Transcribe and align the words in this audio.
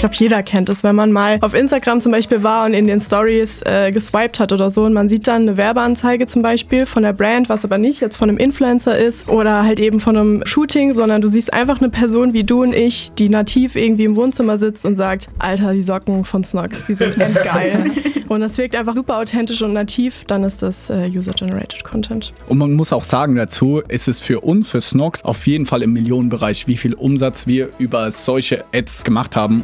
glaube, 0.00 0.14
jeder 0.16 0.42
kennt 0.42 0.68
es, 0.68 0.82
wenn 0.82 0.96
man 0.96 1.12
mal 1.12 1.38
auf 1.40 1.54
Instagram 1.54 2.00
zum 2.00 2.12
Beispiel 2.12 2.42
war 2.42 2.66
und 2.66 2.74
in 2.74 2.86
den 2.86 3.00
Stories 3.00 3.62
äh, 3.62 3.90
geswiped 3.90 4.40
hat 4.40 4.52
oder 4.52 4.70
so 4.70 4.84
und 4.84 4.92
man 4.92 5.08
sieht 5.08 5.26
dann 5.26 5.42
eine 5.42 5.56
Werbeanzeige 5.56 6.26
zum 6.26 6.42
Beispiel 6.42 6.86
von 6.86 7.02
der 7.02 7.12
Brand, 7.12 7.48
was 7.48 7.64
aber 7.64 7.78
nicht 7.78 8.00
jetzt 8.00 8.16
von 8.16 8.28
einem 8.28 8.38
Influencer 8.38 8.96
ist 8.96 9.28
oder 9.28 9.62
halt 9.64 9.78
eben 9.78 10.00
von 10.00 10.16
einem 10.16 10.46
Shooting, 10.46 10.92
sondern 10.92 11.20
du 11.20 11.28
siehst 11.28 11.52
einfach 11.52 11.80
eine 11.80 11.90
Person 11.90 12.32
wie 12.32 12.44
du 12.44 12.62
und 12.62 12.74
ich, 12.74 13.12
die 13.18 13.28
nativ 13.28 13.76
irgendwie 13.76 14.04
im 14.04 14.16
Wohnzimmer 14.16 14.58
sitzt 14.58 14.86
und 14.86 14.96
sagt, 14.96 15.28
Alter, 15.38 15.72
die 15.72 15.82
Socken 15.82 16.24
von 16.24 16.44
Snox, 16.44 16.86
die 16.86 16.94
sind 16.94 17.16
endgeil. 17.20 17.90
Und 18.30 18.40
das 18.40 18.58
wirkt 18.58 18.76
einfach 18.76 18.94
super 18.94 19.18
authentisch 19.18 19.60
und 19.60 19.72
nativ, 19.72 20.24
dann 20.24 20.44
ist 20.44 20.62
das 20.62 20.88
äh, 20.88 21.10
User-Generated 21.12 21.82
Content. 21.82 22.32
Und 22.46 22.58
man 22.58 22.72
muss 22.74 22.92
auch 22.92 23.02
sagen 23.02 23.34
dazu, 23.34 23.82
ist 23.88 24.06
es 24.06 24.20
für 24.20 24.40
uns, 24.40 24.70
für 24.70 24.80
Snox, 24.80 25.24
auf 25.24 25.48
jeden 25.48 25.66
Fall 25.66 25.82
im 25.82 25.92
Millionenbereich, 25.92 26.68
wie 26.68 26.76
viel 26.76 26.94
Umsatz 26.94 27.48
wir 27.48 27.70
über 27.78 28.12
solche 28.12 28.64
Ads 28.72 29.02
gemacht 29.02 29.34
haben. 29.34 29.62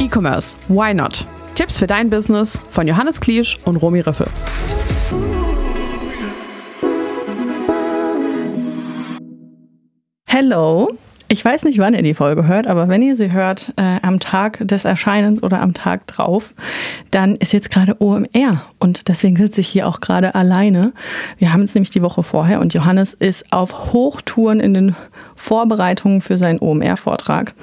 E-Commerce, 0.00 0.56
why 0.66 0.92
not? 0.92 1.24
Tipps 1.54 1.78
für 1.78 1.86
dein 1.86 2.10
Business 2.10 2.60
von 2.72 2.88
Johannes 2.88 3.20
Kliesch 3.20 3.56
und 3.64 3.76
Romy 3.76 4.00
Riffel. 4.00 4.26
Hello. 10.26 10.88
Ich 11.32 11.42
weiß 11.42 11.64
nicht, 11.64 11.78
wann 11.78 11.94
ihr 11.94 12.02
die 12.02 12.12
Folge 12.12 12.46
hört, 12.46 12.66
aber 12.66 12.88
wenn 12.88 13.00
ihr 13.00 13.16
sie 13.16 13.32
hört 13.32 13.72
äh, 13.76 13.98
am 14.02 14.20
Tag 14.20 14.58
des 14.68 14.84
Erscheinens 14.84 15.42
oder 15.42 15.62
am 15.62 15.72
Tag 15.72 16.06
drauf, 16.06 16.52
dann 17.10 17.36
ist 17.36 17.54
jetzt 17.54 17.70
gerade 17.70 17.96
OMR 18.02 18.60
und 18.78 19.08
deswegen 19.08 19.36
sitze 19.36 19.62
ich 19.62 19.68
hier 19.68 19.88
auch 19.88 20.00
gerade 20.00 20.34
alleine. 20.34 20.92
Wir 21.38 21.54
haben 21.54 21.62
es 21.62 21.74
nämlich 21.74 21.88
die 21.88 22.02
Woche 22.02 22.22
vorher 22.22 22.60
und 22.60 22.74
Johannes 22.74 23.14
ist 23.14 23.50
auf 23.50 23.94
Hochtouren 23.94 24.60
in 24.60 24.74
den 24.74 24.94
Vorbereitungen 25.34 26.20
für 26.20 26.36
seinen 26.36 26.60
OMR-Vortrag. 26.60 27.54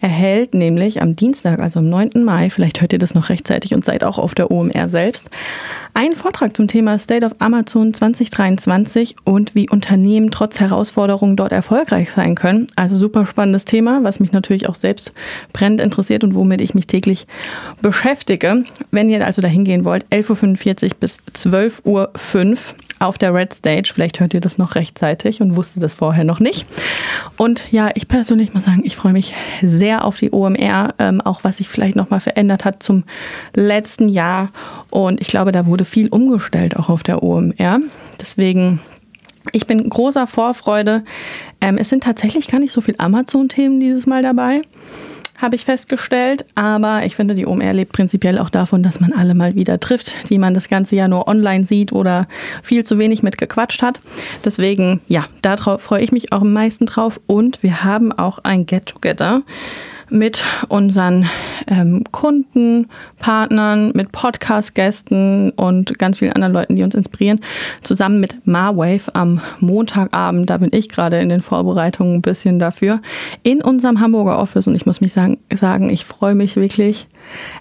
Er 0.00 0.08
hält 0.08 0.54
nämlich 0.54 1.02
am 1.02 1.14
Dienstag, 1.14 1.60
also 1.60 1.80
am 1.80 1.90
9. 1.90 2.24
Mai, 2.24 2.48
vielleicht 2.48 2.80
hört 2.80 2.94
ihr 2.94 2.98
das 2.98 3.14
noch 3.14 3.28
rechtzeitig 3.28 3.74
und 3.74 3.84
seid 3.84 4.02
auch 4.02 4.18
auf 4.18 4.34
der 4.34 4.50
OMR 4.50 4.88
selbst, 4.88 5.28
einen 5.92 6.16
Vortrag 6.16 6.56
zum 6.56 6.68
Thema 6.68 6.98
State 6.98 7.26
of 7.26 7.34
Amazon 7.38 7.92
2023 7.92 9.16
und 9.24 9.54
wie 9.54 9.68
Unternehmen 9.68 10.30
trotz 10.30 10.58
Herausforderungen 10.58 11.36
dort 11.36 11.52
erfolgreich 11.52 12.12
sein 12.12 12.34
können. 12.34 12.68
Also 12.76 12.96
super 12.96 13.09
spannendes 13.24 13.64
Thema, 13.64 14.02
was 14.02 14.20
mich 14.20 14.32
natürlich 14.32 14.68
auch 14.68 14.74
selbst 14.74 15.12
brennend 15.52 15.80
interessiert 15.80 16.24
und 16.24 16.34
womit 16.34 16.60
ich 16.60 16.74
mich 16.74 16.86
täglich 16.86 17.26
beschäftige. 17.80 18.64
Wenn 18.90 19.10
ihr 19.10 19.24
also 19.24 19.42
dahin 19.42 19.64
gehen 19.64 19.84
wollt, 19.84 20.04
11.45 20.06 20.84
Uhr 20.84 20.90
bis 21.00 21.18
12.05 21.34 21.84
Uhr 21.84 22.10
auf 23.00 23.16
der 23.18 23.34
Red 23.34 23.54
Stage. 23.54 23.90
Vielleicht 23.92 24.20
hört 24.20 24.34
ihr 24.34 24.40
das 24.40 24.58
noch 24.58 24.74
rechtzeitig 24.74 25.40
und 25.40 25.56
wusstet 25.56 25.82
das 25.82 25.94
vorher 25.94 26.24
noch 26.24 26.38
nicht. 26.38 26.66
Und 27.36 27.64
ja, 27.72 27.90
ich 27.94 28.06
persönlich 28.06 28.54
muss 28.54 28.64
sagen, 28.64 28.82
ich 28.84 28.94
freue 28.94 29.12
mich 29.12 29.34
sehr 29.62 30.04
auf 30.04 30.18
die 30.18 30.32
OMR, 30.32 30.94
ähm, 30.98 31.20
auch 31.22 31.42
was 31.42 31.56
sich 31.56 31.68
vielleicht 31.68 31.96
nochmal 31.96 32.20
verändert 32.20 32.64
hat 32.64 32.82
zum 32.82 33.04
letzten 33.54 34.08
Jahr. 34.08 34.50
Und 34.90 35.20
ich 35.20 35.28
glaube, 35.28 35.50
da 35.50 35.66
wurde 35.66 35.86
viel 35.86 36.08
umgestellt 36.08 36.76
auch 36.76 36.90
auf 36.90 37.02
der 37.02 37.22
OMR. 37.22 37.80
Deswegen 38.20 38.80
ich 39.52 39.66
bin 39.66 39.88
großer 39.88 40.26
Vorfreude. 40.26 41.02
Ähm, 41.60 41.78
es 41.78 41.88
sind 41.88 42.02
tatsächlich 42.02 42.48
gar 42.48 42.58
nicht 42.58 42.72
so 42.72 42.80
viele 42.80 43.00
Amazon-Themen 43.00 43.80
dieses 43.80 44.06
Mal 44.06 44.22
dabei 44.22 44.62
habe 45.40 45.56
ich 45.56 45.64
festgestellt. 45.64 46.44
Aber 46.54 47.04
ich 47.04 47.16
finde, 47.16 47.34
die 47.34 47.46
OMR 47.46 47.72
lebt 47.72 47.92
prinzipiell 47.92 48.38
auch 48.38 48.50
davon, 48.50 48.82
dass 48.82 49.00
man 49.00 49.12
alle 49.12 49.34
mal 49.34 49.54
wieder 49.54 49.80
trifft, 49.80 50.14
die 50.28 50.38
man 50.38 50.54
das 50.54 50.68
ganze 50.68 50.96
Jahr 50.96 51.08
nur 51.08 51.26
online 51.26 51.64
sieht 51.64 51.92
oder 51.92 52.28
viel 52.62 52.84
zu 52.84 52.98
wenig 52.98 53.22
mit 53.22 53.38
gequatscht 53.38 53.82
hat. 53.82 54.00
Deswegen, 54.44 55.00
ja, 55.08 55.26
darauf 55.42 55.82
freue 55.82 56.02
ich 56.02 56.12
mich 56.12 56.32
auch 56.32 56.42
am 56.42 56.52
meisten 56.52 56.86
drauf. 56.86 57.20
Und 57.26 57.62
wir 57.62 57.82
haben 57.84 58.12
auch 58.12 58.38
ein 58.40 58.66
Get-Together 58.66 59.42
mit 60.10 60.44
unseren 60.68 61.26
ähm, 61.66 62.04
Kunden, 62.10 62.88
Partnern, 63.18 63.92
mit 63.94 64.12
Podcast-Gästen 64.12 65.50
und 65.50 65.98
ganz 65.98 66.18
vielen 66.18 66.32
anderen 66.32 66.52
Leuten, 66.52 66.76
die 66.76 66.82
uns 66.82 66.94
inspirieren, 66.94 67.40
zusammen 67.82 68.20
mit 68.20 68.46
Marwave 68.46 69.14
am 69.14 69.40
Montagabend. 69.60 70.50
Da 70.50 70.58
bin 70.58 70.70
ich 70.72 70.88
gerade 70.88 71.20
in 71.20 71.28
den 71.28 71.42
Vorbereitungen 71.42 72.16
ein 72.16 72.22
bisschen 72.22 72.58
dafür, 72.58 73.00
in 73.42 73.62
unserem 73.62 74.00
Hamburger 74.00 74.38
Office. 74.38 74.66
Und 74.66 74.74
ich 74.74 74.86
muss 74.86 75.00
mich 75.00 75.12
sagen, 75.12 75.38
sagen 75.58 75.90
ich 75.90 76.04
freue 76.04 76.34
mich 76.34 76.56
wirklich 76.56 77.06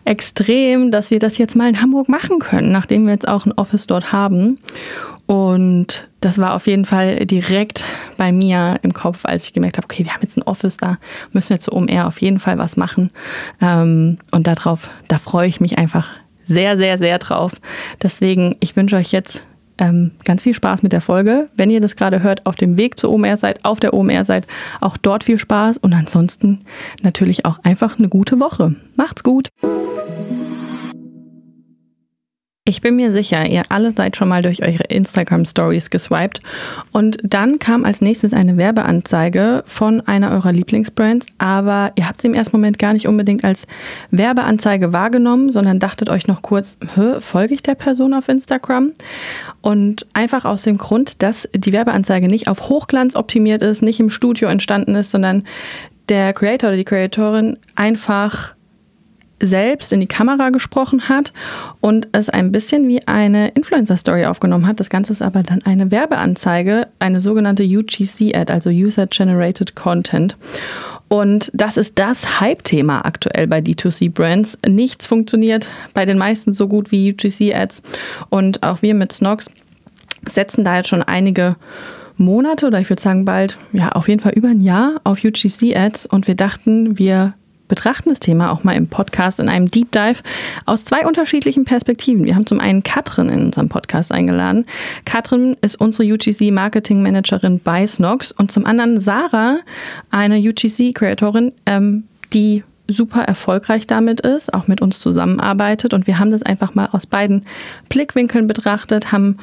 extrem, 0.05 0.91
dass 0.91 1.11
wir 1.11 1.19
das 1.19 1.37
jetzt 1.37 1.55
mal 1.55 1.69
in 1.69 1.81
Hamburg 1.81 2.09
machen 2.09 2.39
können, 2.39 2.71
nachdem 2.71 3.05
wir 3.05 3.13
jetzt 3.13 3.27
auch 3.27 3.45
ein 3.45 3.53
Office 3.53 3.87
dort 3.87 4.11
haben. 4.11 4.59
Und 5.29 6.09
das 6.21 6.39
war 6.39 6.55
auf 6.55 6.65
jeden 6.65 6.85
Fall 6.85 7.23
direkt 7.27 7.83
bei 8.17 8.31
mir 8.31 8.79
im 8.81 8.95
Kopf, 8.95 9.25
als 9.25 9.45
ich 9.45 9.53
gemerkt 9.53 9.77
habe, 9.77 9.85
okay, 9.85 10.03
wir 10.03 10.11
haben 10.11 10.23
jetzt 10.23 10.37
ein 10.37 10.41
Office, 10.41 10.77
da 10.77 10.97
müssen 11.33 11.51
wir 11.51 11.59
zu 11.59 11.71
OMR 11.71 12.07
auf 12.07 12.19
jeden 12.19 12.39
Fall 12.39 12.57
was 12.57 12.77
machen. 12.77 13.11
Ähm, 13.61 14.17
und 14.31 14.47
darauf, 14.47 14.89
da 15.07 15.19
freue 15.19 15.47
ich 15.47 15.61
mich 15.61 15.77
einfach 15.77 16.09
sehr, 16.47 16.77
sehr, 16.79 16.97
sehr 16.97 17.19
drauf. 17.19 17.51
Deswegen, 18.01 18.55
ich 18.59 18.75
wünsche 18.75 18.95
euch 18.95 19.11
jetzt 19.11 19.43
ähm, 19.77 20.09
ganz 20.25 20.41
viel 20.41 20.55
Spaß 20.55 20.81
mit 20.81 20.93
der 20.93 21.01
Folge. 21.01 21.49
Wenn 21.55 21.69
ihr 21.69 21.79
das 21.79 21.95
gerade 21.95 22.23
hört, 22.23 22.47
auf 22.47 22.55
dem 22.55 22.79
Weg 22.79 22.97
zur 22.97 23.11
OMR 23.11 23.37
seid, 23.37 23.63
auf 23.63 23.79
der 23.79 23.93
OMR 23.93 24.25
seid, 24.25 24.47
auch 24.81 24.97
dort 24.97 25.23
viel 25.23 25.37
Spaß 25.37 25.77
und 25.77 25.93
ansonsten 25.93 26.61
natürlich 27.03 27.45
auch 27.45 27.59
einfach 27.63 27.99
eine 27.99 28.09
gute 28.09 28.39
Woche. 28.39 28.73
Macht's 28.95 29.21
gut! 29.21 29.49
Ich 32.69 32.81
bin 32.81 32.97
mir 32.97 33.11
sicher, 33.11 33.49
ihr 33.49 33.63
alle 33.69 33.93
seid 33.93 34.15
schon 34.15 34.27
mal 34.27 34.43
durch 34.43 34.61
eure 34.61 34.83
Instagram 34.89 35.43
Stories 35.43 35.89
geswiped 35.89 36.39
und 36.91 37.17
dann 37.23 37.57
kam 37.57 37.83
als 37.83 37.99
nächstes 37.99 38.31
eine 38.31 38.57
Werbeanzeige 38.57 39.63
von 39.65 40.01
einer 40.01 40.29
eurer 40.29 40.51
Lieblingsbrands, 40.51 41.25
aber 41.39 41.91
ihr 41.95 42.07
habt 42.07 42.21
sie 42.21 42.27
im 42.27 42.35
ersten 42.35 42.55
Moment 42.55 42.77
gar 42.77 42.93
nicht 42.93 43.07
unbedingt 43.07 43.43
als 43.43 43.65
Werbeanzeige 44.11 44.93
wahrgenommen, 44.93 45.49
sondern 45.49 45.79
dachtet 45.79 46.11
euch 46.11 46.27
noch 46.27 46.43
kurz, 46.43 46.77
folge 47.21 47.55
ich 47.55 47.63
der 47.63 47.73
Person 47.73 48.13
auf 48.13 48.29
Instagram? 48.29 48.91
Und 49.61 50.05
einfach 50.13 50.45
aus 50.45 50.61
dem 50.61 50.77
Grund, 50.77 51.23
dass 51.23 51.49
die 51.55 51.73
Werbeanzeige 51.73 52.27
nicht 52.27 52.47
auf 52.47 52.69
Hochglanz 52.69 53.15
optimiert 53.15 53.63
ist, 53.63 53.81
nicht 53.81 53.99
im 53.99 54.11
Studio 54.11 54.47
entstanden 54.47 54.93
ist, 54.93 55.09
sondern 55.09 55.43
der 56.07 56.33
Creator 56.33 56.69
oder 56.69 56.77
die 56.77 56.85
Creatorin 56.85 57.57
einfach 57.73 58.53
selbst 59.41 59.93
in 59.93 59.99
die 59.99 60.07
Kamera 60.07 60.49
gesprochen 60.49 61.09
hat 61.09 61.33
und 61.79 62.07
es 62.11 62.29
ein 62.29 62.51
bisschen 62.51 62.87
wie 62.87 63.07
eine 63.07 63.49
Influencer-Story 63.49 64.25
aufgenommen 64.25 64.67
hat. 64.67 64.79
Das 64.79 64.89
Ganze 64.89 65.13
ist 65.13 65.21
aber 65.21 65.43
dann 65.43 65.61
eine 65.63 65.91
Werbeanzeige, 65.91 66.87
eine 66.99 67.21
sogenannte 67.21 67.63
UGC-Ad, 67.63 68.51
also 68.51 68.69
User-Generated 68.69 69.75
Content. 69.75 70.35
Und 71.07 71.49
das 71.53 71.77
ist 71.77 71.97
das 71.97 72.39
Hype-Thema 72.39 73.05
aktuell 73.05 73.47
bei 73.47 73.59
D2C-Brands. 73.59 74.59
Nichts 74.67 75.07
funktioniert 75.07 75.67
bei 75.93 76.05
den 76.05 76.17
meisten 76.17 76.53
so 76.53 76.67
gut 76.67 76.91
wie 76.91 77.11
UGC-Ads. 77.11 77.81
Und 78.29 78.61
auch 78.61 78.81
wir 78.81 78.93
mit 78.93 79.11
Snox 79.11 79.49
setzen 80.29 80.63
da 80.63 80.77
jetzt 80.77 80.89
schon 80.89 81.01
einige 81.01 81.55
Monate 82.17 82.67
oder 82.67 82.79
ich 82.79 82.89
würde 82.89 83.01
sagen 83.01 83.25
bald, 83.25 83.57
ja, 83.71 83.89
auf 83.93 84.07
jeden 84.07 84.19
Fall 84.19 84.33
über 84.33 84.49
ein 84.49 84.61
Jahr 84.61 84.99
auf 85.03 85.23
UGC-Ads 85.23 86.05
und 86.05 86.27
wir 86.27 86.35
dachten, 86.35 86.99
wir 86.99 87.33
betrachten 87.69 88.09
das 88.09 88.19
Thema 88.19 88.51
auch 88.51 88.65
mal 88.65 88.73
im 88.73 88.87
Podcast 88.87 89.39
in 89.39 89.47
einem 89.47 89.71
Deep 89.71 89.93
Dive 89.93 90.21
aus 90.65 90.83
zwei 90.83 91.07
unterschiedlichen 91.07 91.63
Perspektiven. 91.63 92.25
Wir 92.25 92.35
haben 92.35 92.45
zum 92.45 92.59
einen 92.59 92.83
Katrin 92.83 93.29
in 93.29 93.45
unserem 93.45 93.69
Podcast 93.69 94.11
eingeladen. 94.11 94.65
Katrin 95.05 95.55
ist 95.61 95.79
unsere 95.79 96.03
UGC 96.11 96.51
Marketing 96.51 97.01
Managerin 97.01 97.61
bei 97.61 97.87
Snox 97.87 98.33
und 98.33 98.51
zum 98.51 98.65
anderen 98.65 98.99
Sarah, 98.99 99.59
eine 100.11 100.37
UGC 100.39 100.93
Creatorin, 100.93 101.53
ähm, 101.65 102.03
die 102.33 102.63
super 102.87 103.21
erfolgreich 103.21 103.87
damit 103.87 104.21
ist, 104.21 104.53
auch 104.53 104.67
mit 104.67 104.81
uns 104.81 104.99
zusammenarbeitet 104.99 105.93
und 105.93 106.07
wir 106.07 106.19
haben 106.19 106.31
das 106.31 106.43
einfach 106.43 106.75
mal 106.75 106.89
aus 106.91 107.05
beiden 107.05 107.45
Blickwinkeln 107.87 108.47
betrachtet, 108.47 109.11
haben 109.11 109.37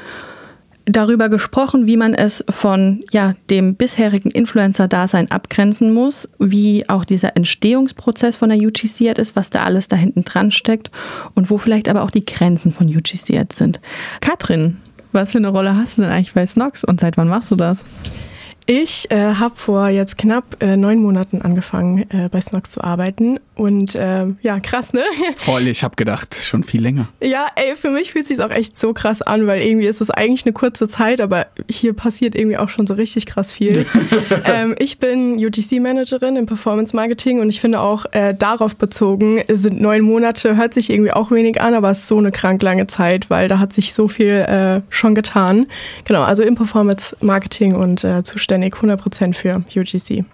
darüber 0.86 1.28
gesprochen, 1.28 1.86
wie 1.86 1.96
man 1.96 2.14
es 2.14 2.44
von 2.48 3.04
ja, 3.10 3.34
dem 3.50 3.74
bisherigen 3.74 4.30
Influencer-Dasein 4.30 5.30
abgrenzen 5.30 5.92
muss, 5.92 6.28
wie 6.38 6.88
auch 6.88 7.04
dieser 7.04 7.36
Entstehungsprozess 7.36 8.36
von 8.36 8.48
der 8.48 8.58
UGC 8.58 9.18
ist, 9.18 9.36
was 9.36 9.50
da 9.50 9.64
alles 9.64 9.88
da 9.88 9.96
hinten 9.96 10.24
dran 10.24 10.52
steckt 10.52 10.90
und 11.34 11.50
wo 11.50 11.58
vielleicht 11.58 11.88
aber 11.88 12.02
auch 12.02 12.10
die 12.10 12.24
Grenzen 12.24 12.72
von 12.72 12.86
UGC 12.86 13.30
jetzt 13.30 13.58
sind. 13.58 13.80
Katrin, 14.20 14.78
was 15.12 15.32
für 15.32 15.38
eine 15.38 15.48
Rolle 15.48 15.76
hast 15.76 15.98
du 15.98 16.02
denn 16.02 16.10
eigentlich 16.10 16.34
bei 16.34 16.46
Snox 16.46 16.84
und 16.84 17.00
seit 17.00 17.16
wann 17.16 17.28
machst 17.28 17.50
du 17.50 17.56
das? 17.56 17.84
Ich 18.66 19.10
äh, 19.10 19.34
habe 19.34 19.54
vor 19.56 19.88
jetzt 19.88 20.18
knapp 20.18 20.56
äh, 20.60 20.76
neun 20.76 21.00
Monaten 21.00 21.40
angefangen, 21.42 22.10
äh, 22.10 22.28
bei 22.30 22.40
Snox 22.40 22.70
zu 22.70 22.82
arbeiten 22.82 23.38
Und 23.56 23.94
äh, 23.94 24.26
ja, 24.42 24.60
krass, 24.60 24.92
ne? 24.92 25.02
Voll, 25.36 25.66
ich 25.66 25.82
habe 25.82 25.96
gedacht, 25.96 26.34
schon 26.34 26.62
viel 26.62 26.82
länger. 26.82 27.08
Ja, 27.22 27.46
ey, 27.56 27.74
für 27.74 27.90
mich 27.90 28.12
fühlt 28.12 28.26
sich 28.26 28.38
auch 28.40 28.50
echt 28.50 28.78
so 28.78 28.92
krass 28.92 29.22
an, 29.22 29.46
weil 29.46 29.62
irgendwie 29.62 29.86
ist 29.86 30.02
es 30.02 30.10
eigentlich 30.10 30.44
eine 30.44 30.52
kurze 30.52 30.88
Zeit, 30.88 31.22
aber 31.22 31.46
hier 31.66 31.94
passiert 31.94 32.34
irgendwie 32.34 32.58
auch 32.58 32.68
schon 32.68 32.86
so 32.86 32.92
richtig 32.92 33.24
krass 33.24 33.52
viel. 33.52 33.86
ähm, 34.44 34.74
ich 34.78 34.98
bin 34.98 35.36
UGC-Managerin 35.36 36.36
im 36.36 36.44
Performance 36.44 36.94
Marketing 36.94 37.40
und 37.40 37.48
ich 37.48 37.62
finde 37.62 37.80
auch 37.80 38.04
äh, 38.12 38.34
darauf 38.34 38.76
bezogen, 38.76 39.42
sind 39.48 39.80
neun 39.80 40.02
Monate, 40.02 40.56
hört 40.56 40.74
sich 40.74 40.90
irgendwie 40.90 41.12
auch 41.12 41.30
wenig 41.30 41.58
an, 41.58 41.72
aber 41.72 41.90
es 41.90 42.00
ist 42.00 42.08
so 42.08 42.18
eine 42.18 42.32
krank 42.32 42.62
lange 42.62 42.86
Zeit, 42.88 43.30
weil 43.30 43.48
da 43.48 43.58
hat 43.58 43.72
sich 43.72 43.94
so 43.94 44.06
viel 44.06 44.32
äh, 44.32 44.82
schon 44.90 45.14
getan. 45.14 45.66
Genau, 46.04 46.22
also 46.22 46.42
im 46.42 46.56
Performance 46.56 47.16
Marketing 47.22 47.74
und 47.74 48.04
äh, 48.04 48.22
zuständig 48.22 48.74
100% 48.74 49.32
für 49.32 49.64
UGC. 49.74 50.26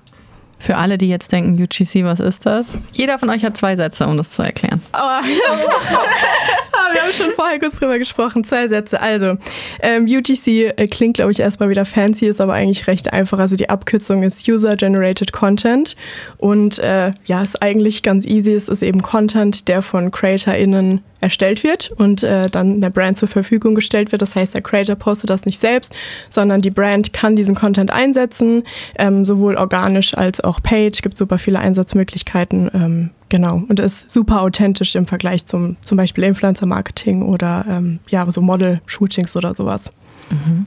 Für 0.62 0.76
alle, 0.76 0.97
die 0.97 1.09
jetzt 1.09 1.32
denken, 1.32 1.61
UGC, 1.61 2.05
was 2.05 2.20
ist 2.20 2.47
das? 2.47 2.69
Jeder 2.93 3.19
von 3.19 3.29
euch 3.31 3.44
hat 3.44 3.56
zwei 3.56 3.75
Sätze, 3.75 4.06
um 4.06 4.17
das 4.17 4.31
zu 4.31 4.43
erklären. 4.43 4.81
Aber, 4.93 5.20
wir 6.93 7.03
haben 7.03 7.12
schon 7.12 7.32
vorher 7.32 7.59
kurz 7.59 7.81
drüber 7.81 7.99
gesprochen. 7.99 8.44
Zwei 8.44 8.69
Sätze. 8.69 9.00
Also, 9.00 9.38
ähm, 9.81 10.05
UGC 10.05 10.73
äh, 10.76 10.87
klingt, 10.87 11.14
glaube 11.14 11.32
ich, 11.32 11.41
erstmal 11.41 11.69
wieder 11.69 11.85
fancy, 11.85 12.26
ist 12.26 12.41
aber 12.41 12.53
eigentlich 12.53 12.87
recht 12.87 13.12
einfach. 13.12 13.41
Also 13.41 13.56
die 13.56 13.70
Abkürzung 13.70 14.23
ist 14.23 14.49
User 14.49 14.76
Generated 14.76 15.32
Content. 15.32 15.97
Und 16.38 16.79
äh, 16.79 17.11
ja, 17.25 17.43
ist 17.43 17.61
eigentlich 17.61 18.05
ganz 18.05 18.25
easy. 18.25 18.53
Es 18.53 18.69
ist 18.69 18.82
eben 18.82 19.03
Content, 19.03 19.67
der 19.67 19.82
von 19.82 20.12
CreatorInnen 20.12 21.03
erstellt 21.23 21.62
wird 21.62 21.91
und 21.97 22.23
äh, 22.23 22.49
dann 22.49 22.81
der 22.81 22.91
Brand 22.91 23.17
zur 23.17 23.29
Verfügung 23.29 23.75
gestellt 23.75 24.12
wird. 24.12 24.23
Das 24.23 24.35
heißt, 24.35 24.55
der 24.55 24.62
Creator 24.62 24.97
postet 24.97 25.31
das 25.31 25.44
nicht 25.44 25.61
selbst, 25.61 25.97
sondern 26.29 26.61
die 26.61 26.70
Brand 26.70 27.12
kann 27.12 27.37
diesen 27.37 27.55
Content 27.55 27.91
einsetzen, 27.91 28.64
ähm, 28.99 29.25
sowohl 29.25 29.56
organisch 29.56 30.17
als 30.17 30.43
auch 30.43 30.51
paid. 30.60 30.96
Es 30.96 31.02
gibt 31.02 31.16
super 31.16 31.38
viele 31.38 31.60
Einsatzmöglichkeiten. 31.60 32.70
Ähm, 32.75 33.10
genau. 33.28 33.62
Und 33.69 33.81
ist 33.81 34.10
super 34.10 34.43
authentisch 34.43 34.94
im 34.94 35.06
Vergleich 35.06 35.46
zum 35.46 35.76
zum 35.82 35.96
Beispiel 35.96 36.25
Influencer-Marketing 36.25 37.22
oder 37.22 37.64
ähm, 37.69 38.00
ja, 38.08 38.31
so 38.31 38.40
Model-Shootings 38.40 39.37
oder 39.37 39.54
sowas. 39.54 39.93
Mhm. 40.31 40.66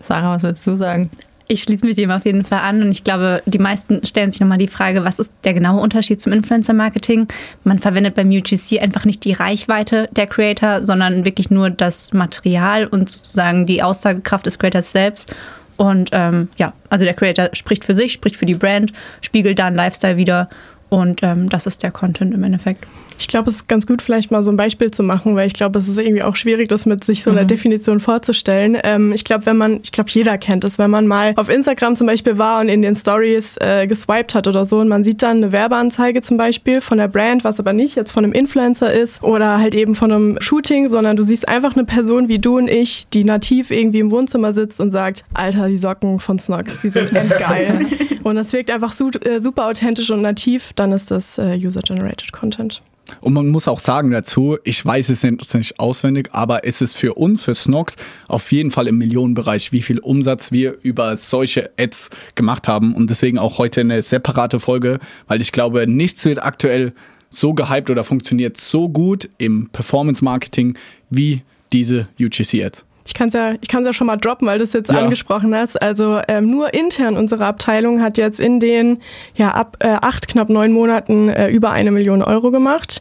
Sarah, 0.00 0.36
was 0.36 0.42
willst 0.42 0.66
du 0.66 0.76
sagen? 0.76 1.10
Ich 1.48 1.62
schließe 1.62 1.86
mich 1.86 1.94
dem 1.94 2.10
auf 2.10 2.24
jeden 2.24 2.44
Fall 2.44 2.58
an 2.58 2.82
und 2.82 2.90
ich 2.90 3.04
glaube, 3.04 3.40
die 3.46 3.60
meisten 3.60 4.04
stellen 4.04 4.32
sich 4.32 4.40
nochmal 4.40 4.58
die 4.58 4.66
Frage, 4.66 5.04
was 5.04 5.20
ist 5.20 5.32
der 5.44 5.54
genaue 5.54 5.80
Unterschied 5.80 6.20
zum 6.20 6.32
Influencer-Marketing? 6.32 7.28
Man 7.62 7.78
verwendet 7.78 8.16
beim 8.16 8.30
UGC 8.30 8.80
einfach 8.80 9.04
nicht 9.04 9.22
die 9.22 9.32
Reichweite 9.32 10.08
der 10.16 10.26
Creator, 10.26 10.82
sondern 10.82 11.24
wirklich 11.24 11.48
nur 11.50 11.70
das 11.70 12.12
Material 12.12 12.86
und 12.86 13.08
sozusagen 13.08 13.64
die 13.64 13.80
Aussagekraft 13.80 14.46
des 14.46 14.58
Creators 14.58 14.90
selbst. 14.90 15.36
Und 15.76 16.10
ähm, 16.12 16.48
ja, 16.56 16.72
also 16.88 17.04
der 17.04 17.14
Creator 17.14 17.50
spricht 17.52 17.84
für 17.84 17.94
sich, 17.94 18.12
spricht 18.12 18.36
für 18.36 18.46
die 18.46 18.54
Brand, 18.54 18.92
spiegelt 19.20 19.58
da 19.58 19.66
einen 19.66 19.76
Lifestyle 19.76 20.16
wieder 20.16 20.48
und 20.88 21.22
ähm, 21.22 21.48
das 21.48 21.66
ist 21.66 21.82
der 21.82 21.90
Content 21.90 22.32
im 22.34 22.44
Endeffekt. 22.44 22.86
Ich 23.18 23.28
glaube, 23.28 23.50
es 23.50 23.56
ist 23.56 23.68
ganz 23.68 23.86
gut, 23.86 24.02
vielleicht 24.02 24.30
mal 24.30 24.42
so 24.42 24.50
ein 24.50 24.56
Beispiel 24.56 24.90
zu 24.90 25.02
machen, 25.02 25.36
weil 25.36 25.46
ich 25.46 25.54
glaube, 25.54 25.78
es 25.78 25.88
ist 25.88 25.98
irgendwie 25.98 26.22
auch 26.22 26.36
schwierig, 26.36 26.68
das 26.68 26.86
mit 26.86 27.04
sich 27.04 27.22
so 27.22 27.30
einer 27.30 27.42
mhm. 27.42 27.48
Definition 27.48 28.00
vorzustellen. 28.00 28.76
Ähm, 28.82 29.12
ich 29.12 29.24
glaube, 29.24 29.46
wenn 29.46 29.56
man, 29.56 29.80
ich 29.82 29.92
glaube, 29.92 30.10
jeder 30.10 30.36
kennt 30.38 30.64
es, 30.64 30.78
wenn 30.78 30.90
man 30.90 31.06
mal 31.06 31.32
auf 31.36 31.48
Instagram 31.48 31.96
zum 31.96 32.06
Beispiel 32.06 32.38
war 32.38 32.60
und 32.60 32.68
in 32.68 32.82
den 32.82 32.94
Stories 32.94 33.56
äh, 33.60 33.86
geswiped 33.86 34.34
hat 34.34 34.46
oder 34.48 34.64
so 34.64 34.78
und 34.78 34.88
man 34.88 35.02
sieht 35.02 35.22
dann 35.22 35.38
eine 35.38 35.52
Werbeanzeige 35.52 36.20
zum 36.20 36.36
Beispiel 36.36 36.80
von 36.80 36.98
der 36.98 37.08
Brand, 37.08 37.44
was 37.44 37.58
aber 37.58 37.72
nicht 37.72 37.96
jetzt 37.96 38.12
von 38.12 38.24
einem 38.24 38.32
Influencer 38.32 38.92
ist 38.92 39.22
oder 39.22 39.58
halt 39.58 39.74
eben 39.74 39.94
von 39.94 40.12
einem 40.12 40.40
Shooting, 40.40 40.88
sondern 40.88 41.16
du 41.16 41.22
siehst 41.22 41.48
einfach 41.48 41.74
eine 41.74 41.84
Person 41.84 42.28
wie 42.28 42.38
du 42.38 42.58
und 42.58 42.68
ich, 42.68 43.06
die 43.12 43.24
nativ 43.24 43.70
irgendwie 43.70 44.00
im 44.00 44.10
Wohnzimmer 44.10 44.52
sitzt 44.52 44.80
und 44.80 44.90
sagt, 44.90 45.24
Alter, 45.32 45.68
die 45.68 45.78
Socken 45.78 46.20
von 46.20 46.38
Snox, 46.38 46.82
die 46.82 46.90
sind 46.90 47.12
geil. 47.38 47.86
und 48.22 48.36
das 48.36 48.52
wirkt 48.52 48.70
einfach 48.70 48.94
äh, 49.24 49.40
super 49.40 49.66
authentisch 49.66 50.10
und 50.10 50.22
nativ, 50.22 50.72
dann 50.76 50.92
ist 50.92 51.10
das 51.10 51.38
äh, 51.38 51.56
User-Generated 51.56 52.32
Content. 52.32 52.82
Und 53.20 53.32
man 53.32 53.48
muss 53.48 53.68
auch 53.68 53.80
sagen 53.80 54.10
dazu, 54.10 54.58
ich 54.64 54.84
weiß 54.84 55.08
es 55.10 55.22
nicht 55.22 55.78
auswendig, 55.78 56.30
aber 56.32 56.64
es 56.64 56.80
ist 56.80 56.96
für 56.96 57.14
uns, 57.14 57.42
für 57.42 57.54
Snox, 57.54 57.96
auf 58.28 58.50
jeden 58.52 58.70
Fall 58.70 58.88
im 58.88 58.98
Millionenbereich, 58.98 59.72
wie 59.72 59.82
viel 59.82 59.98
Umsatz 59.98 60.52
wir 60.52 60.76
über 60.82 61.16
solche 61.16 61.70
Ads 61.78 62.10
gemacht 62.34 62.68
haben. 62.68 62.94
Und 62.94 63.10
deswegen 63.10 63.38
auch 63.38 63.58
heute 63.58 63.80
eine 63.80 64.02
separate 64.02 64.60
Folge, 64.60 64.98
weil 65.28 65.40
ich 65.40 65.52
glaube, 65.52 65.86
nichts 65.86 66.24
wird 66.24 66.42
aktuell 66.42 66.92
so 67.30 67.54
gehypt 67.54 67.90
oder 67.90 68.04
funktioniert 68.04 68.56
so 68.56 68.88
gut 68.88 69.28
im 69.38 69.68
Performance-Marketing 69.70 70.76
wie 71.10 71.42
diese 71.72 72.08
UGC-Ads. 72.20 72.84
Ich 73.06 73.14
kann 73.14 73.28
es 73.28 73.34
ja, 73.34 73.54
ich 73.60 73.68
kann's 73.68 73.86
ja 73.86 73.92
schon 73.92 74.06
mal 74.06 74.16
droppen, 74.16 74.46
weil 74.46 74.58
du 74.58 74.64
es 74.64 74.72
jetzt 74.72 74.90
ja. 74.90 74.98
angesprochen 74.98 75.54
hast. 75.54 75.80
Also 75.80 76.20
ähm, 76.28 76.50
nur 76.50 76.74
intern 76.74 77.16
unsere 77.16 77.46
Abteilung 77.46 78.02
hat 78.02 78.18
jetzt 78.18 78.40
in 78.40 78.60
den 78.60 78.98
ja, 79.34 79.50
ab 79.52 79.76
äh, 79.80 79.96
acht, 80.00 80.28
knapp 80.28 80.48
neun 80.48 80.72
Monaten 80.72 81.28
äh, 81.28 81.48
über 81.48 81.70
eine 81.70 81.90
Million 81.90 82.22
Euro 82.22 82.50
gemacht. 82.50 83.00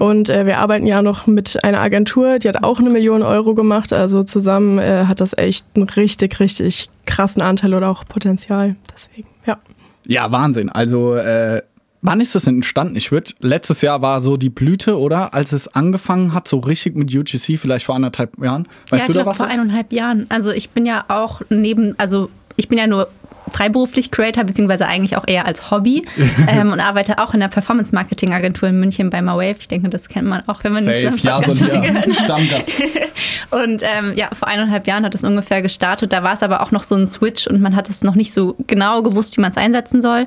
Und 0.00 0.28
äh, 0.28 0.46
wir 0.46 0.58
arbeiten 0.58 0.86
ja 0.86 1.02
noch 1.02 1.26
mit 1.26 1.62
einer 1.64 1.80
Agentur, 1.80 2.38
die 2.38 2.48
hat 2.48 2.64
auch 2.64 2.80
eine 2.80 2.90
Million 2.90 3.22
Euro 3.22 3.54
gemacht. 3.54 3.92
Also 3.92 4.24
zusammen 4.24 4.78
äh, 4.78 5.04
hat 5.06 5.20
das 5.20 5.36
echt 5.36 5.66
einen 5.76 5.88
richtig, 5.88 6.40
richtig 6.40 6.90
krassen 7.06 7.42
Anteil 7.42 7.74
oder 7.74 7.88
auch 7.88 8.04
Potenzial. 8.06 8.76
Deswegen, 8.92 9.28
ja. 9.46 9.58
Ja, 10.06 10.30
Wahnsinn. 10.32 10.68
Also 10.68 11.14
äh, 11.14 11.62
Wann 12.06 12.20
ist 12.20 12.34
das 12.34 12.46
entstanden? 12.46 12.96
Ich 12.96 13.10
würde, 13.12 13.32
letztes 13.40 13.80
Jahr 13.80 14.02
war 14.02 14.20
so 14.20 14.36
die 14.36 14.50
Blüte, 14.50 14.98
oder? 14.98 15.32
Als 15.32 15.52
es 15.52 15.68
angefangen 15.68 16.34
hat, 16.34 16.46
so 16.46 16.58
richtig 16.58 16.96
mit 16.96 17.14
UGC, 17.14 17.58
vielleicht 17.58 17.86
vor 17.86 17.94
anderthalb 17.94 18.38
Jahren. 18.42 18.68
Weißt 18.90 19.08
ja, 19.08 19.12
du 19.14 19.18
da 19.20 19.24
was? 19.24 19.38
Vor 19.38 19.46
eineinhalb 19.46 19.90
Jahren. 19.90 20.26
Also 20.28 20.50
ich 20.50 20.68
bin 20.68 20.84
ja 20.84 21.06
auch 21.08 21.40
neben, 21.48 21.98
also 21.98 22.28
ich 22.56 22.68
bin 22.68 22.76
ja 22.76 22.86
nur 22.86 23.08
freiberuflich 23.52 24.10
Creator, 24.10 24.44
beziehungsweise 24.44 24.86
eigentlich 24.86 25.16
auch 25.16 25.26
eher 25.26 25.46
als 25.46 25.70
Hobby 25.70 26.04
ähm, 26.48 26.72
und 26.72 26.80
arbeite 26.80 27.18
auch 27.18 27.32
in 27.32 27.40
der 27.40 27.48
Performance-Marketing-Agentur 27.48 28.68
in 28.68 28.80
München 28.80 29.10
bei 29.10 29.22
MyWave. 29.22 29.56
Ich 29.58 29.68
denke, 29.68 29.88
das 29.88 30.08
kennt 30.08 30.28
man 30.28 30.46
auch, 30.46 30.62
wenn 30.64 30.72
man 30.72 30.84
Safe. 30.84 31.10
nicht 31.10 31.22
so 31.22 31.28
ja, 31.28 31.40
so 31.42 31.64
Stammgast. 32.24 32.70
und 33.50 33.82
ähm, 33.82 34.12
ja, 34.16 34.28
vor 34.38 34.48
eineinhalb 34.48 34.86
Jahren 34.86 35.04
hat 35.04 35.14
es 35.14 35.24
ungefähr 35.24 35.62
gestartet. 35.62 36.12
Da 36.12 36.22
war 36.22 36.34
es 36.34 36.42
aber 36.42 36.62
auch 36.62 36.70
noch 36.70 36.82
so 36.82 36.94
ein 36.96 37.06
Switch 37.06 37.46
und 37.46 37.60
man 37.60 37.76
hat 37.76 37.88
es 37.88 38.02
noch 38.02 38.14
nicht 38.14 38.32
so 38.32 38.56
genau 38.66 39.02
gewusst, 39.02 39.36
wie 39.36 39.40
man 39.40 39.50
es 39.50 39.56
einsetzen 39.56 40.02
soll. 40.02 40.26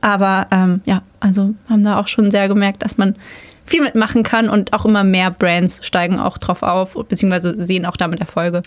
Aber 0.00 0.46
ähm, 0.50 0.80
ja, 0.84 1.02
also 1.20 1.54
haben 1.68 1.84
da 1.84 1.98
auch 1.98 2.08
schon 2.08 2.30
sehr 2.30 2.48
gemerkt, 2.48 2.82
dass 2.82 2.96
man 2.98 3.16
viel 3.64 3.82
mitmachen 3.82 4.22
kann 4.22 4.48
und 4.48 4.72
auch 4.72 4.84
immer 4.84 5.04
mehr 5.04 5.30
Brands 5.30 5.84
steigen 5.84 6.18
auch 6.18 6.38
drauf 6.38 6.62
auf, 6.62 6.96
beziehungsweise 7.08 7.62
sehen 7.64 7.84
auch 7.84 7.96
damit 7.96 8.20
Erfolge. 8.20 8.62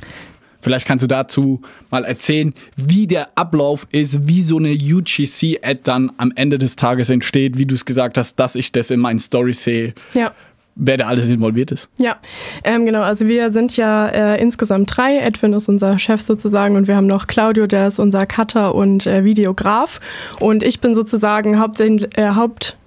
Vielleicht 0.62 0.86
kannst 0.86 1.04
du 1.04 1.08
dazu 1.08 1.62
mal 1.90 2.04
erzählen, 2.04 2.54
wie 2.76 3.08
der 3.08 3.30
Ablauf 3.36 3.88
ist, 3.92 4.28
wie 4.28 4.42
so 4.42 4.58
eine 4.58 4.74
UGC-Ad 4.74 5.80
dann 5.84 6.12
am 6.18 6.34
Ende 6.36 6.60
des 6.60 6.76
Tages 6.76 7.10
entsteht, 7.10 7.58
wie 7.58 7.66
du 7.66 7.76
es 7.76 7.86
gesagt 7.86 8.18
hast, 8.18 8.36
dass 8.36 8.56
ich 8.56 8.74
das 8.74 8.92
in 8.92 9.00
meinen 9.00 9.20
Stories 9.20 9.64
sehe. 9.64 9.94
Ja 10.14 10.34
wer 10.80 10.98
da 10.98 11.08
alles 11.08 11.28
involviert 11.28 11.72
ist. 11.72 11.90
Ja, 11.98 12.16
ähm, 12.64 12.86
genau. 12.86 13.02
Also 13.02 13.28
wir 13.28 13.52
sind 13.52 13.78
ja 13.78 14.08
äh, 14.08 14.42
insgesamt 14.42 14.96
drei. 14.96 15.18
Edwin 15.18 15.54
ist 15.54 15.70
unser 15.70 16.00
Chef 16.00 16.22
sozusagen 16.22 16.76
und 16.76 16.88
wir 16.88 16.96
haben 16.96 17.08
noch 17.08 17.28
Claudio, 17.28 17.68
der 17.68 17.90
ist 17.90 18.00
unser 18.00 18.26
Cutter 18.26 18.74
und 18.74 19.06
äh, 19.06 19.24
Videograf. 19.24 20.00
Und 20.40 20.64
ich 20.64 20.80
bin 20.80 20.96
sozusagen 20.96 21.60
hauptsächlich, 21.60 22.18
äh, 22.18 22.30
Haupt 22.30 22.78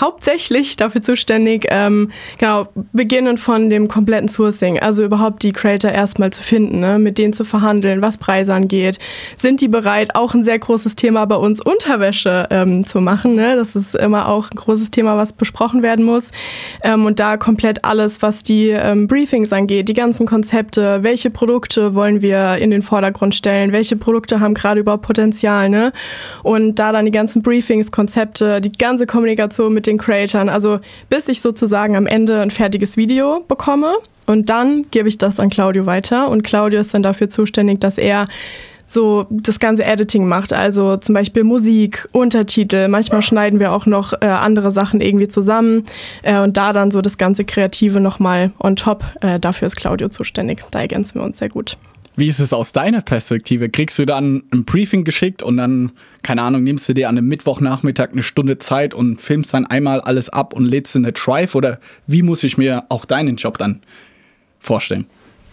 hauptsächlich 0.00 0.76
dafür 0.76 1.00
zuständig, 1.00 1.66
ähm, 1.70 2.10
genau, 2.38 2.68
beginnen 2.92 3.38
von 3.38 3.70
dem 3.70 3.88
kompletten 3.88 4.28
Sourcing, 4.28 4.78
also 4.78 5.04
überhaupt 5.04 5.42
die 5.42 5.52
Creator 5.52 5.90
erstmal 5.90 6.30
zu 6.30 6.42
finden, 6.42 6.80
ne, 6.80 6.98
mit 6.98 7.18
denen 7.18 7.32
zu 7.32 7.44
verhandeln, 7.44 8.02
was 8.02 8.18
Preise 8.18 8.52
angeht. 8.52 8.98
Sind 9.36 9.60
die 9.60 9.68
bereit, 9.68 10.14
auch 10.14 10.34
ein 10.34 10.42
sehr 10.42 10.58
großes 10.58 10.96
Thema 10.96 11.24
bei 11.26 11.36
uns 11.36 11.60
Unterwäsche 11.60 12.46
ähm, 12.50 12.86
zu 12.86 13.00
machen? 13.00 13.34
Ne? 13.34 13.56
Das 13.56 13.74
ist 13.74 13.94
immer 13.94 14.28
auch 14.28 14.50
ein 14.50 14.56
großes 14.56 14.90
Thema, 14.90 15.16
was 15.16 15.32
besprochen 15.32 15.82
werden 15.82 16.04
muss. 16.04 16.30
Ähm, 16.82 17.06
und 17.06 17.18
da 17.18 17.36
komplett 17.36 17.84
alles, 17.84 18.22
was 18.22 18.42
die 18.42 18.68
ähm, 18.68 19.08
Briefings 19.08 19.52
angeht, 19.52 19.88
die 19.88 19.94
ganzen 19.94 20.26
Konzepte, 20.26 21.02
welche 21.02 21.30
Produkte 21.30 21.94
wollen 21.94 22.22
wir 22.22 22.56
in 22.58 22.70
den 22.70 22.82
Vordergrund 22.82 23.34
stellen, 23.34 23.72
welche 23.72 23.96
Produkte 23.96 24.40
haben 24.40 24.54
gerade 24.54 24.80
überhaupt 24.80 25.04
Potenzial, 25.04 25.68
ne? 25.68 25.92
Und 26.42 26.76
da 26.76 26.92
dann 26.92 27.04
die 27.04 27.10
ganzen 27.10 27.42
Briefings, 27.42 27.90
Konzepte, 27.90 28.60
die 28.60 28.72
ganze 28.72 29.06
Kommunikation 29.06 29.72
mit 29.72 29.85
den 29.86 29.98
Creatoren. 29.98 30.48
Also 30.48 30.80
bis 31.08 31.28
ich 31.28 31.40
sozusagen 31.40 31.96
am 31.96 32.06
Ende 32.06 32.40
ein 32.40 32.50
fertiges 32.50 32.96
Video 32.96 33.44
bekomme 33.48 33.92
und 34.26 34.50
dann 34.50 34.86
gebe 34.90 35.08
ich 35.08 35.18
das 35.18 35.40
an 35.40 35.50
Claudio 35.50 35.86
weiter 35.86 36.30
und 36.30 36.42
Claudio 36.42 36.80
ist 36.80 36.94
dann 36.94 37.02
dafür 37.02 37.28
zuständig, 37.28 37.80
dass 37.80 37.98
er 37.98 38.26
so 38.86 39.26
das 39.30 39.58
ganze 39.58 39.84
Editing 39.84 40.28
macht, 40.28 40.52
also 40.52 40.96
zum 40.96 41.14
Beispiel 41.14 41.42
Musik, 41.42 42.08
Untertitel, 42.12 42.88
manchmal 42.88 43.20
schneiden 43.20 43.58
wir 43.58 43.72
auch 43.72 43.86
noch 43.86 44.12
äh, 44.20 44.26
andere 44.26 44.70
Sachen 44.70 45.00
irgendwie 45.00 45.28
zusammen 45.28 45.84
äh, 46.22 46.38
und 46.38 46.56
da 46.56 46.72
dann 46.72 46.90
so 46.90 47.02
das 47.02 47.18
ganze 47.18 47.44
Kreative 47.44 48.00
nochmal 48.00 48.52
on 48.60 48.76
top, 48.76 49.04
äh, 49.22 49.40
dafür 49.40 49.66
ist 49.66 49.76
Claudio 49.76 50.08
zuständig. 50.08 50.62
Da 50.70 50.80
ergänzen 50.80 51.16
wir 51.16 51.22
uns 51.24 51.38
sehr 51.38 51.48
gut. 51.48 51.76
Wie 52.18 52.28
ist 52.28 52.40
es 52.40 52.54
aus 52.54 52.72
deiner 52.72 53.02
Perspektive? 53.02 53.68
Kriegst 53.68 53.98
du 53.98 54.06
dann 54.06 54.42
ein 54.50 54.64
Briefing 54.64 55.04
geschickt 55.04 55.42
und 55.42 55.58
dann, 55.58 55.92
keine 56.22 56.40
Ahnung, 56.42 56.64
nimmst 56.64 56.88
du 56.88 56.94
dir 56.94 57.10
an 57.10 57.18
einem 57.18 57.28
Mittwochnachmittag 57.28 58.12
eine 58.12 58.22
Stunde 58.22 58.56
Zeit 58.56 58.94
und 58.94 59.20
filmst 59.20 59.52
dann 59.52 59.66
einmal 59.66 60.00
alles 60.00 60.30
ab 60.30 60.54
und 60.54 60.64
lädst 60.64 60.96
in 60.96 61.04
eine 61.04 61.12
Drive? 61.12 61.54
Oder 61.54 61.78
wie 62.06 62.22
muss 62.22 62.42
ich 62.42 62.56
mir 62.56 62.84
auch 62.88 63.04
deinen 63.04 63.36
Job 63.36 63.58
dann 63.58 63.82
vorstellen? 64.60 65.04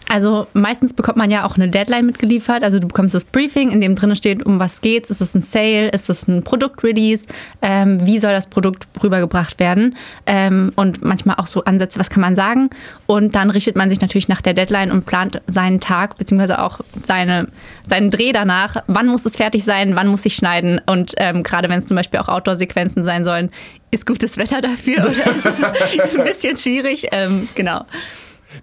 Also 0.08 0.46
meistens 0.52 0.92
bekommt 0.92 1.16
man 1.16 1.30
ja 1.30 1.46
auch 1.46 1.56
eine 1.56 1.68
Deadline 1.68 2.06
mitgeliefert. 2.06 2.62
Also 2.62 2.78
du 2.78 2.86
bekommst 2.88 3.14
das 3.14 3.24
Briefing, 3.24 3.70
in 3.70 3.80
dem 3.80 3.94
drin 3.94 4.14
steht, 4.14 4.44
um 4.44 4.58
was 4.58 4.80
geht's. 4.80 5.10
Ist 5.10 5.20
es 5.20 5.34
ein 5.34 5.42
Sale? 5.42 5.88
Ist 5.88 6.10
es 6.10 6.28
ein 6.28 6.42
Produktrelease? 6.42 7.26
Ähm, 7.62 8.04
wie 8.06 8.18
soll 8.18 8.32
das 8.32 8.46
Produkt 8.46 8.86
rübergebracht 9.02 9.58
werden? 9.58 9.96
Ähm, 10.26 10.72
und 10.76 11.02
manchmal 11.02 11.36
auch 11.36 11.46
so 11.46 11.64
Ansätze, 11.64 11.98
was 11.98 12.10
kann 12.10 12.20
man 12.20 12.36
sagen? 12.36 12.70
Und 13.06 13.34
dann 13.34 13.50
richtet 13.50 13.76
man 13.76 13.88
sich 13.88 14.00
natürlich 14.00 14.28
nach 14.28 14.42
der 14.42 14.54
Deadline 14.54 14.92
und 14.92 15.06
plant 15.06 15.40
seinen 15.46 15.80
Tag, 15.80 16.18
beziehungsweise 16.18 16.60
auch 16.60 16.80
seine, 17.02 17.48
seinen 17.88 18.10
Dreh 18.10 18.32
danach. 18.32 18.82
Wann 18.86 19.06
muss 19.06 19.24
es 19.24 19.36
fertig 19.36 19.64
sein? 19.64 19.96
Wann 19.96 20.08
muss 20.08 20.24
ich 20.26 20.34
schneiden? 20.36 20.80
Und 20.86 21.14
ähm, 21.16 21.42
gerade 21.42 21.68
wenn 21.68 21.78
es 21.78 21.86
zum 21.86 21.96
Beispiel 21.96 22.20
auch 22.20 22.28
Outdoor-Sequenzen 22.28 23.04
sein 23.04 23.24
sollen, 23.24 23.50
ist 23.90 24.06
gutes 24.06 24.36
Wetter 24.36 24.60
dafür 24.60 24.98
oder 24.98 25.36
ist 25.36 25.46
es 25.46 25.62
ein 25.62 26.24
bisschen 26.24 26.56
schwierig? 26.56 27.08
Ähm, 27.12 27.46
genau. 27.54 27.84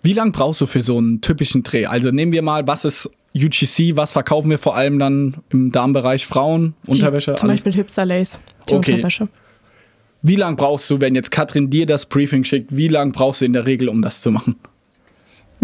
Wie 0.03 0.13
lange 0.13 0.31
brauchst 0.31 0.61
du 0.61 0.65
für 0.65 0.81
so 0.81 0.97
einen 0.97 1.21
typischen 1.21 1.63
Dreh? 1.63 1.85
Also 1.85 2.11
nehmen 2.11 2.31
wir 2.31 2.41
mal, 2.41 2.67
was 2.67 2.85
ist 2.85 3.09
UGC, 3.35 3.95
was 3.95 4.11
verkaufen 4.11 4.49
wir 4.49 4.57
vor 4.57 4.75
allem 4.75 4.99
dann 4.99 5.35
im 5.49 5.71
Darmbereich 5.71 6.25
Frauen, 6.25 6.73
Unterwäsche? 6.85 7.31
Die, 7.31 7.37
zum 7.37 7.49
Beispiel 7.49 7.73
Hipster 7.73 8.05
Lace, 8.05 8.39
die 8.69 8.73
okay. 8.73 8.93
Unterwäsche. 8.93 9.27
Wie 10.23 10.35
lange 10.35 10.55
brauchst 10.55 10.89
du, 10.89 11.01
wenn 11.01 11.15
jetzt 11.15 11.31
Katrin 11.31 11.69
dir 11.69 11.85
das 11.85 12.05
Briefing 12.05 12.43
schickt, 12.43 12.75
wie 12.75 12.87
lange 12.87 13.11
brauchst 13.11 13.41
du 13.41 13.45
in 13.45 13.53
der 13.53 13.65
Regel, 13.65 13.89
um 13.89 14.01
das 14.01 14.21
zu 14.21 14.31
machen? 14.31 14.55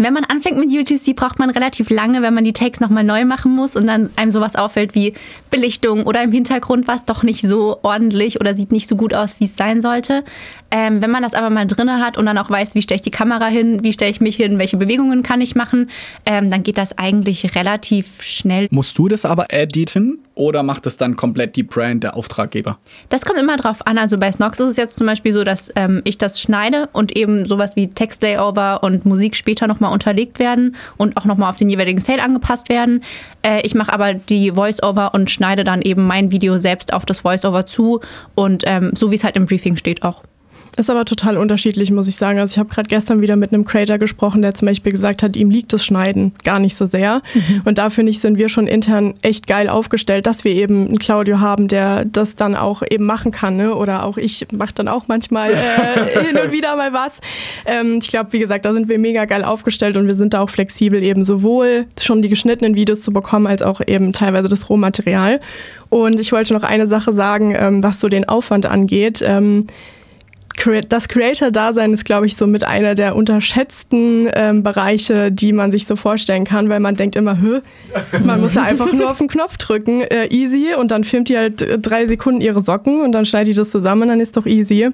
Wenn 0.00 0.14
man 0.14 0.22
anfängt 0.24 0.56
mit 0.56 0.70
UGC, 0.72 1.14
braucht 1.16 1.40
man 1.40 1.50
relativ 1.50 1.90
lange, 1.90 2.22
wenn 2.22 2.32
man 2.32 2.44
die 2.44 2.52
Takes 2.52 2.78
nochmal 2.78 3.02
neu 3.02 3.24
machen 3.24 3.54
muss 3.54 3.74
und 3.74 3.88
dann 3.88 4.10
einem 4.14 4.30
sowas 4.30 4.54
auffällt 4.54 4.94
wie 4.94 5.12
Belichtung 5.50 6.04
oder 6.04 6.22
im 6.22 6.30
Hintergrund 6.30 6.86
war 6.86 6.94
es 6.94 7.04
doch 7.04 7.24
nicht 7.24 7.42
so 7.42 7.78
ordentlich 7.82 8.40
oder 8.40 8.54
sieht 8.54 8.70
nicht 8.70 8.88
so 8.88 8.94
gut 8.94 9.12
aus, 9.12 9.34
wie 9.40 9.46
es 9.46 9.56
sein 9.56 9.80
sollte. 9.80 10.24
Ähm, 10.70 11.02
wenn 11.02 11.10
man 11.10 11.24
das 11.24 11.34
aber 11.34 11.50
mal 11.50 11.66
drinne 11.66 11.98
hat 11.98 12.16
und 12.16 12.26
dann 12.26 12.38
auch 12.38 12.48
weiß, 12.48 12.76
wie 12.76 12.82
stelle 12.82 12.96
ich 12.96 13.02
die 13.02 13.10
Kamera 13.10 13.46
hin, 13.46 13.82
wie 13.82 13.92
stelle 13.92 14.12
ich 14.12 14.20
mich 14.20 14.36
hin, 14.36 14.58
welche 14.58 14.76
Bewegungen 14.76 15.24
kann 15.24 15.40
ich 15.40 15.56
machen, 15.56 15.90
ähm, 16.24 16.48
dann 16.48 16.62
geht 16.62 16.78
das 16.78 16.96
eigentlich 16.96 17.56
relativ 17.56 18.22
schnell. 18.22 18.68
Musst 18.70 18.96
du 18.98 19.08
das 19.08 19.24
aber 19.24 19.46
editen 19.52 20.20
oder 20.38 20.62
macht 20.62 20.86
das 20.86 20.96
dann 20.96 21.16
komplett 21.16 21.56
die 21.56 21.62
Brand, 21.62 22.04
der 22.04 22.16
Auftraggeber? 22.16 22.78
Das 23.08 23.24
kommt 23.24 23.38
immer 23.38 23.56
drauf 23.56 23.86
an. 23.86 23.98
Also 23.98 24.18
bei 24.18 24.30
Snox 24.30 24.60
ist 24.60 24.68
es 24.70 24.76
jetzt 24.76 24.96
zum 24.96 25.06
Beispiel 25.06 25.32
so, 25.32 25.44
dass 25.44 25.70
ähm, 25.74 26.00
ich 26.04 26.16
das 26.16 26.40
schneide 26.40 26.88
und 26.92 27.16
eben 27.16 27.46
sowas 27.46 27.76
wie 27.76 27.88
Textlayover 27.88 28.82
und 28.82 29.04
Musik 29.04 29.36
später 29.36 29.66
nochmal 29.66 29.92
unterlegt 29.92 30.38
werden 30.38 30.76
und 30.96 31.16
auch 31.16 31.24
nochmal 31.24 31.50
auf 31.50 31.56
den 31.56 31.68
jeweiligen 31.68 32.00
Sale 32.00 32.22
angepasst 32.22 32.68
werden. 32.68 33.02
Äh, 33.42 33.66
ich 33.66 33.74
mache 33.74 33.92
aber 33.92 34.14
die 34.14 34.54
Voiceover 34.54 35.12
und 35.12 35.30
schneide 35.30 35.64
dann 35.64 35.82
eben 35.82 36.06
mein 36.06 36.30
Video 36.30 36.58
selbst 36.58 36.92
auf 36.92 37.04
das 37.04 37.24
Voiceover 37.24 37.66
zu 37.66 38.00
und 38.34 38.62
ähm, 38.66 38.92
so 38.96 39.10
wie 39.10 39.16
es 39.16 39.24
halt 39.24 39.36
im 39.36 39.46
Briefing 39.46 39.76
steht 39.76 40.02
auch. 40.04 40.22
Ist 40.78 40.90
aber 40.90 41.04
total 41.04 41.36
unterschiedlich, 41.36 41.90
muss 41.90 42.06
ich 42.06 42.14
sagen. 42.14 42.38
Also 42.38 42.52
ich 42.52 42.58
habe 42.60 42.68
gerade 42.68 42.88
gestern 42.88 43.20
wieder 43.20 43.34
mit 43.34 43.52
einem 43.52 43.64
Creator 43.64 43.98
gesprochen, 43.98 44.42
der 44.42 44.54
zum 44.54 44.66
Beispiel 44.66 44.92
gesagt 44.92 45.24
hat, 45.24 45.34
ihm 45.34 45.50
liegt 45.50 45.72
das 45.72 45.84
Schneiden 45.84 46.32
gar 46.44 46.60
nicht 46.60 46.76
so 46.76 46.86
sehr. 46.86 47.20
Mhm. 47.34 47.62
Und 47.64 47.78
da 47.78 47.90
finde 47.90 48.10
ich, 48.10 48.20
sind 48.20 48.38
wir 48.38 48.48
schon 48.48 48.68
intern 48.68 49.14
echt 49.22 49.48
geil 49.48 49.68
aufgestellt, 49.68 50.28
dass 50.28 50.44
wir 50.44 50.52
eben 50.52 50.86
einen 50.86 50.98
Claudio 51.00 51.40
haben, 51.40 51.66
der 51.66 52.04
das 52.04 52.36
dann 52.36 52.54
auch 52.54 52.84
eben 52.88 53.06
machen 53.06 53.32
kann. 53.32 53.56
Ne? 53.56 53.74
Oder 53.74 54.04
auch 54.04 54.18
ich 54.18 54.46
mache 54.52 54.72
dann 54.72 54.86
auch 54.86 55.08
manchmal 55.08 55.50
äh, 55.50 56.24
hin 56.26 56.38
und 56.38 56.52
wieder 56.52 56.76
mal 56.76 56.92
was. 56.92 57.18
Ähm, 57.66 57.98
ich 58.00 58.06
glaube, 58.06 58.32
wie 58.32 58.38
gesagt, 58.38 58.64
da 58.64 58.72
sind 58.72 58.88
wir 58.88 59.00
mega 59.00 59.24
geil 59.24 59.42
aufgestellt 59.42 59.96
und 59.96 60.06
wir 60.06 60.14
sind 60.14 60.32
da 60.32 60.42
auch 60.42 60.50
flexibel, 60.50 61.02
eben 61.02 61.24
sowohl 61.24 61.86
schon 62.00 62.22
die 62.22 62.28
geschnittenen 62.28 62.76
Videos 62.76 63.02
zu 63.02 63.12
bekommen, 63.12 63.48
als 63.48 63.62
auch 63.62 63.80
eben 63.84 64.12
teilweise 64.12 64.46
das 64.46 64.70
Rohmaterial. 64.70 65.40
Und 65.88 66.20
ich 66.20 66.30
wollte 66.30 66.54
noch 66.54 66.62
eine 66.62 66.86
Sache 66.86 67.12
sagen, 67.12 67.52
ähm, 67.58 67.82
was 67.82 67.98
so 67.98 68.08
den 68.08 68.28
Aufwand 68.28 68.64
angeht. 68.64 69.24
Ähm, 69.26 69.66
das 70.88 71.08
Creator-Dasein 71.08 71.92
ist, 71.92 72.04
glaube 72.04 72.26
ich, 72.26 72.36
so 72.36 72.46
mit 72.46 72.64
einer 72.64 72.94
der 72.94 73.16
unterschätzten 73.16 74.28
ähm, 74.34 74.62
Bereiche, 74.62 75.30
die 75.32 75.52
man 75.52 75.70
sich 75.70 75.86
so 75.86 75.96
vorstellen 75.96 76.44
kann, 76.44 76.68
weil 76.68 76.80
man 76.80 76.96
denkt 76.96 77.16
immer, 77.16 77.40
Hö, 77.40 77.60
man 78.24 78.40
muss 78.40 78.54
ja 78.54 78.62
einfach 78.62 78.92
nur 78.92 79.10
auf 79.10 79.18
den 79.18 79.28
Knopf 79.28 79.56
drücken, 79.56 80.02
äh, 80.02 80.26
easy, 80.28 80.74
und 80.78 80.90
dann 80.90 81.04
filmt 81.04 81.28
die 81.28 81.36
halt 81.36 81.62
äh, 81.62 81.78
drei 81.78 82.06
Sekunden 82.06 82.40
ihre 82.40 82.62
Socken 82.62 83.02
und 83.02 83.12
dann 83.12 83.24
schneidet 83.24 83.48
die 83.48 83.54
das 83.54 83.70
zusammen 83.70 84.08
dann 84.08 84.20
ist 84.20 84.36
doch 84.36 84.46
easy. 84.46 84.88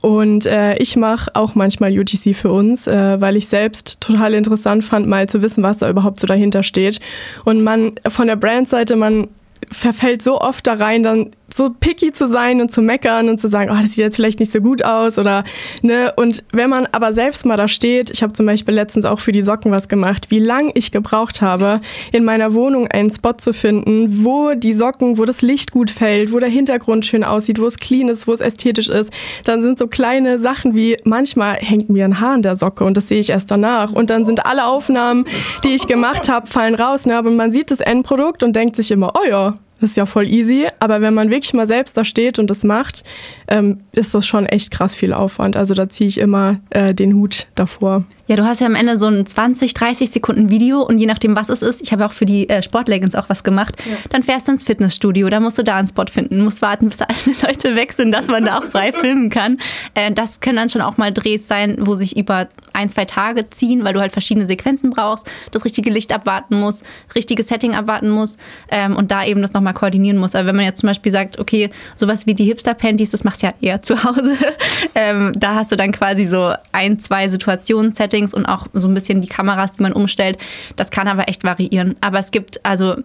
Und 0.00 0.46
äh, 0.46 0.76
ich 0.78 0.96
mache 0.96 1.30
auch 1.34 1.54
manchmal 1.54 1.96
UGC 1.98 2.34
für 2.34 2.50
uns, 2.50 2.86
äh, 2.86 3.20
weil 3.20 3.36
ich 3.36 3.48
selbst 3.48 4.00
total 4.00 4.34
interessant 4.34 4.84
fand, 4.84 5.06
mal 5.06 5.28
zu 5.28 5.42
wissen, 5.42 5.62
was 5.62 5.78
da 5.78 5.90
überhaupt 5.90 6.20
so 6.20 6.26
dahinter 6.26 6.62
steht. 6.62 7.00
Und 7.44 7.62
man 7.62 7.92
von 8.08 8.26
der 8.26 8.36
Brandseite, 8.36 8.96
man 8.96 9.28
verfällt 9.70 10.22
so 10.22 10.40
oft 10.40 10.66
da 10.66 10.74
rein, 10.74 11.02
dann 11.02 11.30
so 11.52 11.70
picky 11.70 12.12
zu 12.12 12.26
sein 12.26 12.60
und 12.60 12.70
zu 12.70 12.82
meckern 12.82 13.28
und 13.28 13.40
zu 13.40 13.48
sagen, 13.48 13.70
oh, 13.70 13.80
das 13.80 13.90
sieht 13.90 13.98
jetzt 13.98 14.16
vielleicht 14.16 14.40
nicht 14.40 14.52
so 14.52 14.60
gut 14.60 14.84
aus 14.84 15.18
oder 15.18 15.44
ne. 15.82 16.12
Und 16.16 16.44
wenn 16.52 16.70
man 16.70 16.86
aber 16.92 17.12
selbst 17.12 17.46
mal 17.46 17.56
da 17.56 17.68
steht, 17.68 18.10
ich 18.10 18.22
habe 18.22 18.32
zum 18.32 18.46
Beispiel 18.46 18.74
letztens 18.74 19.04
auch 19.04 19.20
für 19.20 19.32
die 19.32 19.42
Socken 19.42 19.72
was 19.72 19.88
gemacht, 19.88 20.30
wie 20.30 20.38
lang 20.38 20.70
ich 20.74 20.92
gebraucht 20.92 21.40
habe, 21.40 21.80
in 22.12 22.24
meiner 22.24 22.54
Wohnung 22.54 22.88
einen 22.88 23.10
Spot 23.10 23.32
zu 23.32 23.52
finden, 23.52 24.24
wo 24.24 24.54
die 24.54 24.74
Socken, 24.74 25.18
wo 25.18 25.24
das 25.24 25.42
Licht 25.42 25.72
gut 25.72 25.90
fällt, 25.90 26.32
wo 26.32 26.38
der 26.38 26.48
Hintergrund 26.48 27.06
schön 27.06 27.24
aussieht, 27.24 27.60
wo 27.60 27.66
es 27.66 27.78
clean 27.78 28.08
ist, 28.08 28.26
wo 28.26 28.32
es 28.32 28.40
ästhetisch 28.40 28.88
ist, 28.88 29.12
dann 29.44 29.62
sind 29.62 29.78
so 29.78 29.86
kleine 29.86 30.38
Sachen 30.38 30.74
wie 30.74 30.96
manchmal 31.04 31.56
hängt 31.56 31.88
mir 31.88 32.04
ein 32.04 32.20
Haar 32.20 32.34
in 32.34 32.42
der 32.42 32.56
Socke 32.56 32.84
und 32.84 32.96
das 32.96 33.08
sehe 33.08 33.20
ich 33.20 33.30
erst 33.30 33.50
danach. 33.50 33.92
Und 33.92 34.10
dann 34.10 34.24
sind 34.24 34.44
alle 34.44 34.66
Aufnahmen, 34.66 35.24
die 35.64 35.74
ich 35.74 35.86
gemacht 35.86 36.28
habe, 36.28 36.46
fallen 36.46 36.74
raus. 36.74 37.06
Ne? 37.06 37.16
Aber 37.16 37.30
man 37.30 37.52
sieht 37.52 37.70
das 37.70 37.80
Endprodukt 37.80 38.42
und 38.42 38.54
denkt 38.54 38.76
sich 38.76 38.90
immer, 38.90 39.12
oh 39.18 39.26
ja, 39.28 39.54
ist 39.80 39.96
ja 39.96 40.06
voll 40.06 40.26
easy, 40.26 40.66
aber 40.78 41.00
wenn 41.00 41.14
man 41.14 41.30
wirklich 41.30 41.54
mal 41.54 41.66
selbst 41.66 41.96
da 41.96 42.04
steht 42.04 42.38
und 42.38 42.50
das 42.50 42.64
macht, 42.64 43.04
ähm, 43.48 43.80
ist 43.92 44.14
das 44.14 44.26
schon 44.26 44.46
echt 44.46 44.70
krass 44.70 44.94
viel 44.94 45.12
Aufwand. 45.12 45.56
Also 45.56 45.74
da 45.74 45.88
ziehe 45.88 46.08
ich 46.08 46.18
immer 46.18 46.60
äh, 46.70 46.94
den 46.94 47.14
Hut 47.14 47.46
davor. 47.54 48.04
Ja, 48.28 48.36
du 48.36 48.44
hast 48.44 48.60
ja 48.60 48.66
am 48.66 48.74
Ende 48.74 48.98
so 48.98 49.06
ein 49.06 49.24
20, 49.24 49.72
30 49.72 50.10
Sekunden 50.10 50.50
Video 50.50 50.82
und 50.82 50.98
je 50.98 51.06
nachdem, 51.06 51.34
was 51.34 51.48
es 51.48 51.62
ist, 51.62 51.80
ich 51.80 51.92
habe 51.92 52.04
auch 52.04 52.12
für 52.12 52.26
die 52.26 52.46
äh, 52.50 52.62
Sportleggings 52.62 53.14
auch 53.14 53.30
was 53.30 53.42
gemacht, 53.42 53.76
ja. 53.86 53.96
dann 54.10 54.22
fährst 54.22 54.46
du 54.46 54.52
ins 54.52 54.62
Fitnessstudio, 54.62 55.30
da 55.30 55.40
musst 55.40 55.56
du 55.56 55.64
da 55.64 55.76
einen 55.76 55.88
Spot 55.88 56.04
finden, 56.04 56.44
musst 56.44 56.60
warten, 56.60 56.90
bis 56.90 57.00
alle 57.02 57.16
Leute 57.42 57.74
weg 57.74 57.94
sind, 57.94 58.12
dass 58.12 58.26
man 58.26 58.44
da 58.44 58.58
auch 58.58 58.64
frei 58.64 58.92
filmen 59.00 59.30
kann. 59.30 59.56
Äh, 59.94 60.12
das 60.12 60.40
können 60.40 60.56
dann 60.56 60.68
schon 60.68 60.82
auch 60.82 60.98
mal 60.98 61.10
Drehs 61.10 61.48
sein, 61.48 61.76
wo 61.80 61.94
sich 61.94 62.18
über 62.18 62.48
ein, 62.74 62.90
zwei 62.90 63.06
Tage 63.06 63.48
ziehen, 63.48 63.82
weil 63.84 63.94
du 63.94 64.00
halt 64.00 64.12
verschiedene 64.12 64.46
Sequenzen 64.46 64.90
brauchst, 64.90 65.26
das 65.50 65.64
richtige 65.64 65.88
Licht 65.88 66.12
abwarten 66.12 66.60
musst, 66.60 66.84
richtiges 67.14 67.48
Setting 67.48 67.74
abwarten 67.74 68.10
musst 68.10 68.38
ähm, 68.70 68.94
und 68.94 69.10
da 69.10 69.24
eben 69.24 69.40
das 69.40 69.54
nochmal 69.54 69.74
koordinieren 69.74 70.18
musst. 70.18 70.36
Aber 70.36 70.48
wenn 70.48 70.56
man 70.56 70.66
jetzt 70.66 70.80
zum 70.80 70.88
Beispiel 70.88 71.12
sagt, 71.12 71.38
okay, 71.38 71.70
sowas 71.96 72.26
wie 72.26 72.34
die 72.34 72.44
Hipster-Panties, 72.44 73.10
das 73.10 73.24
machst 73.24 73.42
du 73.42 73.46
ja 73.46 73.54
eher 73.62 73.80
zu 73.80 74.04
Hause, 74.04 74.36
ähm, 74.94 75.32
da 75.34 75.54
hast 75.54 75.72
du 75.72 75.76
dann 75.76 75.92
quasi 75.92 76.26
so 76.26 76.52
ein, 76.72 76.98
zwei 76.98 77.28
Situationen, 77.28 77.94
Settings, 77.94 78.17
Settings 78.18 78.34
und 78.34 78.46
auch 78.46 78.66
so 78.72 78.88
ein 78.88 78.94
bisschen 78.94 79.20
die 79.20 79.28
Kameras, 79.28 79.72
die 79.72 79.82
man 79.82 79.92
umstellt. 79.92 80.38
Das 80.76 80.90
kann 80.90 81.08
aber 81.08 81.28
echt 81.28 81.44
variieren. 81.44 81.96
Aber 82.00 82.18
es 82.18 82.30
gibt 82.30 82.64
also 82.64 82.96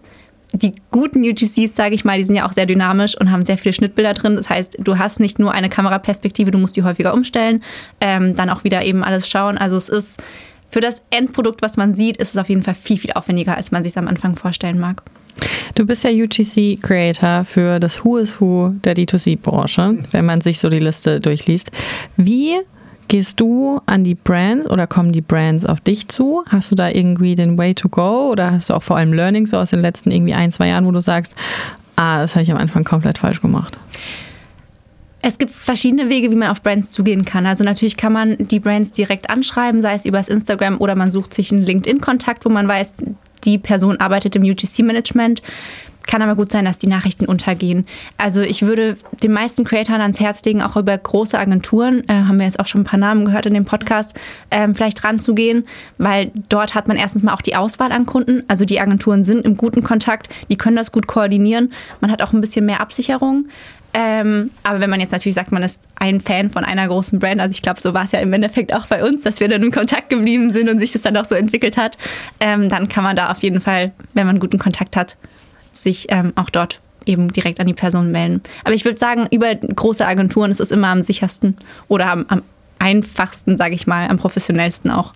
die 0.52 0.74
guten 0.92 1.24
UGCs, 1.24 1.74
sage 1.74 1.94
ich 1.94 2.04
mal, 2.04 2.16
die 2.16 2.24
sind 2.24 2.36
ja 2.36 2.46
auch 2.46 2.52
sehr 2.52 2.66
dynamisch 2.66 3.18
und 3.18 3.30
haben 3.30 3.44
sehr 3.44 3.58
viele 3.58 3.72
Schnittbilder 3.72 4.14
drin. 4.14 4.36
Das 4.36 4.48
heißt, 4.48 4.78
du 4.78 4.98
hast 4.98 5.18
nicht 5.18 5.38
nur 5.38 5.52
eine 5.52 5.68
Kameraperspektive, 5.68 6.50
du 6.50 6.58
musst 6.58 6.76
die 6.76 6.84
häufiger 6.84 7.12
umstellen, 7.12 7.62
ähm, 8.00 8.36
dann 8.36 8.50
auch 8.50 8.62
wieder 8.62 8.84
eben 8.84 9.02
alles 9.02 9.28
schauen. 9.28 9.58
Also 9.58 9.76
es 9.76 9.88
ist 9.88 10.22
für 10.70 10.80
das 10.80 11.02
Endprodukt, 11.10 11.62
was 11.62 11.76
man 11.76 11.94
sieht, 11.94 12.18
ist 12.18 12.30
es 12.30 12.36
auf 12.36 12.48
jeden 12.48 12.62
Fall 12.62 12.74
viel, 12.74 12.98
viel 12.98 13.12
aufwendiger, 13.12 13.56
als 13.56 13.72
man 13.72 13.82
sich 13.82 13.96
am 13.98 14.06
Anfang 14.06 14.36
vorstellen 14.36 14.78
mag. 14.78 15.02
Du 15.74 15.84
bist 15.84 16.04
ja 16.04 16.10
UGC-Creator 16.10 17.44
für 17.44 17.80
das 17.80 18.04
Who 18.04 18.18
is 18.18 18.40
Who 18.40 18.74
der 18.84 18.94
D2C-Branche, 18.94 20.04
wenn 20.12 20.24
man 20.24 20.40
sich 20.40 20.60
so 20.60 20.68
die 20.68 20.78
Liste 20.78 21.18
durchliest. 21.18 21.72
Wie 22.16 22.60
Gehst 23.08 23.40
du 23.40 23.80
an 23.86 24.02
die 24.02 24.14
Brands 24.14 24.68
oder 24.68 24.86
kommen 24.86 25.12
die 25.12 25.20
Brands 25.20 25.66
auf 25.66 25.80
dich 25.80 26.08
zu? 26.08 26.42
Hast 26.46 26.70
du 26.70 26.74
da 26.74 26.88
irgendwie 26.88 27.34
den 27.34 27.58
Way 27.58 27.74
to 27.74 27.88
go 27.88 28.30
oder 28.30 28.52
hast 28.52 28.70
du 28.70 28.74
auch 28.74 28.82
vor 28.82 28.96
allem 28.96 29.12
Learning 29.12 29.46
so 29.46 29.58
aus 29.58 29.70
den 29.70 29.80
letzten 29.80 30.10
irgendwie 30.10 30.34
ein, 30.34 30.50
zwei 30.52 30.68
Jahren, 30.68 30.86
wo 30.86 30.90
du 30.90 31.00
sagst, 31.00 31.34
ah, 31.96 32.22
das 32.22 32.34
habe 32.34 32.42
ich 32.42 32.50
am 32.50 32.58
Anfang 32.58 32.84
komplett 32.84 33.18
falsch 33.18 33.40
gemacht? 33.40 33.78
Es 35.26 35.38
gibt 35.38 35.52
verschiedene 35.52 36.10
Wege, 36.10 36.30
wie 36.30 36.34
man 36.34 36.48
auf 36.48 36.62
Brands 36.62 36.90
zugehen 36.90 37.24
kann. 37.24 37.46
Also 37.46 37.64
natürlich 37.64 37.96
kann 37.96 38.12
man 38.12 38.36
die 38.38 38.60
Brands 38.60 38.92
direkt 38.92 39.30
anschreiben, 39.30 39.80
sei 39.80 39.94
es 39.94 40.04
übers 40.04 40.28
Instagram 40.28 40.78
oder 40.78 40.94
man 40.94 41.10
sucht 41.10 41.32
sich 41.32 41.50
einen 41.50 41.62
LinkedIn-Kontakt, 41.62 42.44
wo 42.44 42.50
man 42.50 42.68
weiß, 42.68 42.92
die 43.44 43.58
Person 43.58 43.98
arbeitet 43.98 44.36
im 44.36 44.42
UGC-Management. 44.42 45.42
Kann 46.06 46.22
aber 46.22 46.34
gut 46.34 46.52
sein, 46.52 46.64
dass 46.64 46.78
die 46.78 46.86
Nachrichten 46.86 47.24
untergehen. 47.24 47.86
Also 48.18 48.42
ich 48.42 48.62
würde 48.62 48.96
den 49.22 49.32
meisten 49.32 49.64
Creatoren 49.64 50.02
ans 50.02 50.20
Herz 50.20 50.44
legen, 50.44 50.62
auch 50.62 50.76
über 50.76 50.96
große 50.96 51.38
Agenturen, 51.38 52.04
äh, 52.08 52.12
haben 52.12 52.38
wir 52.38 52.46
jetzt 52.46 52.60
auch 52.60 52.66
schon 52.66 52.82
ein 52.82 52.84
paar 52.84 52.98
Namen 52.98 53.24
gehört 53.24 53.46
in 53.46 53.54
dem 53.54 53.64
Podcast, 53.64 54.14
ähm, 54.50 54.74
vielleicht 54.74 55.02
ranzugehen, 55.02 55.64
weil 55.98 56.30
dort 56.48 56.74
hat 56.74 56.88
man 56.88 56.96
erstens 56.96 57.22
mal 57.22 57.32
auch 57.32 57.42
die 57.42 57.56
Auswahl 57.56 57.92
an 57.92 58.06
Kunden. 58.06 58.42
Also 58.48 58.64
die 58.64 58.80
Agenturen 58.80 59.24
sind 59.24 59.44
im 59.44 59.56
guten 59.56 59.82
Kontakt, 59.82 60.28
die 60.50 60.56
können 60.56 60.76
das 60.76 60.92
gut 60.92 61.06
koordinieren. 61.06 61.72
Man 62.00 62.10
hat 62.10 62.20
auch 62.22 62.32
ein 62.32 62.40
bisschen 62.40 62.66
mehr 62.66 62.80
Absicherung. 62.80 63.46
Ähm, 63.96 64.50
aber 64.64 64.80
wenn 64.80 64.90
man 64.90 64.98
jetzt 64.98 65.12
natürlich 65.12 65.36
sagt, 65.36 65.52
man 65.52 65.62
ist 65.62 65.80
ein 65.94 66.20
Fan 66.20 66.50
von 66.50 66.64
einer 66.64 66.88
großen 66.88 67.20
Brand, 67.20 67.40
also 67.40 67.52
ich 67.52 67.62
glaube, 67.62 67.80
so 67.80 67.94
war 67.94 68.04
es 68.04 68.10
ja 68.10 68.18
im 68.18 68.32
Endeffekt 68.32 68.74
auch 68.74 68.86
bei 68.88 69.04
uns, 69.04 69.22
dass 69.22 69.38
wir 69.38 69.48
dann 69.48 69.62
im 69.62 69.70
Kontakt 69.70 70.10
geblieben 70.10 70.50
sind 70.50 70.68
und 70.68 70.80
sich 70.80 70.90
das 70.90 71.02
dann 71.02 71.16
auch 71.16 71.24
so 71.24 71.36
entwickelt 71.36 71.76
hat, 71.76 71.96
ähm, 72.40 72.68
dann 72.68 72.88
kann 72.88 73.04
man 73.04 73.14
da 73.14 73.30
auf 73.30 73.44
jeden 73.44 73.60
Fall, 73.60 73.92
wenn 74.12 74.26
man 74.26 74.40
guten 74.40 74.58
Kontakt 74.58 74.96
hat, 74.96 75.16
sich 75.74 76.06
ähm, 76.10 76.32
auch 76.36 76.50
dort 76.50 76.80
eben 77.06 77.32
direkt 77.32 77.60
an 77.60 77.66
die 77.66 77.74
Person 77.74 78.10
melden. 78.10 78.42
Aber 78.64 78.74
ich 78.74 78.84
würde 78.84 78.98
sagen, 78.98 79.26
über 79.30 79.54
große 79.54 80.06
Agenturen 80.06 80.50
ist 80.50 80.60
es 80.60 80.70
immer 80.70 80.88
am 80.88 81.02
sichersten 81.02 81.56
oder 81.88 82.10
am, 82.10 82.24
am 82.28 82.42
einfachsten, 82.78 83.56
sage 83.56 83.74
ich 83.74 83.86
mal, 83.86 84.08
am 84.08 84.18
professionellsten 84.18 84.90
auch. 84.90 85.12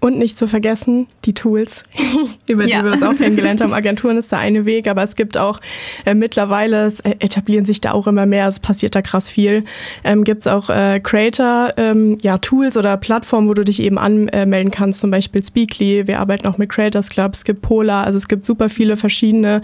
Und 0.00 0.16
nicht 0.16 0.38
zu 0.38 0.48
vergessen, 0.48 1.08
die 1.26 1.34
Tools, 1.34 1.82
über 2.46 2.64
die 2.64 2.70
ja. 2.70 2.82
wir 2.82 2.92
uns 2.92 3.02
auch 3.02 3.14
kennengelernt 3.14 3.60
haben. 3.60 3.74
Agenturen 3.74 4.16
ist 4.16 4.32
der 4.32 4.38
eine 4.38 4.64
Weg, 4.64 4.88
aber 4.88 5.02
es 5.02 5.14
gibt 5.14 5.36
auch 5.36 5.60
äh, 6.06 6.14
mittlerweile, 6.14 6.86
es 6.86 7.00
etablieren 7.00 7.66
sich 7.66 7.82
da 7.82 7.92
auch 7.92 8.06
immer 8.06 8.24
mehr, 8.24 8.46
es 8.46 8.60
passiert 8.60 8.94
da 8.94 9.02
krass 9.02 9.28
viel. 9.28 9.64
Ähm, 10.02 10.24
gibt 10.24 10.40
es 10.40 10.46
auch 10.46 10.70
äh, 10.70 11.00
Creator, 11.00 11.74
ähm, 11.76 12.16
ja, 12.22 12.38
Tools 12.38 12.78
oder 12.78 12.96
Plattformen, 12.96 13.46
wo 13.46 13.52
du 13.52 13.62
dich 13.62 13.82
eben 13.82 13.98
anmelden 13.98 14.70
kannst, 14.70 15.00
zum 15.00 15.10
Beispiel 15.10 15.44
Speakly. 15.44 16.06
Wir 16.06 16.20
arbeiten 16.20 16.46
auch 16.46 16.56
mit 16.56 16.70
Creators 16.70 17.10
Club, 17.10 17.34
es 17.34 17.44
gibt 17.44 17.60
Polar, 17.60 18.06
also 18.06 18.16
es 18.16 18.26
gibt 18.26 18.46
super 18.46 18.70
viele 18.70 18.96
verschiedene 18.96 19.60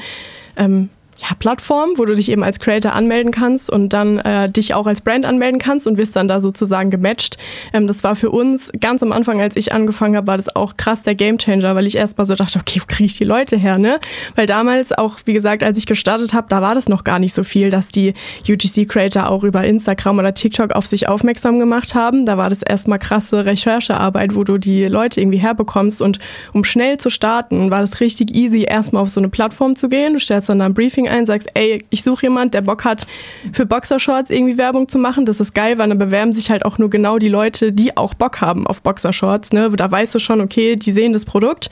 ähm, 0.58 0.90
ja, 1.18 1.28
Plattform, 1.38 1.90
wo 1.96 2.04
du 2.04 2.14
dich 2.14 2.30
eben 2.30 2.42
als 2.42 2.60
Creator 2.60 2.92
anmelden 2.92 3.32
kannst 3.32 3.70
und 3.70 3.90
dann 3.90 4.18
äh, 4.18 4.50
dich 4.50 4.74
auch 4.74 4.86
als 4.86 5.00
Brand 5.00 5.24
anmelden 5.24 5.58
kannst 5.58 5.86
und 5.86 5.96
wirst 5.96 6.14
dann 6.14 6.28
da 6.28 6.40
sozusagen 6.40 6.90
gematcht. 6.90 7.38
Ähm, 7.72 7.86
das 7.86 8.04
war 8.04 8.16
für 8.16 8.30
uns 8.30 8.70
ganz 8.80 9.02
am 9.02 9.12
Anfang, 9.12 9.40
als 9.40 9.56
ich 9.56 9.72
angefangen 9.72 10.14
habe, 10.16 10.26
war 10.26 10.36
das 10.36 10.54
auch 10.54 10.76
krass 10.76 11.02
der 11.02 11.14
Gamechanger, 11.14 11.74
weil 11.74 11.86
ich 11.86 11.96
erstmal 11.96 12.26
so 12.26 12.34
dachte, 12.34 12.58
okay, 12.58 12.80
wo 12.82 12.86
kriege 12.86 13.06
ich 13.06 13.14
die 13.14 13.24
Leute 13.24 13.56
her, 13.56 13.78
ne? 13.78 13.98
Weil 14.34 14.46
damals 14.46 14.92
auch, 14.92 15.18
wie 15.24 15.32
gesagt, 15.32 15.62
als 15.62 15.78
ich 15.78 15.86
gestartet 15.86 16.34
habe, 16.34 16.48
da 16.50 16.60
war 16.60 16.74
das 16.74 16.88
noch 16.88 17.02
gar 17.02 17.18
nicht 17.18 17.34
so 17.34 17.44
viel, 17.44 17.70
dass 17.70 17.88
die 17.88 18.12
UGC-Creator 18.46 19.30
auch 19.30 19.42
über 19.42 19.64
Instagram 19.64 20.18
oder 20.18 20.34
TikTok 20.34 20.72
auf 20.72 20.86
sich 20.86 21.08
aufmerksam 21.08 21.58
gemacht 21.58 21.94
haben. 21.94 22.26
Da 22.26 22.36
war 22.36 22.50
das 22.50 22.62
erstmal 22.62 22.98
krasse 22.98 23.46
Recherchearbeit, 23.46 24.34
wo 24.34 24.44
du 24.44 24.58
die 24.58 24.84
Leute 24.84 25.20
irgendwie 25.20 25.38
herbekommst 25.38 26.02
und 26.02 26.18
um 26.52 26.64
schnell 26.64 26.98
zu 26.98 27.08
starten, 27.08 27.70
war 27.70 27.80
das 27.80 28.00
richtig 28.00 28.34
easy, 28.34 28.66
erstmal 28.68 29.02
auf 29.02 29.10
so 29.10 29.20
eine 29.20 29.30
Plattform 29.30 29.76
zu 29.76 29.88
gehen. 29.88 30.12
Du 30.12 30.20
stellst 30.20 30.50
dann 30.50 30.60
ein 30.60 30.74
Briefing 30.74 31.05
Marketing 31.06 31.08
ein, 31.08 31.26
sagst, 31.26 31.48
ey, 31.54 31.84
ich 31.90 32.02
suche 32.02 32.26
jemand, 32.26 32.54
der 32.54 32.62
Bock 32.62 32.84
hat, 32.84 33.06
für 33.52 33.66
Boxershorts 33.66 34.30
irgendwie 34.30 34.58
Werbung 34.58 34.88
zu 34.88 34.98
machen. 34.98 35.26
Das 35.26 35.40
ist 35.40 35.54
geil, 35.54 35.78
weil 35.78 35.88
dann 35.88 35.98
bewerben 35.98 36.32
sich 36.32 36.50
halt 36.50 36.64
auch 36.64 36.78
nur 36.78 36.90
genau 36.90 37.18
die 37.18 37.28
Leute, 37.28 37.72
die 37.72 37.96
auch 37.96 38.14
Bock 38.14 38.40
haben 38.40 38.66
auf 38.66 38.82
Boxershorts. 38.82 39.52
Ne? 39.52 39.70
Da 39.70 39.90
weißt 39.90 40.14
du 40.14 40.18
schon, 40.18 40.40
okay, 40.40 40.76
die 40.76 40.92
sehen 40.92 41.12
das 41.12 41.24
Produkt 41.24 41.70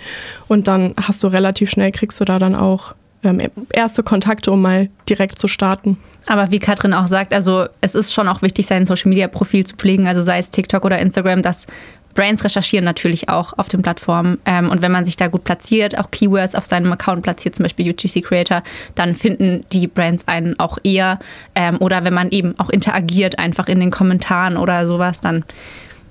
und 0.48 0.68
dann 0.68 0.94
hast 1.00 1.22
du 1.22 1.28
relativ 1.28 1.70
schnell, 1.70 1.92
kriegst 1.92 2.20
du 2.20 2.24
da 2.24 2.38
dann 2.38 2.54
auch 2.54 2.94
ähm, 3.22 3.40
erste 3.70 4.02
Kontakte, 4.02 4.52
um 4.52 4.62
mal 4.62 4.88
direkt 5.08 5.38
zu 5.38 5.48
starten. 5.48 5.98
Aber 6.26 6.50
wie 6.50 6.58
Katrin 6.58 6.94
auch 6.94 7.06
sagt, 7.06 7.34
also 7.34 7.66
es 7.80 7.94
ist 7.94 8.14
schon 8.14 8.28
auch 8.28 8.40
wichtig, 8.40 8.66
sein 8.66 8.86
Social 8.86 9.10
Media 9.10 9.28
Profil 9.28 9.66
zu 9.66 9.76
pflegen, 9.76 10.06
also 10.06 10.22
sei 10.22 10.38
es 10.38 10.50
TikTok 10.50 10.84
oder 10.84 10.98
Instagram, 10.98 11.42
dass 11.42 11.66
Brands 12.14 12.44
recherchieren 12.44 12.84
natürlich 12.84 13.28
auch 13.28 13.52
auf 13.58 13.68
den 13.68 13.82
Plattformen. 13.82 14.38
Ähm, 14.46 14.70
und 14.70 14.82
wenn 14.82 14.92
man 14.92 15.04
sich 15.04 15.16
da 15.16 15.28
gut 15.28 15.44
platziert, 15.44 15.98
auch 15.98 16.10
Keywords 16.10 16.54
auf 16.54 16.64
seinem 16.64 16.92
Account 16.92 17.22
platziert, 17.22 17.54
zum 17.54 17.64
Beispiel 17.64 17.90
UGC 17.90 18.22
Creator, 18.22 18.62
dann 18.94 19.14
finden 19.14 19.64
die 19.72 19.86
Brands 19.86 20.26
einen 20.26 20.58
auch 20.58 20.78
eher. 20.82 21.18
Ähm, 21.54 21.78
oder 21.78 22.04
wenn 22.04 22.14
man 22.14 22.30
eben 22.30 22.58
auch 22.58 22.70
interagiert, 22.70 23.38
einfach 23.38 23.66
in 23.66 23.80
den 23.80 23.90
Kommentaren 23.90 24.56
oder 24.56 24.86
sowas, 24.86 25.20
dann 25.20 25.44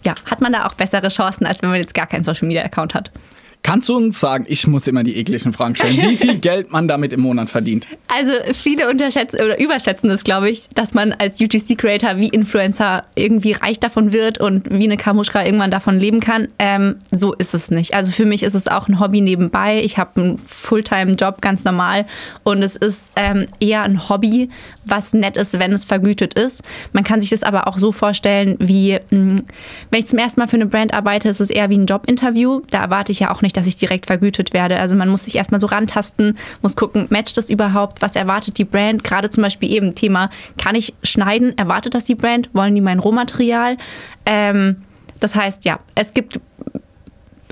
ja, 0.05 0.15
hat 0.29 0.41
man 0.41 0.53
da 0.53 0.67
auch 0.67 0.73
bessere 0.73 1.07
Chancen, 1.07 1.45
als 1.45 1.61
wenn 1.61 1.69
man 1.69 1.79
jetzt 1.79 1.93
gar 1.93 2.07
keinen 2.07 2.23
Social 2.23 2.47
Media 2.47 2.63
Account 2.63 2.93
hat. 2.93 3.11
Kannst 3.63 3.87
du 3.87 3.95
uns 3.95 4.19
sagen, 4.19 4.43
ich 4.49 4.67
muss 4.67 4.87
immer 4.87 5.03
die 5.03 5.15
ekligen 5.15 5.53
Fragen 5.53 5.73
stellen, 5.73 5.95
wie 5.95 6.17
viel 6.17 6.35
Geld 6.41 6.73
man 6.73 6.89
damit 6.89 7.13
im 7.13 7.21
Monat 7.21 7.49
verdient? 7.49 7.87
Also 8.13 8.31
viele 8.53 8.89
unterschätzen 8.89 9.39
oder 9.39 9.57
überschätzen 9.57 10.09
das, 10.09 10.25
glaube 10.25 10.49
ich, 10.49 10.67
dass 10.75 10.93
man 10.93 11.13
als 11.13 11.39
UGC-Creator 11.39 12.17
wie 12.17 12.27
Influencer 12.27 13.05
irgendwie 13.15 13.53
reich 13.53 13.79
davon 13.79 14.11
wird 14.11 14.37
und 14.37 14.69
wie 14.69 14.83
eine 14.83 14.97
Kamuschka 14.97 15.45
irgendwann 15.45 15.71
davon 15.71 15.97
leben 15.97 16.19
kann. 16.19 16.49
Ähm, 16.59 16.97
so 17.11 17.33
ist 17.33 17.53
es 17.53 17.71
nicht. 17.71 17.93
Also 17.93 18.11
für 18.11 18.25
mich 18.25 18.43
ist 18.43 18.53
es 18.53 18.67
auch 18.67 18.89
ein 18.89 18.99
Hobby 18.99 19.21
nebenbei. 19.21 19.81
Ich 19.81 19.97
habe 19.97 20.21
einen 20.21 20.39
Fulltime-Job 20.39 21.41
ganz 21.41 21.63
normal 21.63 22.05
und 22.43 22.61
es 22.61 22.75
ist 22.75 23.13
ähm, 23.15 23.45
eher 23.61 23.83
ein 23.83 24.09
Hobby, 24.09 24.49
was 24.83 25.13
nett 25.13 25.37
ist, 25.37 25.57
wenn 25.57 25.71
es 25.71 25.85
vergütet 25.85 26.33
ist. 26.33 26.63
Man 26.91 27.05
kann 27.05 27.21
sich 27.21 27.29
das 27.29 27.43
aber 27.43 27.67
auch 27.67 27.79
so 27.79 27.93
vorstellen, 27.93 28.57
wie 28.59 28.99
mh, 29.09 29.09
hm, 29.09 29.35
wenn 29.89 29.99
ich 29.99 30.07
zum 30.07 30.19
ersten 30.19 30.41
Mal 30.41 30.47
für 30.47 30.57
eine 30.57 30.65
Brand 30.65 30.93
arbeite, 30.93 31.29
ist 31.29 31.39
es 31.39 31.49
eher 31.49 31.69
wie 31.69 31.77
ein 31.77 31.85
Jobinterview. 31.85 32.61
Da 32.69 32.81
erwarte 32.81 33.13
ich 33.13 33.21
ja 33.21 33.31
auch 33.31 33.41
nicht 33.41 33.52
nicht, 33.53 33.57
dass 33.57 33.67
ich 33.67 33.77
direkt 33.77 34.07
vergütet 34.07 34.53
werde. 34.53 34.79
Also 34.79 34.95
man 34.95 35.09
muss 35.09 35.23
sich 35.23 35.35
erstmal 35.35 35.61
so 35.61 35.67
rantasten, 35.67 36.37
muss 36.61 36.75
gucken, 36.75 37.07
matcht 37.09 37.37
das 37.37 37.49
überhaupt? 37.49 38.01
Was 38.01 38.15
erwartet 38.15 38.57
die 38.57 38.65
Brand? 38.65 39.03
Gerade 39.03 39.29
zum 39.29 39.43
Beispiel 39.43 39.71
eben 39.71 39.95
Thema, 39.95 40.29
kann 40.57 40.75
ich 40.75 40.93
schneiden? 41.03 41.57
Erwartet 41.57 41.93
das 41.93 42.05
die 42.05 42.15
Brand? 42.15 42.49
Wollen 42.53 42.75
die 42.75 42.81
mein 42.81 42.99
Rohmaterial? 42.99 43.77
Ähm, 44.25 44.77
das 45.19 45.35
heißt, 45.35 45.65
ja, 45.65 45.79
es 45.95 46.13
gibt 46.13 46.39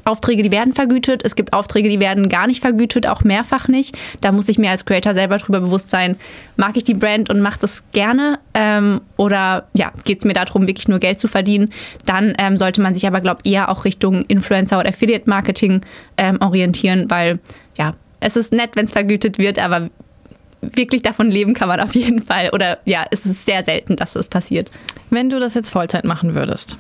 Aufträge, 0.06 0.44
die 0.44 0.52
werden 0.52 0.74
vergütet, 0.74 1.22
es 1.24 1.36
gibt 1.36 1.54
Aufträge, 1.54 1.90
die 1.90 2.00
werden 2.00 2.30
gar 2.30 2.48
nicht 2.48 2.62
vergütet, 2.62 3.08
auch 3.08 3.24
mehrfach 3.24 3.68
nicht. 3.68 3.98
Da 4.22 4.32
muss 4.32 4.50
ich 4.50 4.58
mir 4.58 4.70
als 4.70 4.86
Creator 4.86 5.14
selber 5.14 5.38
drüber 5.38 5.62
bewusst 5.62 5.90
sein, 5.90 6.16
mag 6.56 6.78
ich 6.78 6.84
die 6.84 6.94
Brand 6.94 7.30
und 7.30 7.42
mache 7.42 7.60
das 7.60 7.84
gerne 7.92 8.40
ähm, 8.54 9.02
oder 9.18 9.68
ja, 9.74 9.92
geht 10.04 10.20
es 10.20 10.26
mir 10.26 10.34
darum, 10.34 10.68
wirklich 10.68 10.88
nur 10.88 11.00
Geld 11.00 11.20
zu 11.20 11.28
verdienen, 11.28 11.72
dann 12.06 12.34
ähm, 12.38 12.58
sollte 12.58 12.82
man 12.82 12.94
sich 12.94 13.08
aber, 13.08 13.22
glaube 13.22 13.42
ich, 13.44 13.54
eher 13.54 13.70
auch 13.70 13.86
Richtung 13.86 14.24
Influencer 14.26 14.80
oder 14.80 14.90
Affiliate 14.90 15.30
Marketing 15.30 15.82
ähm, 16.18 16.38
orientieren, 16.42 17.10
weil 17.10 17.40
ja, 17.78 17.94
es 18.20 18.36
ist 18.36 18.54
nett, 18.54 18.72
wenn 18.76 18.86
es 18.86 18.92
vergütet 18.92 19.38
wird, 19.38 19.60
aber 19.60 19.90
wirklich 20.62 21.02
davon 21.02 21.30
leben 21.30 21.54
kann 21.54 21.68
man 21.68 21.80
auf 21.80 21.96
jeden 21.96 22.22
Fall. 22.22 22.52
Oder 22.54 22.80
ja, 22.86 23.06
es 23.12 23.26
ist 23.26 23.46
sehr 23.46 23.64
selten, 23.64 23.96
dass 23.96 24.14
das 24.14 24.28
passiert. 24.28 24.72
Wenn 25.10 25.30
du 25.30 25.40
das 25.40 25.56
jetzt 25.56 25.72
Vollzeit 25.72 26.06
machen 26.06 26.36
würdest 26.36 26.78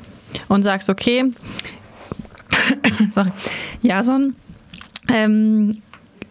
und 0.47 0.63
sagst, 0.63 0.89
okay, 0.89 1.25
Jason, 3.81 4.35
ähm, 5.07 5.81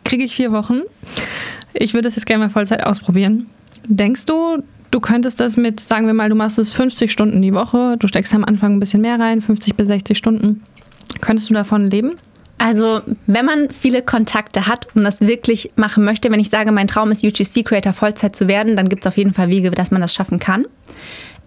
kriege 0.05 0.25
ich 0.25 0.35
vier 0.35 0.53
Wochen. 0.53 0.83
Ich 1.73 1.95
würde 1.95 2.09
es 2.09 2.17
jetzt 2.17 2.27
gerne 2.27 2.45
mal 2.45 2.51
Vollzeit 2.51 2.85
ausprobieren. 2.85 3.47
Denkst 3.87 4.27
du, 4.27 4.63
du 4.91 5.01
könntest 5.01 5.41
das 5.41 5.57
mit, 5.57 5.81
sagen 5.81 6.07
wir 6.07 6.15
mal, 6.15 6.29
du 6.29 6.35
machst 6.35 6.59
es 6.59 6.73
50 6.73 7.11
Stunden 7.11 7.41
die 7.43 7.55
Woche, 7.55 7.97
du 7.99 8.07
steckst 8.07 8.35
am 8.35 8.45
Anfang 8.45 8.75
ein 8.75 8.81
bisschen 8.81 9.01
mehr 9.01 9.19
rein, 9.19 9.41
50 9.41 9.77
bis 9.77 9.87
60 9.87 10.17
Stunden. 10.17 10.63
Könntest 11.21 11.51
du 11.51 11.55
davon 11.55 11.87
leben? 11.87 12.17
Also, 12.59 13.01
wenn 13.27 13.47
man 13.47 13.71
viele 13.71 14.03
Kontakte 14.03 14.67
hat 14.67 14.87
und 14.95 15.03
das 15.03 15.23
wirklich 15.23 15.73
machen 15.77 16.05
möchte, 16.05 16.31
wenn 16.31 16.41
ich 16.41 16.51
sage, 16.51 16.73
mein 16.73 16.89
Traum 16.89 17.11
ist, 17.11 17.25
UGC 17.25 17.65
Creator 17.65 17.95
Vollzeit 17.95 18.37
zu 18.37 18.49
werden, 18.49 18.77
dann 18.77 18.91
gibt 18.91 19.07
es 19.07 19.11
auf 19.11 19.17
jeden 19.17 19.33
Fall 19.33 19.49
Wege, 19.49 19.71
dass 19.71 19.91
man 19.91 20.03
das 20.03 20.13
schaffen 20.13 20.39
kann. 20.39 20.67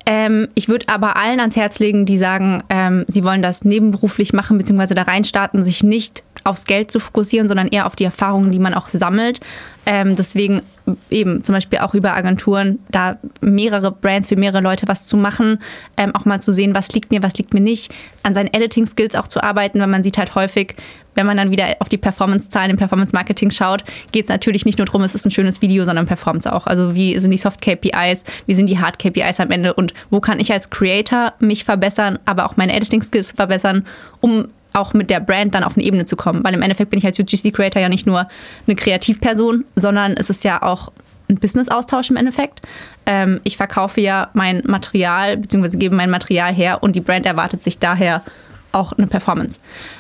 Ähm, 0.05 0.49
ich 0.55 0.67
würde 0.67 0.89
aber 0.89 1.15
allen 1.15 1.39
ans 1.39 1.55
Herz 1.55 1.79
legen, 1.79 2.05
die 2.05 2.17
sagen, 2.17 2.63
ähm, 2.69 3.05
sie 3.07 3.23
wollen 3.23 3.41
das 3.41 3.63
nebenberuflich 3.63 4.33
machen, 4.33 4.57
beziehungsweise 4.57 4.95
da 4.95 5.03
reinstarten, 5.03 5.63
sich 5.63 5.83
nicht 5.83 6.23
aufs 6.43 6.65
Geld 6.65 6.91
zu 6.91 6.99
fokussieren, 6.99 7.47
sondern 7.47 7.67
eher 7.67 7.85
auf 7.85 7.95
die 7.95 8.03
Erfahrungen, 8.03 8.51
die 8.51 8.59
man 8.59 8.73
auch 8.73 8.89
sammelt. 8.89 9.39
Ähm, 9.85 10.15
deswegen 10.15 10.61
eben 11.09 11.43
zum 11.43 11.53
Beispiel 11.53 11.79
auch 11.79 11.93
über 11.93 12.13
Agenturen, 12.13 12.79
da 12.89 13.17
mehrere 13.41 13.91
Brands 13.91 14.27
für 14.27 14.35
mehrere 14.35 14.61
Leute 14.61 14.87
was 14.87 15.05
zu 15.05 15.17
machen, 15.17 15.59
ähm, 15.97 16.13
auch 16.15 16.25
mal 16.25 16.41
zu 16.41 16.51
sehen, 16.51 16.75
was 16.75 16.91
liegt 16.93 17.11
mir, 17.11 17.23
was 17.23 17.35
liegt 17.35 17.53
mir 17.53 17.61
nicht, 17.61 17.93
an 18.23 18.33
seinen 18.33 18.53
Editing-Skills 18.53 19.15
auch 19.15 19.27
zu 19.27 19.41
arbeiten, 19.41 19.79
weil 19.79 19.87
man 19.87 20.03
sieht 20.03 20.17
halt 20.17 20.35
häufig, 20.35 20.75
wenn 21.15 21.25
man 21.25 21.37
dann 21.37 21.51
wieder 21.51 21.75
auf 21.79 21.89
die 21.89 21.97
Performance-Zahlen 21.97 22.71
im 22.71 22.77
Performance-Marketing 22.77 23.51
schaut, 23.51 23.83
geht 24.11 24.23
es 24.23 24.29
natürlich 24.29 24.65
nicht 24.65 24.77
nur 24.77 24.85
darum, 24.85 25.03
es 25.03 25.15
ist 25.15 25.25
ein 25.25 25.31
schönes 25.31 25.61
Video, 25.61 25.85
sondern 25.85 26.05
Performance 26.05 26.51
auch. 26.51 26.65
Also 26.65 26.95
wie 26.95 27.17
sind 27.19 27.31
die 27.31 27.37
Soft-KPIs, 27.37 28.23
wie 28.45 28.55
sind 28.55 28.67
die 28.67 28.79
Hard-KPIs 28.79 29.39
am 29.39 29.51
Ende 29.51 29.73
und 29.73 29.93
wo 30.09 30.19
kann 30.19 30.39
ich 30.39 30.51
als 30.51 30.69
Creator 30.69 31.33
mich 31.39 31.63
verbessern, 31.63 32.19
aber 32.25 32.45
auch 32.45 32.57
meine 32.57 32.73
Editing-Skills 32.73 33.33
verbessern, 33.33 33.85
um 34.21 34.47
auch 34.73 34.93
mit 34.93 35.09
der 35.09 35.19
Brand 35.19 35.55
dann 35.55 35.63
auf 35.63 35.75
eine 35.75 35.83
Ebene 35.83 36.05
zu 36.05 36.15
kommen. 36.15 36.43
Weil 36.43 36.53
im 36.53 36.61
Endeffekt 36.61 36.89
bin 36.89 36.99
ich 36.99 37.05
als 37.05 37.19
UGC-Creator 37.19 37.81
ja 37.81 37.89
nicht 37.89 38.05
nur 38.05 38.27
eine 38.67 38.75
Kreativperson, 38.75 39.65
sondern 39.75 40.13
es 40.13 40.29
ist 40.29 40.43
ja 40.43 40.61
auch 40.61 40.91
ein 41.29 41.37
Business-Austausch 41.37 42.09
im 42.09 42.17
Endeffekt. 42.17 42.61
Ähm, 43.05 43.39
ich 43.43 43.57
verkaufe 43.57 44.01
ja 44.01 44.29
mein 44.33 44.61
Material, 44.65 45.37
beziehungsweise 45.37 45.77
gebe 45.77 45.95
mein 45.95 46.09
Material 46.09 46.53
her 46.53 46.83
und 46.83 46.95
die 46.95 47.01
Brand 47.01 47.25
erwartet 47.25 47.63
sich 47.63 47.79
daher 47.79 48.23
auch 48.71 48.91
eine 48.93 49.07
Performance. 49.07 49.59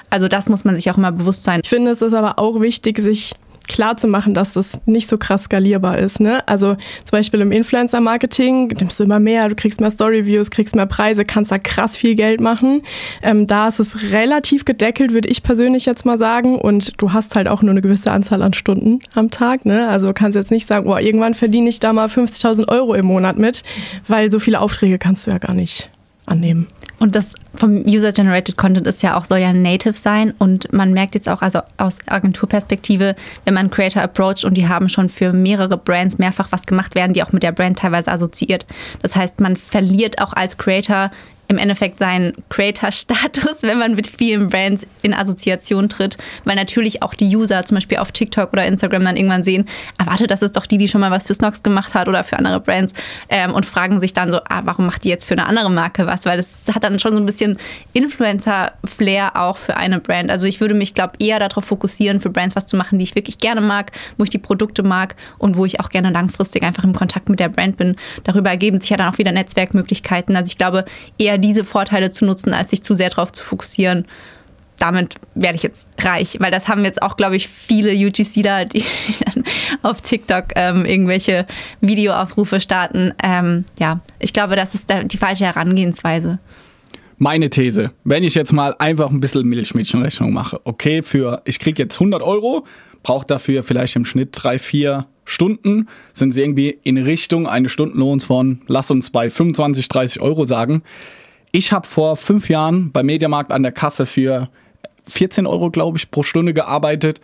Also 0.09 0.27
das 0.27 0.49
muss 0.49 0.63
man 0.63 0.75
sich 0.75 0.89
auch 0.89 0.97
immer 0.97 1.11
bewusst 1.11 1.43
sein. 1.43 1.61
Ich 1.63 1.69
finde, 1.69 1.91
es 1.91 2.01
ist 2.01 2.13
aber 2.13 2.39
auch 2.39 2.59
wichtig, 2.59 2.99
sich 2.99 3.33
klar 3.67 3.97
zu 3.97 4.07
machen, 4.07 4.33
dass 4.33 4.53
das 4.53 4.79
nicht 4.85 5.09
so 5.09 5.17
krass 5.17 5.43
skalierbar 5.43 5.97
ist. 5.97 6.19
Ne? 6.19 6.47
Also 6.47 6.75
zum 6.75 7.11
Beispiel 7.11 7.41
im 7.41 7.51
Influencer-Marketing 7.51 8.67
nimmst 8.67 8.99
du 8.99 9.03
immer 9.03 9.19
mehr, 9.19 9.49
du 9.49 9.55
kriegst 9.55 9.81
mehr 9.81 9.91
Story-Views, 9.91 10.51
kriegst 10.51 10.75
mehr 10.75 10.85
Preise, 10.85 11.25
kannst 11.25 11.51
da 11.51 11.57
krass 11.57 11.95
viel 11.95 12.15
Geld 12.15 12.41
machen. 12.41 12.83
Ähm, 13.21 13.47
da 13.47 13.67
ist 13.67 13.79
es 13.79 14.11
relativ 14.11 14.65
gedeckelt, 14.65 15.13
würde 15.13 15.29
ich 15.29 15.43
persönlich 15.43 15.85
jetzt 15.85 16.05
mal 16.05 16.17
sagen. 16.17 16.59
Und 16.59 17.01
du 17.01 17.13
hast 17.13 17.35
halt 17.35 17.47
auch 17.47 17.61
nur 17.61 17.71
eine 17.71 17.81
gewisse 17.81 18.11
Anzahl 18.11 18.41
an 18.41 18.53
Stunden 18.53 18.99
am 19.13 19.31
Tag. 19.31 19.65
Ne? 19.65 19.87
Also 19.87 20.11
kannst 20.13 20.35
jetzt 20.35 20.51
nicht 20.51 20.67
sagen, 20.67 20.87
oh, 20.87 20.97
irgendwann 20.97 21.33
verdiene 21.33 21.69
ich 21.69 21.79
da 21.79 21.93
mal 21.93 22.07
50.000 22.07 22.69
Euro 22.69 22.93
im 22.93 23.05
Monat 23.05 23.37
mit, 23.37 23.63
weil 24.07 24.31
so 24.31 24.39
viele 24.39 24.59
Aufträge 24.59 24.97
kannst 24.97 25.27
du 25.27 25.31
ja 25.31 25.37
gar 25.37 25.53
nicht 25.53 25.89
annehmen. 26.25 26.67
Und 26.99 27.15
das 27.15 27.35
vom 27.55 27.85
User-Generated 27.85 28.57
Content 28.57 28.87
ist 28.87 29.03
ja 29.03 29.17
auch, 29.17 29.25
soll 29.25 29.39
ja 29.39 29.53
native 29.53 29.97
sein. 29.97 30.33
Und 30.37 30.71
man 30.73 30.91
merkt 30.93 31.15
jetzt 31.15 31.29
auch, 31.29 31.41
also 31.41 31.59
aus 31.77 31.97
Agenturperspektive, 32.07 33.15
wenn 33.45 33.53
man 33.53 33.69
Creator 33.69 34.01
approacht 34.01 34.43
und 34.43 34.55
die 34.55 34.67
haben 34.67 34.89
schon 34.89 35.09
für 35.09 35.33
mehrere 35.33 35.77
Brands 35.77 36.17
mehrfach 36.17 36.51
was 36.51 36.65
gemacht, 36.65 36.95
werden 36.95 37.13
die 37.13 37.23
auch 37.23 37.31
mit 37.31 37.43
der 37.43 37.51
Brand 37.51 37.79
teilweise 37.79 38.11
assoziiert. 38.11 38.65
Das 39.01 39.15
heißt, 39.15 39.39
man 39.39 39.55
verliert 39.55 40.19
auch 40.21 40.33
als 40.33 40.57
Creator 40.57 41.11
im 41.47 41.57
Endeffekt 41.57 41.99
seinen 41.99 42.33
Creator-Status, 42.49 43.61
wenn 43.61 43.77
man 43.77 43.95
mit 43.95 44.07
vielen 44.07 44.47
Brands 44.47 44.87
in 45.01 45.13
Assoziation 45.13 45.89
tritt, 45.89 46.17
weil 46.45 46.55
natürlich 46.55 47.01
auch 47.01 47.13
die 47.13 47.35
User 47.35 47.65
zum 47.65 47.75
Beispiel 47.75 47.97
auf 47.97 48.11
TikTok 48.11 48.53
oder 48.53 48.65
Instagram 48.65 49.03
dann 49.05 49.17
irgendwann 49.17 49.43
sehen, 49.43 49.67
erwartet, 49.97 50.31
das 50.31 50.41
ist 50.41 50.55
doch 50.55 50.65
die, 50.65 50.77
die 50.77 50.87
schon 50.87 51.01
mal 51.01 51.11
was 51.11 51.23
für 51.23 51.33
Snox 51.33 51.61
gemacht 51.63 51.93
hat 51.93 52.07
oder 52.07 52.23
für 52.23 52.37
andere 52.37 52.59
Brands 52.59 52.93
ähm, 53.29 53.53
und 53.53 53.65
fragen 53.65 53.99
sich 53.99 54.13
dann 54.13 54.31
so, 54.31 54.37
ah, 54.37 54.61
warum 54.65 54.85
macht 54.85 55.03
die 55.03 55.09
jetzt 55.09 55.25
für 55.25 55.33
eine 55.33 55.45
andere 55.45 55.69
Marke 55.69 56.07
was? 56.07 56.25
Weil 56.25 56.37
das 56.37 56.63
hat 56.73 56.83
dann 56.83 56.99
schon 56.99 57.13
so 57.13 57.19
ein 57.19 57.25
bisschen 57.25 57.42
bisschen 57.43 57.57
Influencer-Flair 57.93 59.35
auch 59.35 59.57
für 59.57 59.77
eine 59.77 59.99
Brand. 59.99 60.31
Also 60.31 60.47
ich 60.47 60.61
würde 60.61 60.73
mich, 60.73 60.93
glaube 60.93 61.13
eher 61.19 61.39
darauf 61.39 61.65
fokussieren, 61.65 62.19
für 62.19 62.29
Brands 62.29 62.55
was 62.55 62.65
zu 62.65 62.75
machen, 62.75 62.99
die 62.99 63.03
ich 63.03 63.15
wirklich 63.15 63.37
gerne 63.37 63.61
mag, 63.61 63.91
wo 64.17 64.23
ich 64.23 64.29
die 64.29 64.37
Produkte 64.37 64.83
mag 64.83 65.15
und 65.37 65.57
wo 65.57 65.65
ich 65.65 65.79
auch 65.79 65.89
gerne 65.89 66.11
langfristig 66.11 66.63
einfach 66.63 66.83
im 66.83 66.93
Kontakt 66.93 67.29
mit 67.29 67.39
der 67.39 67.49
Brand 67.49 67.77
bin. 67.77 67.95
Darüber 68.23 68.49
ergeben 68.49 68.79
sich 68.81 68.89
ja 68.89 68.97
dann 68.97 69.13
auch 69.13 69.17
wieder 69.17 69.31
Netzwerkmöglichkeiten. 69.31 70.35
Also 70.35 70.47
ich 70.47 70.57
glaube, 70.57 70.85
eher 71.17 71.37
diese 71.37 71.63
Vorteile 71.63 72.11
zu 72.11 72.25
nutzen, 72.25 72.53
als 72.53 72.69
sich 72.69 72.83
zu 72.83 72.95
sehr 72.95 73.09
darauf 73.09 73.31
zu 73.31 73.43
fokussieren, 73.43 74.05
damit 74.79 75.15
werde 75.35 75.55
ich 75.55 75.63
jetzt 75.63 75.85
reich. 75.99 76.37
Weil 76.39 76.51
das 76.51 76.67
haben 76.67 76.83
jetzt 76.83 77.01
auch, 77.01 77.15
glaube 77.15 77.35
ich, 77.35 77.47
viele 77.47 77.93
UGCler, 77.93 78.65
die 78.65 78.83
dann 79.25 79.43
auf 79.81 80.01
TikTok 80.01 80.45
ähm, 80.55 80.85
irgendwelche 80.85 81.45
Videoaufrufe 81.79 82.59
starten. 82.59 83.13
Ähm, 83.21 83.65
ja, 83.79 83.99
ich 84.19 84.33
glaube, 84.33 84.55
das 84.55 84.73
ist 84.73 84.91
die 85.05 85.17
falsche 85.17 85.45
Herangehensweise. 85.45 86.39
Meine 87.23 87.49
These, 87.49 87.91
wenn 88.03 88.25
ich 88.25 88.35
jetzt 88.35 88.51
mal 88.51 88.75
einfach 88.79 89.09
ein 89.09 89.21
bisschen 89.21 89.47
Milchmädchenrechnung 89.47 90.33
mache, 90.33 90.59
okay, 90.65 91.01
für 91.03 91.41
ich 91.45 91.57
kriege 91.57 91.81
jetzt 91.81 91.95
100 91.95 92.21
Euro, 92.21 92.65
brauche 93.01 93.25
dafür 93.25 93.63
vielleicht 93.63 93.95
im 93.95 94.03
Schnitt 94.03 94.31
drei, 94.33 94.59
vier 94.59 95.07
Stunden, 95.23 95.87
sind 96.11 96.33
sie 96.33 96.41
irgendwie 96.41 96.77
in 96.83 96.97
Richtung 96.97 97.47
eines 97.47 97.71
Stundenlohns 97.71 98.25
von, 98.25 98.59
lass 98.67 98.91
uns 98.91 99.09
bei 99.09 99.29
25, 99.29 99.87
30 99.87 100.21
Euro 100.21 100.43
sagen. 100.43 100.83
Ich 101.53 101.71
habe 101.71 101.87
vor 101.87 102.17
fünf 102.17 102.49
Jahren 102.49 102.91
beim 102.91 103.05
Mediamarkt 103.05 103.53
an 103.53 103.63
der 103.63 103.71
Kasse 103.71 104.05
für 104.05 104.49
14 105.07 105.47
Euro, 105.47 105.71
glaube 105.71 105.97
ich, 105.97 106.11
pro 106.11 106.23
Stunde 106.23 106.53
gearbeitet. 106.53 107.21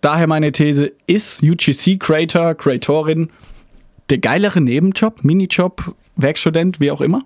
Daher 0.00 0.26
meine 0.26 0.52
These, 0.52 0.92
ist 1.06 1.42
UGC 1.42 1.98
Creator, 1.98 2.54
Creatorin 2.54 3.28
der 4.08 4.16
geilere 4.16 4.62
Nebenjob, 4.62 5.22
Minijob, 5.22 5.94
Werkstudent, 6.16 6.80
wie 6.80 6.90
auch 6.90 7.02
immer? 7.02 7.24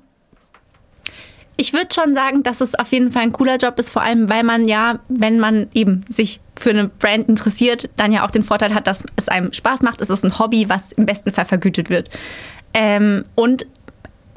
Ich 1.56 1.72
würde 1.72 1.88
schon 1.94 2.14
sagen, 2.14 2.42
dass 2.42 2.60
es 2.60 2.74
auf 2.74 2.90
jeden 2.92 3.12
Fall 3.12 3.22
ein 3.22 3.32
cooler 3.32 3.56
Job 3.56 3.78
ist, 3.78 3.90
vor 3.90 4.02
allem 4.02 4.30
weil 4.30 4.42
man 4.42 4.66
ja, 4.66 5.00
wenn 5.08 5.38
man 5.38 5.68
eben 5.74 6.04
sich 6.08 6.40
für 6.56 6.70
eine 6.70 6.88
Brand 6.88 7.28
interessiert, 7.28 7.90
dann 7.96 8.12
ja 8.12 8.24
auch 8.24 8.30
den 8.30 8.42
Vorteil 8.42 8.74
hat, 8.74 8.86
dass 8.86 9.04
es 9.16 9.28
einem 9.28 9.52
Spaß 9.52 9.82
macht. 9.82 10.00
Es 10.00 10.08
ist 10.08 10.24
ein 10.24 10.38
Hobby, 10.38 10.68
was 10.68 10.92
im 10.92 11.04
besten 11.04 11.32
Fall 11.32 11.44
vergütet 11.44 11.90
wird. 11.90 12.08
Ähm, 12.72 13.24
und 13.34 13.66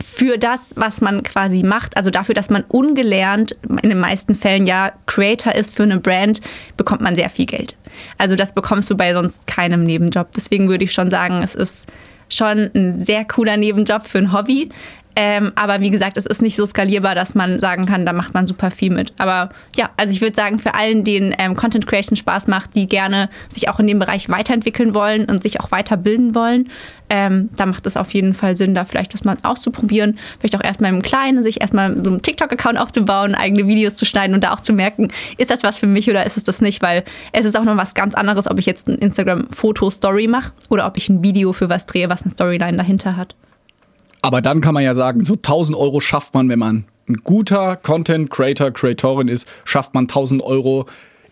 für 0.04 0.38
das, 0.38 0.73
was 0.76 1.02
man 1.02 1.23
quasi 1.23 1.63
macht, 1.63 1.95
also 1.95 2.10
dafür, 2.10 2.36
dass 2.36 2.49
man 2.49 2.63
ungelernt 2.67 3.56
in 3.82 3.89
den 3.89 3.99
meisten 3.99 4.36
Fällen 4.36 4.65
ja 4.65 4.91
Creator 5.06 5.54
ist 5.54 5.73
für 5.73 5.84
eine 5.84 5.99
Brand, 5.99 6.41
bekommt 6.78 7.02
man 7.02 7.15
sehr 7.15 7.30
viel 7.30 7.45
Geld. 7.45 7.78
Also 8.17 8.36
das 8.36 8.54
bekommst 8.54 8.89
du 8.89 8.97
bei 8.97 9.13
sonst 9.13 9.47
keinem 9.47 9.84
Nebenjob. 9.84 10.32
Deswegen 10.36 10.67
würde 10.67 10.84
ich 10.84 10.93
schon 10.93 11.10
sagen, 11.10 11.41
es 11.43 11.56
ist 11.56 11.88
schon 12.30 12.71
ein 12.73 12.99
sehr 12.99 13.26
cooler 13.26 13.58
Nebenjob 13.58 14.08
für 14.08 14.17
ein 14.17 14.34
Hobby. 14.34 14.69
Ähm, 15.15 15.52
aber 15.56 15.80
wie 15.80 15.91
gesagt, 15.91 16.17
es 16.17 16.26
ist 16.26 16.41
nicht 16.41 16.56
so 16.56 16.65
skalierbar, 16.65 17.13
dass 17.15 17.36
man 17.36 17.60
sagen 17.60 17.86
kann, 17.86 18.06
da 18.06 18.13
macht 18.13 18.34
man 18.34 18.47
super 18.47 18.71
viel 18.71 18.91
mit. 18.91 19.13
Aber 19.17 19.49
ja, 19.76 19.91
also 19.97 20.12
ich 20.12 20.21
würde 20.21 20.36
sagen, 20.36 20.60
für 20.60 20.73
allen, 20.73 21.04
denen 21.04 21.36
ähm, 21.38 21.56
Content 21.56 21.86
Creation 21.86 22.15
Spaß 22.15 22.47
macht, 22.47 22.76
die 22.76 22.88
gerne 22.88 23.30
sich 23.49 23.69
auch 23.69 23.80
in 23.80 23.88
dem 23.88 23.99
Bereich 23.99 24.30
weiterentwickeln 24.30 24.95
wollen 24.95 25.26
und 25.26 25.43
sich 25.43 25.60
auch 25.60 25.71
weiterbilden 25.71 26.34
wollen, 26.34 26.69
ähm, 27.10 27.49
da 27.56 27.67
macht 27.67 27.86
es 27.86 27.95
auf 27.95 28.12
jeden 28.13 28.34
Fall 28.34 28.56
Sinn, 28.56 28.73
da 28.73 28.86
vielleicht 28.86 29.13
das 29.13 29.23
mal 29.23 29.38
auszuprobieren. 29.43 30.17
Vielleicht 30.39 30.56
auch 30.56 30.63
erstmal 30.63 30.91
im 30.91 31.04
Kleinen, 31.04 31.43
sich 31.43 31.62
erstmal 31.62 32.04
so 32.04 32.10
einen 32.10 32.21
TikTok-Account 32.23 32.80
aufzubauen, 32.80 33.36
eigene 33.36 33.67
Videos 33.67 33.95
zu 33.95 34.06
schneiden 34.06 34.34
und 34.34 34.43
da 34.43 34.54
auch 34.54 34.62
zu 34.62 34.73
merken, 34.73 35.10
ist 35.38 35.52
das 35.52 35.62
was 35.62 35.78
für 35.78 35.86
mich 35.86 36.10
oder 36.10 36.26
ist 36.26 36.38
es 36.38 36.43
das 36.43 36.62
nicht? 36.62 36.82
Weil 36.82 37.04
es 37.32 37.45
ist 37.45 37.56
auch 37.56 37.65
noch 37.65 37.78
was 37.78 37.93
ganz 37.93 38.15
anderes, 38.15 38.49
ob 38.49 38.58
ich 38.58 38.65
jetzt 38.65 38.88
ein 38.88 38.97
Instagram-Foto-Story 38.97 40.28
mache 40.28 40.54
oder 40.69 40.88
ob 40.88 40.97
ich 40.97 41.08
ein 41.10 41.23
Video 41.23 41.54
für 41.54 41.69
was 41.69 41.86
drehe, 41.86 42.10
was 42.10 42.23
eine 42.23 42.32
Storyline 42.32 42.78
dahinter 42.78 43.15
hat. 43.15 43.36
Aber 44.23 44.41
dann 44.41 44.62
kann 44.62 44.73
man 44.73 44.83
ja 44.83 44.95
sagen, 44.95 45.25
so 45.25 45.33
1000 45.33 45.77
Euro 45.77 45.99
schafft 45.99 46.33
man, 46.33 46.47
wenn 46.47 46.57
man 46.57 46.86
ein 47.09 47.17
guter 47.25 47.75
Content 47.75 48.29
Creator, 48.31 48.71
Creatorin 48.71 49.27
ist, 49.27 49.45
schafft 49.65 49.93
man 49.93 50.05
1000 50.05 50.41
Euro 50.41 50.86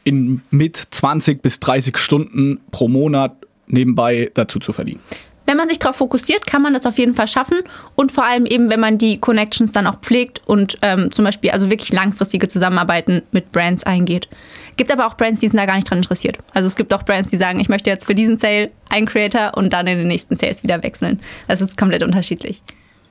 in 0.03 0.41
mit 0.51 0.87
20 0.91 1.41
bis 1.41 1.61
30 1.61 1.97
Stunden 1.97 2.59
pro 2.71 2.89
Monat 2.89 3.33
nebenbei 3.67 4.29
dazu 4.33 4.59
zu 4.59 4.73
verdienen. 4.73 4.99
Wenn 5.45 5.55
man 5.55 5.69
sich 5.69 5.79
darauf 5.79 5.95
fokussiert, 5.95 6.45
kann 6.45 6.61
man 6.61 6.73
das 6.73 6.85
auf 6.85 6.97
jeden 6.97 7.15
Fall 7.15 7.29
schaffen 7.29 7.59
und 7.95 8.11
vor 8.11 8.25
allem 8.25 8.45
eben, 8.45 8.69
wenn 8.69 8.81
man 8.81 8.97
die 8.97 9.19
Connections 9.19 9.71
dann 9.71 9.87
auch 9.87 9.99
pflegt 10.01 10.41
und 10.45 10.77
ähm, 10.81 11.13
zum 11.13 11.23
Beispiel 11.23 11.51
also 11.51 11.69
wirklich 11.71 11.93
langfristige 11.93 12.49
Zusammenarbeiten 12.49 13.21
mit 13.31 13.53
Brands 13.53 13.85
eingeht. 13.85 14.27
Gibt 14.75 14.91
aber 14.91 15.07
auch 15.07 15.15
Brands, 15.15 15.39
die 15.39 15.47
sind 15.47 15.57
da 15.57 15.65
gar 15.65 15.75
nicht 15.75 15.89
dran 15.89 15.99
interessiert. 15.99 16.37
Also 16.53 16.67
es 16.67 16.75
gibt 16.75 16.93
auch 16.93 17.03
Brands, 17.03 17.29
die 17.29 17.37
sagen, 17.37 17.61
ich 17.61 17.69
möchte 17.69 17.89
jetzt 17.89 18.05
für 18.05 18.15
diesen 18.15 18.37
Sale 18.37 18.69
einen 18.89 19.05
Creator 19.05 19.53
und 19.55 19.71
dann 19.71 19.87
in 19.87 19.97
den 19.97 20.09
nächsten 20.09 20.35
Sales 20.35 20.61
wieder 20.61 20.83
wechseln. 20.83 21.21
Das 21.47 21.61
ist 21.61 21.77
komplett 21.77 22.03
unterschiedlich. 22.03 22.61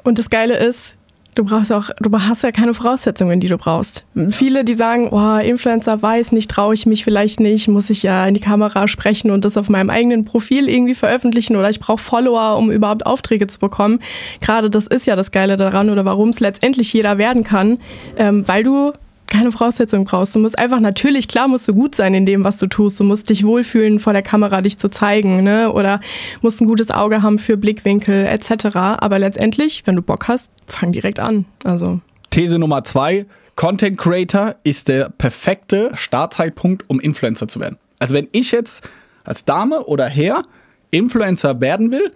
Und 0.03 0.19
das 0.19 0.31
Geile 0.31 0.57
ist, 0.57 0.97
du 1.35 1.45
brauchst 1.45 1.73
auch, 1.73 1.91
du 2.01 2.11
hast 2.13 2.43
ja 2.43 2.53
keine 2.53 2.75
Voraussetzungen, 2.75 3.41
die 3.41 3.49
du 3.49 3.57
brauchst. 3.57 4.05
Viele, 4.31 4.65
die 4.65 4.75
sagen, 4.75 5.09
oh, 5.11 5.39
Influencer 5.39 6.01
weiß 6.01 6.33
nicht, 6.33 6.51
traue 6.51 6.75
ich 6.75 6.87
mich 6.87 7.05
vielleicht 7.05 7.41
nicht, 7.41 7.69
muss 7.69 7.91
ich 7.91 8.03
ja 8.03 8.27
in 8.27 8.35
die 8.35 8.41
Kamera 8.41 8.89
sprechen 8.89 9.31
und 9.31 9.45
das 9.45 9.57
auf 9.57 9.69
meinem 9.69 9.91
eigenen 9.91 10.25
Profil 10.25 10.69
irgendwie 10.69 10.95
veröffentlichen 10.95 11.57
oder 11.57 11.71
ich 11.71 11.81
brauche 11.81 12.03
Follower, 12.03 12.57
um 12.57 12.71
überhaupt 12.71 13.07
Aufträge 13.07 13.47
zu 13.47 13.59
bekommen. 13.59 14.01
Gerade 14.41 14.71
das 14.71 14.87
ist 14.87 15.07
ja 15.07 15.17
das 15.17 15.31
Geile 15.31 15.57
daran 15.57 15.91
oder 15.91 16.05
warum 16.05 16.31
es 16.31 16.41
letztendlich 16.41 16.93
jeder 16.93 17.19
werden 17.19 17.45
kann, 17.45 17.79
ähm, 18.17 18.47
weil 18.47 18.63
du 18.63 18.93
keine 19.31 19.51
Voraussetzungen 19.53 20.05
brauchst. 20.05 20.35
Du 20.35 20.39
musst 20.39 20.59
einfach 20.59 20.81
natürlich, 20.81 21.29
klar 21.29 21.49
musst 21.49 21.67
du 21.67 21.73
gut 21.73 21.95
sein 21.95 22.13
in 22.13 22.27
dem, 22.27 22.45
was 22.45 22.59
du 22.59 22.67
tust. 22.67 23.01
Du 23.01 23.05
musst 23.05 23.31
dich 23.31 23.45
wohlfühlen, 23.45 23.99
vor 23.99 24.13
der 24.13 24.23
Kamera 24.23 24.61
dich 24.61 24.79
zu 24.79 24.91
zeigen, 24.91 25.43
ne? 25.43 25.73
Oder 25.73 26.01
musst 26.43 26.61
ein 26.61 26.67
gutes 26.67 26.91
Auge 26.91 27.23
haben 27.23 27.39
für 27.39 27.57
Blickwinkel 27.57 28.27
etc. 28.27 28.77
Aber 28.77 29.19
letztendlich, 29.19 29.83
wenn 29.87 29.97
du 29.97 30.03
Bock 30.03 30.29
hast, 30.29 30.51
fang 30.67 30.93
direkt 30.93 31.21
an. 31.21 31.47
Also. 31.65 32.01
These 32.31 32.59
Nummer 32.59 32.85
zwei. 32.85 33.27
Content 33.57 33.99
Creator 33.99 34.57
ist 34.65 34.89
der 34.89 35.11
perfekte 35.11 35.91
Startzeitpunkt, 35.95 36.89
um 36.89 36.99
Influencer 37.01 37.47
zu 37.47 37.61
werden. 37.61 37.77
Also 37.99 38.15
wenn 38.15 38.29
ich 38.33 38.53
jetzt 38.53 38.89
als 39.25 39.45
Dame 39.45 39.85
oder 39.85 40.07
Herr 40.07 40.45
Influencer 40.91 41.61
werden 41.61 41.91
will 41.91 42.11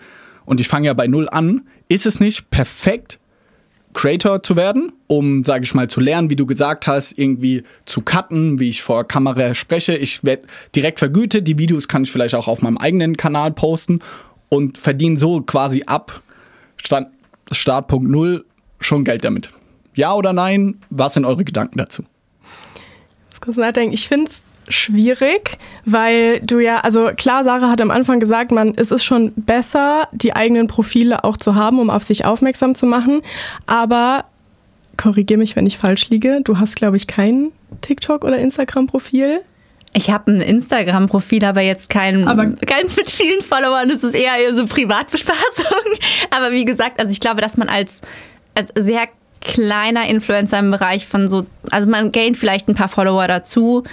und 0.46 0.60
ich 0.60 0.68
fange 0.68 0.86
ja 0.86 0.94
bei 0.94 1.06
Null 1.06 1.28
an, 1.28 1.62
ist 1.88 2.06
es 2.06 2.18
nicht 2.18 2.50
perfekt, 2.50 3.18
Creator 3.94 4.42
zu 4.42 4.56
werden, 4.56 4.92
um, 5.06 5.44
sage 5.44 5.64
ich 5.64 5.72
mal, 5.72 5.88
zu 5.88 6.00
lernen, 6.00 6.28
wie 6.28 6.36
du 6.36 6.44
gesagt 6.44 6.86
hast, 6.86 7.16
irgendwie 7.16 7.62
zu 7.86 8.02
cutten, 8.02 8.58
wie 8.58 8.68
ich 8.68 8.82
vor 8.82 9.06
Kamera 9.08 9.54
spreche. 9.54 9.96
Ich 9.96 10.24
werde 10.24 10.46
direkt 10.74 10.98
vergütet. 10.98 11.46
Die 11.46 11.58
Videos 11.58 11.88
kann 11.88 12.02
ich 12.02 12.12
vielleicht 12.12 12.34
auch 12.34 12.48
auf 12.48 12.60
meinem 12.60 12.76
eigenen 12.76 13.16
Kanal 13.16 13.52
posten 13.52 14.00
und 14.48 14.78
verdiene 14.78 15.16
so 15.16 15.40
quasi 15.40 15.84
ab 15.86 16.22
Stand, 16.76 17.08
Startpunkt 17.50 18.10
Null 18.10 18.44
schon 18.80 19.04
Geld 19.04 19.24
damit. 19.24 19.50
Ja 19.94 20.12
oder 20.14 20.32
nein? 20.32 20.80
Was 20.90 21.14
sind 21.14 21.24
eure 21.24 21.44
Gedanken 21.44 21.78
dazu? 21.78 22.04
Ich 23.32 23.46
muss 23.46 23.56
nachdenken. 23.56 23.94
Ich 23.94 24.08
finde 24.08 24.30
es 24.30 24.42
schwierig, 24.68 25.58
weil 25.84 26.40
du 26.40 26.58
ja, 26.58 26.78
also 26.78 27.10
klar, 27.16 27.44
Sarah 27.44 27.70
hat 27.70 27.80
am 27.80 27.90
Anfang 27.90 28.20
gesagt, 28.20 28.52
man, 28.52 28.74
es 28.76 28.90
ist 28.90 29.04
schon 29.04 29.32
besser, 29.36 30.08
die 30.12 30.34
eigenen 30.34 30.66
Profile 30.66 31.24
auch 31.24 31.36
zu 31.36 31.54
haben, 31.54 31.78
um 31.78 31.90
auf 31.90 32.02
sich 32.02 32.24
aufmerksam 32.24 32.74
zu 32.74 32.86
machen. 32.86 33.22
Aber 33.66 34.24
korrigier 34.96 35.38
mich, 35.38 35.56
wenn 35.56 35.66
ich 35.66 35.78
falsch 35.78 36.08
liege. 36.08 36.40
Du 36.44 36.58
hast, 36.58 36.76
glaube 36.76 36.96
ich, 36.96 37.06
kein 37.06 37.52
TikTok 37.80 38.24
oder 38.24 38.38
Instagram-Profil. 38.38 39.40
Ich 39.96 40.10
habe 40.10 40.32
ein 40.32 40.40
Instagram-Profil, 40.40 41.44
aber 41.44 41.60
jetzt 41.60 41.88
kein, 41.88 42.26
aber 42.26 42.46
keins 42.46 42.96
mit 42.96 43.08
vielen 43.08 43.42
Followern. 43.42 43.88
Das 43.88 44.02
ist 44.02 44.14
eher, 44.14 44.36
eher 44.36 44.54
so 44.54 44.66
Privatbespaßung. 44.66 45.98
Aber 46.30 46.50
wie 46.50 46.64
gesagt, 46.64 46.98
also 46.98 47.12
ich 47.12 47.20
glaube, 47.20 47.40
dass 47.40 47.56
man 47.56 47.68
als, 47.68 48.00
als 48.56 48.72
sehr 48.74 49.06
kleiner 49.40 50.08
Influencer 50.08 50.58
im 50.58 50.72
Bereich 50.72 51.06
von 51.06 51.28
so, 51.28 51.46
also 51.70 51.88
man 51.88 52.10
gaint 52.10 52.36
vielleicht 52.36 52.68
ein 52.68 52.74
paar 52.74 52.88
Follower 52.88 53.28
dazu 53.28 53.84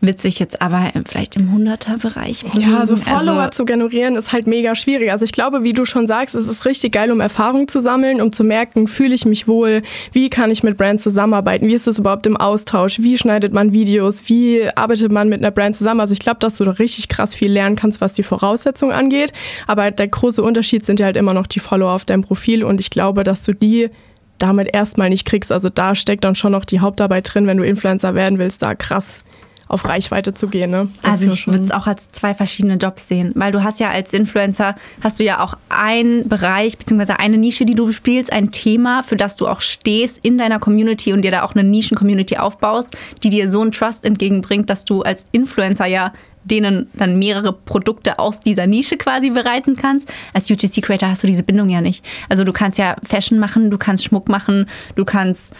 witzig 0.00 0.38
jetzt 0.38 0.60
aber 0.62 0.92
vielleicht 1.06 1.36
im 1.36 1.50
100er-Bereich. 1.50 2.44
Ja, 2.58 2.86
so 2.86 2.96
Follower 2.96 3.40
also, 3.40 3.58
zu 3.58 3.64
generieren 3.64 4.16
ist 4.16 4.32
halt 4.32 4.46
mega 4.46 4.74
schwierig. 4.74 5.10
Also 5.12 5.24
ich 5.24 5.32
glaube, 5.32 5.62
wie 5.62 5.72
du 5.72 5.84
schon 5.84 6.06
sagst, 6.06 6.34
es 6.34 6.48
ist 6.48 6.64
richtig 6.64 6.92
geil, 6.92 7.10
um 7.10 7.20
Erfahrung 7.20 7.68
zu 7.68 7.80
sammeln, 7.80 8.20
um 8.20 8.32
zu 8.32 8.44
merken, 8.44 8.88
fühle 8.88 9.14
ich 9.14 9.24
mich 9.24 9.48
wohl, 9.48 9.82
wie 10.12 10.30
kann 10.30 10.50
ich 10.50 10.62
mit 10.62 10.76
Brands 10.76 11.02
zusammenarbeiten, 11.02 11.66
wie 11.66 11.74
ist 11.74 11.86
das 11.86 11.98
überhaupt 11.98 12.26
im 12.26 12.36
Austausch, 12.36 12.98
wie 13.00 13.18
schneidet 13.18 13.52
man 13.52 13.72
Videos, 13.72 14.28
wie 14.28 14.68
arbeitet 14.74 15.10
man 15.12 15.28
mit 15.28 15.42
einer 15.42 15.50
Brand 15.50 15.76
zusammen. 15.76 16.00
Also 16.00 16.12
ich 16.12 16.20
glaube, 16.20 16.38
dass 16.40 16.56
du 16.56 16.64
da 16.64 16.72
richtig 16.72 17.08
krass 17.08 17.34
viel 17.34 17.50
lernen 17.50 17.76
kannst, 17.76 18.00
was 18.00 18.12
die 18.12 18.22
Voraussetzungen 18.22 18.92
angeht. 18.92 19.32
Aber 19.66 19.90
der 19.90 20.08
große 20.08 20.42
Unterschied 20.42 20.84
sind 20.84 21.00
ja 21.00 21.06
halt 21.06 21.16
immer 21.16 21.34
noch 21.34 21.46
die 21.46 21.60
Follower 21.60 21.92
auf 21.92 22.04
deinem 22.04 22.22
Profil 22.22 22.64
und 22.64 22.80
ich 22.80 22.90
glaube, 22.90 23.22
dass 23.24 23.44
du 23.44 23.52
die 23.52 23.90
damit 24.38 24.74
erstmal 24.74 25.08
nicht 25.08 25.24
kriegst. 25.24 25.50
Also 25.50 25.68
da 25.68 25.94
steckt 25.94 26.24
dann 26.24 26.34
schon 26.34 26.52
noch 26.52 26.64
die 26.64 26.80
Hauptarbeit 26.80 27.32
drin, 27.32 27.46
wenn 27.46 27.56
du 27.56 27.64
Influencer 27.64 28.14
werden 28.14 28.38
willst, 28.38 28.62
da 28.62 28.74
krass 28.74 29.24
auf 29.68 29.88
Reichweite 29.88 30.34
zu 30.34 30.48
gehen. 30.48 30.70
Ne? 30.70 30.88
Also 31.02 31.30
ich 31.30 31.46
würde 31.46 31.64
es 31.64 31.70
auch 31.70 31.86
als 31.86 32.10
zwei 32.12 32.34
verschiedene 32.34 32.74
Jobs 32.74 33.08
sehen, 33.08 33.32
weil 33.34 33.52
du 33.52 33.64
hast 33.64 33.80
ja 33.80 33.90
als 33.90 34.12
Influencer, 34.12 34.76
hast 35.02 35.18
du 35.18 35.24
ja 35.24 35.42
auch 35.42 35.54
einen 35.68 36.28
Bereich 36.28 36.78
beziehungsweise 36.78 37.18
eine 37.18 37.36
Nische, 37.36 37.64
die 37.64 37.74
du 37.74 37.90
spielst, 37.90 38.32
ein 38.32 38.52
Thema, 38.52 39.02
für 39.02 39.16
das 39.16 39.36
du 39.36 39.48
auch 39.48 39.60
stehst 39.60 40.24
in 40.24 40.38
deiner 40.38 40.58
Community 40.58 41.12
und 41.12 41.22
dir 41.22 41.30
da 41.30 41.42
auch 41.42 41.54
eine 41.54 41.64
Nischen-Community 41.64 42.36
aufbaust, 42.36 42.96
die 43.22 43.28
dir 43.28 43.50
so 43.50 43.60
einen 43.60 43.72
Trust 43.72 44.04
entgegenbringt, 44.04 44.70
dass 44.70 44.84
du 44.84 45.02
als 45.02 45.26
Influencer 45.32 45.86
ja 45.86 46.12
denen 46.46 46.88
dann 46.94 47.18
mehrere 47.18 47.52
Produkte 47.52 48.18
aus 48.18 48.40
dieser 48.40 48.66
Nische 48.66 48.96
quasi 48.96 49.30
bereiten 49.30 49.76
kannst. 49.76 50.12
Als 50.32 50.50
UGC-Creator 50.50 51.08
hast 51.08 51.22
du 51.22 51.26
diese 51.26 51.42
Bindung 51.42 51.68
ja 51.68 51.80
nicht. 51.80 52.04
Also 52.28 52.44
du 52.44 52.52
kannst 52.52 52.78
ja 52.78 52.96
Fashion 53.02 53.38
machen, 53.38 53.70
du 53.70 53.78
kannst 53.78 54.04
Schmuck 54.04 54.28
machen, 54.28 54.66
du 54.94 55.04
kannst 55.04 55.54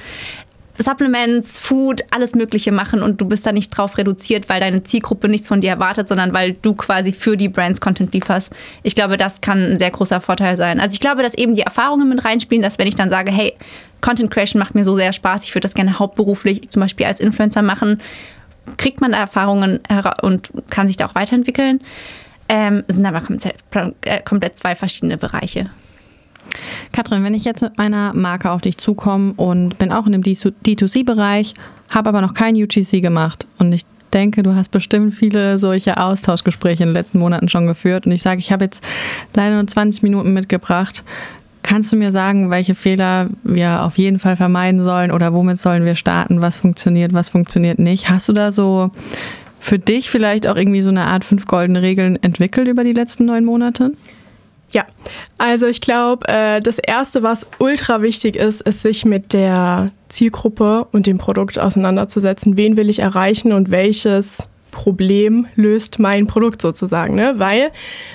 Supplements, 0.79 1.59
Food, 1.59 2.03
alles 2.11 2.35
Mögliche 2.35 2.73
machen 2.73 3.03
und 3.03 3.21
du 3.21 3.25
bist 3.25 3.47
da 3.47 3.53
nicht 3.53 3.71
drauf 3.71 3.99
reduziert, 3.99 4.49
weil 4.49 4.61
deine 4.61 4.83
Zielgruppe 4.83 5.29
nichts 5.29 5.49
von 5.49 5.61
dir 5.61 5.71
erwartet, 5.71 6.09
sondern 6.09 6.33
weil 6.33 6.53
du 6.55 6.75
quasi 6.75 7.13
für 7.13 7.37
die 7.37 7.49
Brands 7.49 7.81
Content 7.81 8.13
lieferst. 8.13 8.53
Ich 8.83 8.95
glaube, 8.95 9.17
das 9.17 9.41
kann 9.41 9.73
ein 9.73 9.79
sehr 9.79 9.91
großer 9.91 10.21
Vorteil 10.21 10.57
sein. 10.57 10.81
Also 10.81 10.95
ich 10.95 11.01
glaube, 11.01 11.23
dass 11.23 11.35
eben 11.35 11.55
die 11.55 11.63
Erfahrungen 11.63 12.09
mit 12.09 12.25
reinspielen, 12.25 12.63
dass 12.63 12.79
wenn 12.79 12.87
ich 12.87 12.95
dann 12.95 13.11
sage, 13.11 13.33
hey, 13.33 13.55
Content 14.01 14.31
Creation 14.31 14.59
macht 14.59 14.75
mir 14.75 14.85
so 14.85 14.95
sehr 14.95 15.13
Spaß, 15.13 15.45
ich 15.45 15.55
würde 15.55 15.63
das 15.63 15.75
gerne 15.75 15.99
hauptberuflich 15.99 16.69
zum 16.71 16.81
Beispiel 16.81 17.07
als 17.07 17.21
Influencer 17.21 17.63
machen, 17.63 18.01
kriegt 18.77 19.01
man 19.01 19.13
da 19.13 19.19
Erfahrungen 19.19 19.81
und 20.23 20.51
kann 20.71 20.87
sich 20.87 20.97
da 20.97 21.07
auch 21.07 21.15
weiterentwickeln. 21.15 21.81
Ähm, 22.49 22.85
sind 22.87 23.05
aber 23.07 23.21
komplett, 23.21 23.57
äh, 24.03 24.21
komplett 24.23 24.57
zwei 24.57 24.77
verschiedene 24.77 25.19
Bereiche. 25.19 25.71
Katrin, 26.93 27.25
wenn 27.25 27.35
ich 27.35 27.45
jetzt 27.45 27.63
mit 27.63 27.79
meiner 27.79 28.15
Marke 28.15 28.51
auf 28.51 28.61
dich 28.61 28.79
zukomme 28.79 29.35
und 29.37 29.79
bin 29.79 29.93
auch 29.93 30.07
in 30.07 30.13
dem 30.13 30.23
D2C-Bereich, 30.23 31.55
habe 31.91 32.09
aber 32.09 32.21
noch 32.21 32.35
kein 32.35 32.57
UGC 32.57 33.01
gemacht 33.01 33.47
und 33.59 33.73
ich 33.73 33.83
denke, 34.13 34.43
du 34.43 34.55
hast 34.55 34.71
bestimmt 34.71 35.15
viele 35.15 35.59
solche 35.59 35.99
Austauschgespräche 35.99 36.83
in 36.83 36.91
den 36.91 36.95
letzten 36.95 37.19
Monaten 37.19 37.49
schon 37.49 37.67
geführt 37.67 38.07
und 38.07 38.13
ich 38.13 38.23
sage, 38.23 38.41
ich 38.41 38.53
habe 38.53 38.65
jetzt 38.65 38.83
leider 39.35 39.57
nur 39.57 39.67
20 39.67 40.03
Minuten 40.03 40.33
mitgebracht. 40.33 41.05
Kannst 41.63 41.93
du 41.93 41.97
mir 41.97 42.13
sagen, 42.13 42.49
welche 42.49 42.77
Fehler 42.77 43.29
wir 43.43 43.83
auf 43.83 43.99
jeden 43.99 44.21
Fall 44.21 44.37
vermeiden 44.37 44.85
sollen 44.85 45.11
oder 45.11 45.35
womit 45.35 45.59
sollen 45.59 45.85
wir 45.85 45.97
starten? 45.97 46.41
Was 46.41 46.59
funktioniert, 46.59 47.13
was 47.13 47.29
funktioniert 47.29 47.81
nicht? 47.81 48.09
Hast 48.09 48.29
du 48.29 48.33
da 48.33 48.53
so 48.53 48.91
für 49.59 49.79
dich 49.79 50.09
vielleicht 50.09 50.47
auch 50.47 50.55
irgendwie 50.55 50.83
so 50.83 50.91
eine 50.91 51.07
Art 51.07 51.25
fünf 51.25 51.47
goldene 51.47 51.83
Regeln 51.83 52.23
entwickelt 52.23 52.69
über 52.69 52.85
die 52.85 52.93
letzten 52.93 53.25
neun 53.25 53.45
Monate? 53.45 53.93
Ja, 54.73 54.85
also 55.39 55.67
ich 55.67 55.81
glaube, 55.81 56.27
äh, 56.29 56.61
das 56.61 56.79
Erste, 56.79 57.23
was 57.23 57.47
ultra 57.59 58.03
wichtig 58.03 58.37
ist, 58.37 58.63
ist 58.63 58.83
sich 58.83 59.05
mit 59.05 59.33
der 59.33 59.91
Zielgruppe 60.09 60.87
und 60.93 61.07
dem 61.07 61.19
Produkt 61.19 61.59
auseinanderzusetzen. 61.59 62.57
Wen 62.57 62.77
will 62.77 62.91
ich 62.91 62.99
erreichen 62.99 63.53
und 63.53 63.71
welches 63.71 64.49
Problem 64.77 65.47
löst 65.57 65.99
mein 65.99 66.27
Produkt 66.27 66.61
sozusagen, 66.61 67.15
ne? 67.15 67.37
Weil 67.39 67.71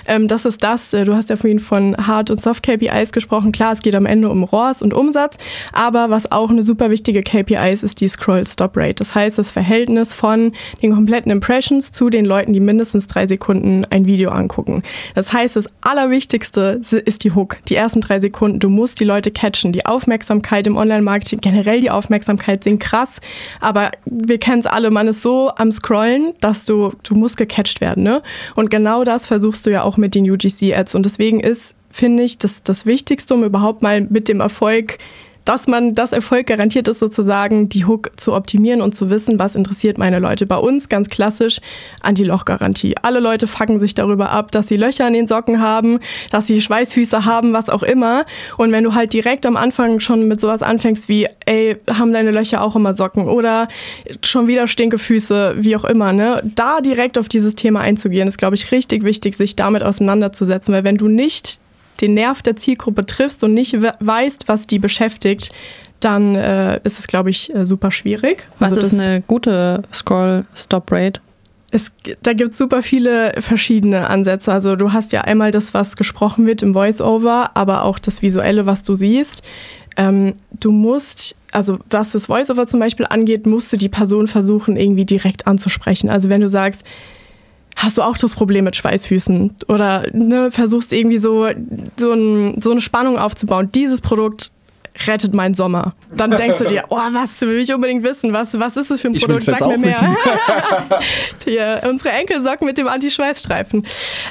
ähm, 0.05 0.27
das 0.27 0.45
ist 0.45 0.63
das, 0.63 0.93
äh, 0.93 1.05
du 1.05 1.15
hast 1.15 1.29
ja 1.29 1.35
vorhin 1.35 1.57
von 1.57 1.97
Hard- 1.97 2.29
und 2.29 2.39
Soft-KPIs 2.39 3.11
gesprochen. 3.11 3.51
Klar, 3.51 3.73
es 3.73 3.81
geht 3.81 3.95
am 3.95 4.05
Ende 4.05 4.29
um 4.29 4.43
ROAS 4.43 4.83
und 4.83 4.93
Umsatz, 4.93 5.37
aber 5.73 6.11
was 6.11 6.31
auch 6.31 6.51
eine 6.51 6.61
super 6.61 6.91
wichtige 6.91 7.23
KPI 7.23 7.71
ist, 7.71 7.83
ist 7.83 7.99
die 7.99 8.07
Scroll-Stop-Rate. 8.07 8.93
Das 8.93 9.15
heißt, 9.15 9.39
das 9.39 9.49
Verhältnis 9.49 10.13
von 10.13 10.51
den 10.83 10.93
kompletten 10.93 11.31
Impressions 11.31 11.91
zu 11.91 12.11
den 12.11 12.25
Leuten, 12.25 12.53
die 12.53 12.59
mindestens 12.59 13.07
drei 13.07 13.25
Sekunden 13.25 13.83
ein 13.89 14.05
Video 14.05 14.29
angucken. 14.29 14.83
Das 15.15 15.33
heißt, 15.33 15.55
das 15.55 15.65
Allerwichtigste 15.81 16.79
ist 17.03 17.23
die 17.23 17.31
Hook, 17.31 17.57
die 17.69 17.75
ersten 17.75 18.01
drei 18.01 18.19
Sekunden. 18.19 18.59
Du 18.59 18.69
musst 18.69 18.99
die 18.99 19.05
Leute 19.05 19.31
catchen. 19.31 19.71
Die 19.71 19.87
Aufmerksamkeit 19.87 20.67
im 20.67 20.77
Online-Marketing, 20.77 21.41
generell 21.41 21.81
die 21.81 21.89
Aufmerksamkeit 21.89 22.63
sind 22.63 22.79
krass, 22.79 23.19
aber 23.59 23.89
wir 24.05 24.37
kennen 24.37 24.59
es 24.59 24.67
alle, 24.67 24.91
man 24.91 25.07
ist 25.07 25.23
so 25.23 25.51
am 25.55 25.71
Scrollen, 25.71 26.33
dass 26.39 26.50
dass 26.51 26.65
du, 26.65 26.91
du 27.03 27.15
musst 27.15 27.37
gecatcht 27.37 27.79
werden. 27.79 28.03
Ne? 28.03 28.21
Und 28.55 28.69
genau 28.69 29.05
das 29.05 29.25
versuchst 29.25 29.65
du 29.65 29.71
ja 29.71 29.83
auch 29.83 29.95
mit 29.95 30.15
den 30.15 30.29
UGC-Ads. 30.29 30.95
Und 30.95 31.05
deswegen 31.05 31.39
ist, 31.39 31.75
finde 31.89 32.23
ich, 32.23 32.37
das, 32.37 32.61
das 32.63 32.85
Wichtigste, 32.85 33.33
um 33.33 33.45
überhaupt 33.45 33.81
mal 33.81 34.01
mit 34.01 34.27
dem 34.27 34.41
Erfolg 34.41 34.97
dass 35.45 35.67
man 35.67 35.95
das 35.95 36.11
Erfolg 36.11 36.47
garantiert 36.47 36.87
ist, 36.87 36.99
sozusagen 36.99 37.69
die 37.69 37.85
Hook 37.85 38.11
zu 38.15 38.33
optimieren 38.33 38.81
und 38.81 38.95
zu 38.95 39.09
wissen, 39.09 39.39
was 39.39 39.55
interessiert 39.55 39.97
meine 39.97 40.19
Leute. 40.19 40.45
Bei 40.45 40.57
uns 40.57 40.89
ganz 40.89 41.09
klassisch 41.09 41.59
Anti-Loch-Garantie. 42.01 42.95
Alle 43.01 43.19
Leute 43.19 43.47
fangen 43.47 43.79
sich 43.79 43.95
darüber 43.95 44.29
ab, 44.31 44.51
dass 44.51 44.67
sie 44.67 44.77
Löcher 44.77 45.07
in 45.07 45.13
den 45.13 45.27
Socken 45.27 45.61
haben, 45.61 45.99
dass 46.29 46.47
sie 46.47 46.61
Schweißfüße 46.61 47.25
haben, 47.25 47.53
was 47.53 47.69
auch 47.69 47.83
immer. 47.83 48.25
Und 48.57 48.71
wenn 48.71 48.83
du 48.83 48.93
halt 48.93 49.13
direkt 49.13 49.45
am 49.45 49.57
Anfang 49.57 49.99
schon 49.99 50.27
mit 50.27 50.39
sowas 50.39 50.61
anfängst 50.61 51.09
wie, 51.09 51.27
ey, 51.45 51.77
haben 51.89 52.13
deine 52.13 52.31
Löcher 52.31 52.63
auch 52.63 52.75
immer 52.75 52.93
Socken 52.93 53.27
oder 53.27 53.67
schon 54.23 54.47
wieder 54.47 54.67
Stinkefüße, 54.67 55.55
wie 55.57 55.75
auch 55.75 55.85
immer, 55.85 56.13
ne? 56.13 56.41
Da 56.55 56.81
direkt 56.81 57.17
auf 57.17 57.29
dieses 57.29 57.55
Thema 57.55 57.81
einzugehen, 57.81 58.27
ist, 58.27 58.37
glaube 58.37 58.55
ich, 58.55 58.71
richtig 58.71 59.03
wichtig, 59.03 59.35
sich 59.35 59.55
damit 59.55 59.83
auseinanderzusetzen. 59.83 60.73
Weil 60.73 60.83
wenn 60.83 60.97
du 60.97 61.07
nicht 61.07 61.59
den 61.99 62.13
Nerv 62.13 62.41
der 62.41 62.55
Zielgruppe 62.55 63.05
triffst 63.05 63.43
und 63.43 63.53
nicht 63.53 63.77
weißt, 63.81 64.47
was 64.47 64.67
die 64.67 64.79
beschäftigt, 64.79 65.51
dann 65.99 66.35
äh, 66.35 66.79
ist 66.83 66.99
es, 66.99 67.07
glaube 67.07 67.29
ich, 67.29 67.53
äh, 67.53 67.65
super 67.65 67.91
schwierig. 67.91 68.43
Was 68.59 68.73
also 68.73 68.87
ist 68.87 68.99
eine 68.99 69.21
gute 69.21 69.83
Scroll-Stop-Rate? 69.93 71.21
Es, 71.71 71.91
da 72.23 72.33
gibt 72.33 72.51
es 72.51 72.57
super 72.57 72.81
viele 72.81 73.33
verschiedene 73.39 74.09
Ansätze. 74.09 74.51
Also 74.51 74.75
du 74.75 74.91
hast 74.91 75.13
ja 75.13 75.21
einmal 75.21 75.51
das, 75.51 75.73
was 75.73 75.95
gesprochen 75.95 76.45
wird 76.45 76.63
im 76.63 76.73
Voice-Over, 76.73 77.51
aber 77.53 77.83
auch 77.83 77.97
das 77.97 78.21
Visuelle, 78.21 78.65
was 78.65 78.83
du 78.83 78.95
siehst. 78.95 79.41
Ähm, 79.95 80.33
du 80.59 80.71
musst, 80.71 81.35
also 81.51 81.79
was 81.89 82.11
das 82.11 82.25
Voice-Over 82.25 82.67
zum 82.67 82.79
Beispiel 82.79 83.05
angeht, 83.09 83.45
musst 83.45 83.71
du 83.71 83.77
die 83.77 83.89
Person 83.89 84.27
versuchen, 84.27 84.75
irgendwie 84.75 85.05
direkt 85.05 85.47
anzusprechen. 85.47 86.09
Also 86.09 86.29
wenn 86.29 86.41
du 86.41 86.49
sagst, 86.49 86.83
hast 87.75 87.97
du 87.97 88.01
auch 88.01 88.17
das 88.17 88.35
Problem 88.35 88.65
mit 88.65 88.75
Schweißfüßen 88.75 89.55
oder 89.67 90.05
ne, 90.13 90.51
versuchst 90.51 90.93
irgendwie 90.93 91.17
so, 91.17 91.47
so, 91.97 92.11
ein, 92.11 92.61
so 92.61 92.71
eine 92.71 92.81
Spannung 92.81 93.17
aufzubauen. 93.17 93.71
Dieses 93.73 94.01
Produkt 94.01 94.51
rettet 95.07 95.33
meinen 95.33 95.53
Sommer. 95.53 95.93
Dann 96.15 96.31
denkst 96.31 96.57
du 96.57 96.65
dir, 96.65 96.83
oh, 96.89 96.97
was 96.97 97.39
will 97.41 97.59
ich 97.59 97.73
unbedingt 97.73 98.03
wissen? 98.03 98.33
Was, 98.33 98.59
was 98.59 98.77
ist 98.77 98.91
es 98.91 99.01
für 99.01 99.07
ein 99.07 99.15
ich 99.15 99.23
Produkt? 99.23 99.43
Sag 99.43 99.65
mir 99.65 99.77
mehr. 99.77 100.17
Die, 101.45 101.87
unsere 101.87 102.09
Enkelsocken 102.09 102.67
mit 102.67 102.77
dem 102.77 102.87
Anti-Schweißstreifen. 102.87 103.87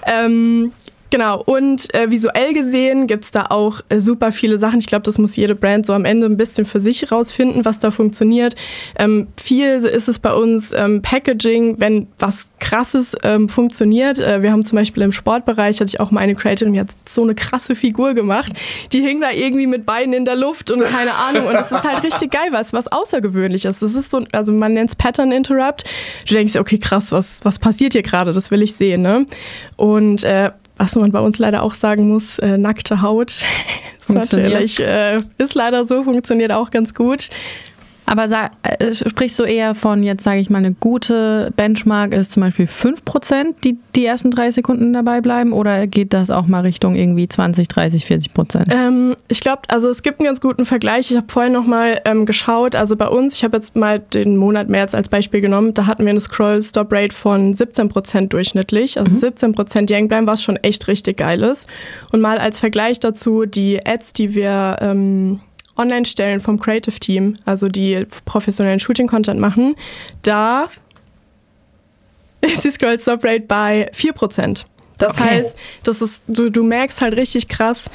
Ähm, 0.07 0.73
Genau, 1.11 1.43
und 1.43 1.93
äh, 1.93 2.09
visuell 2.11 2.55
gesehen 2.55 3.09
gibt's 3.09 3.33
da 3.33 3.47
auch 3.51 3.81
äh, 3.89 3.99
super 3.99 4.31
viele 4.31 4.59
Sachen. 4.59 4.79
Ich 4.79 4.87
glaube, 4.87 5.03
das 5.03 5.19
muss 5.19 5.35
jede 5.35 5.57
Brand 5.57 5.85
so 5.85 5.93
am 5.93 6.05
Ende 6.05 6.27
ein 6.27 6.37
bisschen 6.37 6.65
für 6.67 6.81
sich 6.81 7.11
rausfinden, 7.11 7.65
was 7.65 7.81
da 7.81 7.91
funktioniert. 7.91 8.55
Ähm, 8.97 9.27
viel 9.37 9.67
ist 9.67 10.09
es 10.09 10.21
bei 10.21 10.33
uns 10.33 10.73
ähm, 10.73 11.03
Packaging, 11.03 11.81
wenn 11.81 12.07
was 12.21 12.47
krasses 12.61 13.17
ähm, 13.25 13.49
funktioniert. 13.49 14.21
Äh, 14.21 14.43
wir 14.43 14.53
haben 14.53 14.65
zum 14.65 14.77
Beispiel 14.77 15.03
im 15.03 15.11
Sportbereich, 15.11 15.81
hatte 15.81 15.89
ich 15.89 15.99
auch 15.99 16.13
mal 16.13 16.21
eine 16.21 16.37
Creatorin, 16.37 16.75
die 16.75 16.81
hat 16.81 16.95
so 17.09 17.23
eine 17.23 17.35
krasse 17.35 17.75
Figur 17.75 18.15
gemacht. 18.15 18.53
Die 18.93 19.01
hing 19.01 19.21
da 19.21 19.33
irgendwie 19.33 19.67
mit 19.67 19.85
Beinen 19.85 20.13
in 20.13 20.25
der 20.25 20.37
Luft 20.37 20.71
und 20.71 20.81
keine 20.81 21.15
Ahnung. 21.15 21.47
Und 21.47 21.57
es 21.57 21.73
ist 21.73 21.83
halt 21.83 22.05
richtig 22.05 22.31
geil, 22.31 22.51
was, 22.53 22.73
was 22.73 22.87
außergewöhnlich 22.87 23.65
ist. 23.65 23.83
Das 23.83 23.97
ist 23.97 24.11
so, 24.11 24.23
also 24.31 24.53
man 24.53 24.75
nennt 24.75 24.91
es 24.91 24.97
Pattern 24.97 25.33
Interrupt. 25.33 25.85
Du 26.29 26.35
denkst, 26.35 26.55
okay, 26.55 26.79
krass, 26.79 27.11
was, 27.11 27.45
was 27.45 27.59
passiert 27.59 27.95
hier 27.95 28.03
gerade? 28.03 28.33
Das 28.33 28.53
will 28.53 28.63
ich 28.63 28.75
sehen, 28.75 29.03
ne? 29.03 29.27
Und 29.77 30.23
äh, 30.23 30.53
was 30.81 30.97
man 30.97 31.13
bei 31.13 31.21
uns 31.21 31.39
leider 31.39 31.63
auch 31.63 31.75
sagen 31.75 32.09
muss, 32.09 32.39
äh, 32.39 32.57
nackte 32.57 33.03
Haut 33.03 33.31
ist 33.99 34.09
natürlich, 34.09 34.81
äh, 34.81 35.19
ist 35.39 35.55
leider 35.55 35.85
so, 35.85 36.05
funktioniert 36.05 36.53
auch 36.53 36.71
ganz 36.71 36.95
gut. 36.95 37.29
Aber 38.11 38.29
sag, 38.29 38.51
äh, 38.65 38.93
sprichst 38.93 39.39
du 39.39 39.45
eher 39.45 39.73
von, 39.73 40.03
jetzt 40.03 40.25
sage 40.25 40.41
ich 40.41 40.51
mal, 40.51 40.59
eine 40.59 40.73
gute 40.73 41.53
Benchmark 41.55 42.13
ist 42.13 42.33
zum 42.33 42.41
Beispiel 42.41 42.67
5%, 42.67 43.55
die 43.63 43.79
die 43.95 44.05
ersten 44.05 44.33
drei 44.33 44.51
Sekunden 44.51 44.93
dabei 44.93 45.21
bleiben? 45.21 45.53
Oder 45.53 45.87
geht 45.87 46.13
das 46.13 46.29
auch 46.29 46.49
mal 46.49 46.63
Richtung 46.63 46.97
irgendwie 46.97 47.29
20, 47.29 47.69
30, 47.69 48.05
40 48.07 48.35
Prozent? 48.35 48.67
Ähm, 48.69 49.15
ich 49.29 49.41
glaube, 49.41 49.63
also 49.69 49.89
es 49.89 50.03
gibt 50.03 50.19
einen 50.19 50.27
ganz 50.27 50.41
guten 50.41 50.65
Vergleich. 50.65 51.13
Ich 51.13 51.17
habe 51.17 51.29
vorhin 51.31 51.53
nochmal 51.53 52.01
ähm, 52.05 52.27
geschaut. 52.27 52.75
Also 52.75 52.97
bei 52.97 53.07
uns, 53.07 53.37
ich 53.37 53.45
habe 53.45 53.59
jetzt 53.59 53.77
mal 53.77 54.01
den 54.01 54.37
Monat 54.37 54.69
März 54.69 54.93
als 54.93 55.09
Beispiel 55.09 55.41
genommen, 55.41 55.73
da 55.75 55.87
hatten 55.87 56.03
wir 56.05 56.11
eine 56.11 56.19
Scroll-Stop-Rate 56.19 57.15
von 57.15 57.55
17% 57.55 58.27
durchschnittlich. 58.27 58.99
Also 58.99 59.15
mhm. 59.15 59.33
17% 59.33 59.87
die 59.87 59.95
hängen 59.95 60.09
bleiben, 60.09 60.27
was 60.27 60.43
schon 60.43 60.57
echt 60.57 60.89
richtig 60.89 61.19
geil 61.19 61.45
ist. 61.45 61.69
Und 62.13 62.21
mal 62.21 62.39
als 62.39 62.59
Vergleich 62.59 62.99
dazu, 62.99 63.47
die 63.47 63.87
Ads, 63.87 64.15
die 64.15 64.35
wir... 64.35 64.79
Ähm, 64.81 65.39
Online-Stellen 65.81 66.41
vom 66.41 66.59
Creative 66.59 66.99
Team, 66.99 67.37
also 67.45 67.69
die 67.69 68.07
professionellen 68.25 68.81
Shooting-Content 68.81 69.41
machen, 69.41 69.75
da 70.23 70.69
ist 72.41 72.65
die 72.65 72.71
Scroll-Stop-Rate 72.71 73.45
bei 73.47 73.91
4%. 73.93 74.65
Das 74.99 75.15
okay. 75.15 75.23
heißt, 75.23 75.57
das 75.83 76.03
ist, 76.03 76.23
du, 76.29 76.51
du 76.51 76.63
merkst 76.63 77.01
halt 77.01 77.17
richtig 77.17 77.49
krass, 77.49 77.91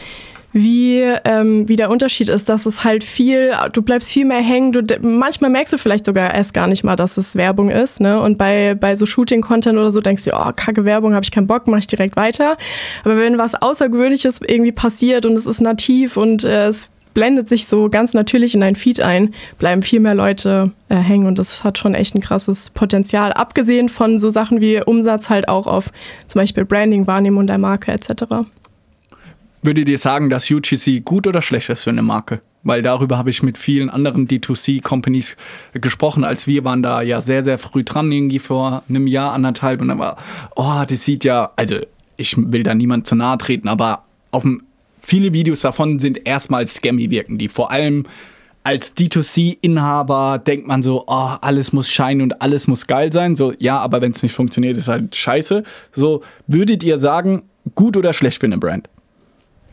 wie, 0.57 1.01
ähm, 1.25 1.67
wie 1.67 1.75
der 1.75 1.89
Unterschied 1.89 2.29
ist, 2.29 2.47
dass 2.47 2.65
es 2.65 2.85
halt 2.85 3.03
viel, 3.03 3.51
du 3.73 3.81
bleibst 3.81 4.09
viel 4.09 4.23
mehr 4.23 4.39
hängen, 4.39 4.71
du, 4.71 4.81
manchmal 5.01 5.49
merkst 5.49 5.73
du 5.73 5.77
vielleicht 5.77 6.05
sogar 6.05 6.33
erst 6.33 6.53
gar 6.53 6.67
nicht 6.67 6.81
mal, 6.81 6.95
dass 6.95 7.17
es 7.17 7.35
Werbung 7.35 7.69
ist, 7.69 7.99
ne? 7.99 8.21
Und 8.21 8.37
bei, 8.37 8.73
bei 8.73 8.95
so 8.95 9.05
Shooting-Content 9.05 9.77
oder 9.77 9.91
so 9.91 9.99
denkst 9.99 10.23
du, 10.23 10.31
oh, 10.33 10.51
kacke 10.55 10.85
Werbung, 10.85 11.13
habe 11.13 11.25
ich 11.25 11.31
keinen 11.31 11.45
Bock, 11.45 11.67
mache 11.67 11.79
ich 11.79 11.87
direkt 11.87 12.15
weiter. 12.15 12.57
Aber 13.03 13.17
wenn 13.17 13.37
was 13.37 13.53
Außergewöhnliches 13.53 14.39
irgendwie 14.47 14.71
passiert 14.71 15.25
und 15.25 15.33
es 15.33 15.45
ist 15.45 15.59
nativ 15.59 16.15
und 16.15 16.45
äh, 16.45 16.67
es 16.67 16.87
blendet 17.15 17.49
sich 17.49 17.65
so 17.65 17.89
ganz 17.89 18.13
natürlich 18.13 18.53
in 18.53 18.61
dein 18.61 18.75
Feed 18.75 18.99
ein, 18.99 19.33
bleiben 19.57 19.81
viel 19.81 19.99
mehr 19.99 20.13
Leute 20.13 20.71
äh, 20.89 20.95
hängen 20.95 21.25
und 21.25 21.39
das 21.39 21.63
hat 21.63 21.79
schon 21.79 21.95
echt 21.95 22.13
ein 22.13 22.21
krasses 22.21 22.69
Potenzial. 22.69 23.33
Abgesehen 23.33 23.89
von 23.89 24.19
so 24.19 24.29
Sachen 24.29 24.61
wie 24.61 24.83
Umsatz 24.83 25.29
halt 25.29 25.47
auch 25.47 25.65
auf 25.65 25.91
zum 26.27 26.41
Beispiel 26.41 26.65
Branding, 26.65 27.07
Wahrnehmung 27.07 27.47
der 27.47 27.57
Marke 27.57 27.91
etc. 27.91 28.25
Würdet 29.63 29.89
ihr 29.89 29.97
sagen, 29.97 30.29
dass 30.29 30.51
UGC 30.51 31.03
gut 31.03 31.25
oder 31.25 31.41
schlecht 31.41 31.69
ist 31.69 31.83
für 31.83 31.89
eine 31.89 32.03
Marke? 32.03 32.41
Weil 32.61 32.81
darüber 32.81 33.17
habe 33.17 33.29
ich 33.29 33.43
mit 33.43 33.57
vielen 33.57 33.89
anderen 33.89 34.27
D2C-Companies 34.27 35.35
gesprochen, 35.73 36.23
als 36.23 36.47
wir 36.47 36.63
waren 36.65 36.83
da 36.83 37.01
ja 37.01 37.21
sehr, 37.21 37.43
sehr 37.43 37.57
früh 37.57 37.83
dran, 37.83 38.11
irgendwie 38.11 38.39
vor 38.39 38.83
einem 38.89 39.07
Jahr, 39.07 39.33
anderthalb. 39.33 39.81
Und 39.81 39.87
dann 39.87 39.99
war, 39.99 40.17
oh, 40.55 40.83
das 40.87 41.05
sieht 41.05 41.23
ja, 41.23 41.51
also 41.55 41.77
ich 42.17 42.35
will 42.37 42.63
da 42.63 42.73
niemand 42.73 43.07
zu 43.07 43.15
nahe 43.15 43.37
treten, 43.37 43.67
aber 43.67 44.03
auf 44.31 44.43
dem 44.43 44.63
viele 45.05 45.33
Videos 45.33 45.61
davon 45.61 45.99
sind 45.99 46.25
erstmal 46.25 46.65
scammy 46.67 47.09
wirken, 47.11 47.37
die 47.37 47.47
vor 47.47 47.71
allem 47.71 48.05
als 48.63 48.97
D2C-Inhaber 48.97 50.39
denkt 50.39 50.67
man 50.67 50.81
so, 50.81 51.03
oh, 51.05 51.35
alles 51.41 51.71
muss 51.71 51.87
scheinen 51.87 52.23
und 52.23 52.41
alles 52.41 52.67
muss 52.67 52.87
geil 52.87 53.13
sein. 53.13 53.35
So, 53.35 53.53
ja, 53.59 53.77
aber 53.77 54.01
wenn 54.01 54.11
es 54.11 54.23
nicht 54.23 54.33
funktioniert, 54.33 54.75
ist 54.75 54.87
halt 54.87 55.15
scheiße. 55.15 55.63
So, 55.91 56.23
würdet 56.47 56.83
ihr 56.83 56.97
sagen, 56.97 57.43
gut 57.75 57.95
oder 57.95 58.11
schlecht 58.13 58.39
für 58.39 58.47
eine 58.47 58.57
Brand? 58.57 58.89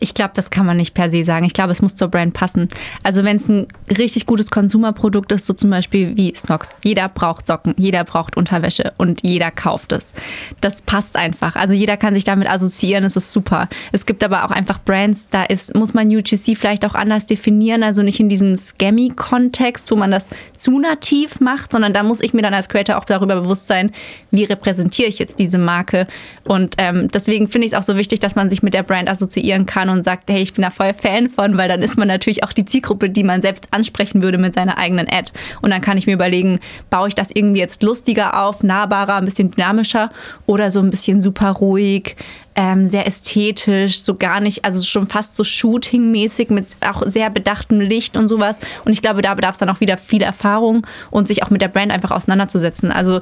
Ich 0.03 0.13
glaube, 0.13 0.31
das 0.35 0.51
kann 0.51 0.65
man 0.65 0.75
nicht 0.75 0.93
per 0.93 1.09
se 1.09 1.23
sagen. 1.23 1.45
Ich 1.45 1.53
glaube, 1.53 1.71
es 1.71 1.81
muss 1.81 1.95
zur 1.95 2.09
Brand 2.09 2.33
passen. 2.33 2.67
Also 3.03 3.23
wenn 3.23 3.37
es 3.37 3.47
ein 3.47 3.67
richtig 3.97 4.25
gutes 4.25 4.51
Konsumerprodukt 4.51 5.31
ist, 5.31 5.45
so 5.45 5.53
zum 5.53 5.69
Beispiel 5.69 6.17
wie 6.17 6.35
Snox. 6.35 6.71
Jeder 6.83 7.07
braucht 7.07 7.47
Socken, 7.47 7.73
jeder 7.77 8.03
braucht 8.03 8.35
Unterwäsche 8.35 8.91
und 8.97 9.23
jeder 9.23 9.49
kauft 9.49 9.93
es. 9.93 10.13
Das 10.59 10.81
passt 10.81 11.15
einfach. 11.15 11.55
Also 11.55 11.73
jeder 11.73 11.95
kann 11.95 12.15
sich 12.15 12.25
damit 12.25 12.49
assoziieren, 12.49 13.05
es 13.05 13.15
ist 13.15 13.31
super. 13.31 13.69
Es 13.93 14.05
gibt 14.05 14.25
aber 14.25 14.43
auch 14.43 14.51
einfach 14.51 14.81
Brands, 14.83 15.29
da 15.31 15.45
ist, 15.45 15.73
muss 15.73 15.93
man 15.93 16.13
UGC 16.13 16.57
vielleicht 16.57 16.83
auch 16.83 16.95
anders 16.95 17.25
definieren. 17.25 17.81
Also 17.81 18.01
nicht 18.01 18.19
in 18.19 18.27
diesem 18.27 18.57
Scammy-Kontext, 18.57 19.89
wo 19.89 19.95
man 19.95 20.11
das 20.11 20.27
zu 20.57 20.79
nativ 20.79 21.39
macht, 21.39 21.71
sondern 21.71 21.93
da 21.93 22.03
muss 22.03 22.19
ich 22.19 22.33
mir 22.33 22.41
dann 22.41 22.53
als 22.53 22.67
Creator 22.67 22.97
auch 22.97 23.05
darüber 23.05 23.39
bewusst 23.39 23.67
sein, 23.67 23.93
wie 24.31 24.43
repräsentiere 24.43 25.07
ich 25.07 25.17
jetzt 25.17 25.39
diese 25.39 25.59
Marke. 25.59 26.07
Und 26.43 26.75
ähm, 26.77 27.07
deswegen 27.07 27.47
finde 27.47 27.67
ich 27.67 27.71
es 27.71 27.79
auch 27.79 27.83
so 27.83 27.95
wichtig, 27.95 28.19
dass 28.19 28.35
man 28.35 28.49
sich 28.49 28.63
mit 28.63 28.73
der 28.73 28.83
Brand 28.83 29.09
assoziieren 29.09 29.65
kann 29.65 29.92
und 29.93 30.03
sagt, 30.03 30.29
hey, 30.29 30.41
ich 30.41 30.53
bin 30.53 30.63
da 30.63 30.69
voll 30.69 30.93
Fan 30.93 31.29
von, 31.29 31.57
weil 31.57 31.69
dann 31.69 31.81
ist 31.81 31.97
man 31.97 32.07
natürlich 32.07 32.43
auch 32.43 32.53
die 32.53 32.65
Zielgruppe, 32.65 33.09
die 33.09 33.23
man 33.23 33.41
selbst 33.41 33.67
ansprechen 33.71 34.21
würde 34.21 34.37
mit 34.37 34.53
seiner 34.53 34.77
eigenen 34.77 35.07
Ad. 35.09 35.31
Und 35.61 35.69
dann 35.69 35.81
kann 35.81 35.97
ich 35.97 36.07
mir 36.07 36.13
überlegen, 36.13 36.59
baue 36.89 37.07
ich 37.07 37.15
das 37.15 37.29
irgendwie 37.33 37.61
jetzt 37.61 37.83
lustiger 37.83 38.41
auf, 38.43 38.63
nahbarer, 38.63 39.15
ein 39.15 39.25
bisschen 39.25 39.51
dynamischer 39.51 40.11
oder 40.45 40.71
so 40.71 40.79
ein 40.79 40.89
bisschen 40.89 41.21
super 41.21 41.51
ruhig, 41.51 42.15
ähm, 42.55 42.87
sehr 42.87 43.07
ästhetisch, 43.07 44.01
so 44.01 44.15
gar 44.15 44.39
nicht, 44.39 44.63
also 44.63 44.83
schon 44.83 45.07
fast 45.07 45.35
so 45.35 45.43
Shooting-mäßig 45.43 46.51
mit 46.51 46.67
auch 46.81 47.01
sehr 47.05 47.29
bedachtem 47.29 47.79
Licht 47.79 48.15
und 48.15 48.27
sowas. 48.27 48.59
Und 48.85 48.91
ich 48.91 49.01
glaube, 49.01 49.21
da 49.21 49.33
bedarf 49.33 49.53
es 49.53 49.59
dann 49.59 49.69
auch 49.69 49.79
wieder 49.79 49.97
viel 49.97 50.21
Erfahrung 50.21 50.85
und 51.09 51.27
sich 51.27 51.43
auch 51.43 51.49
mit 51.49 51.61
der 51.61 51.67
Brand 51.67 51.91
einfach 51.91 52.11
auseinanderzusetzen. 52.11 52.91
Also 52.91 53.21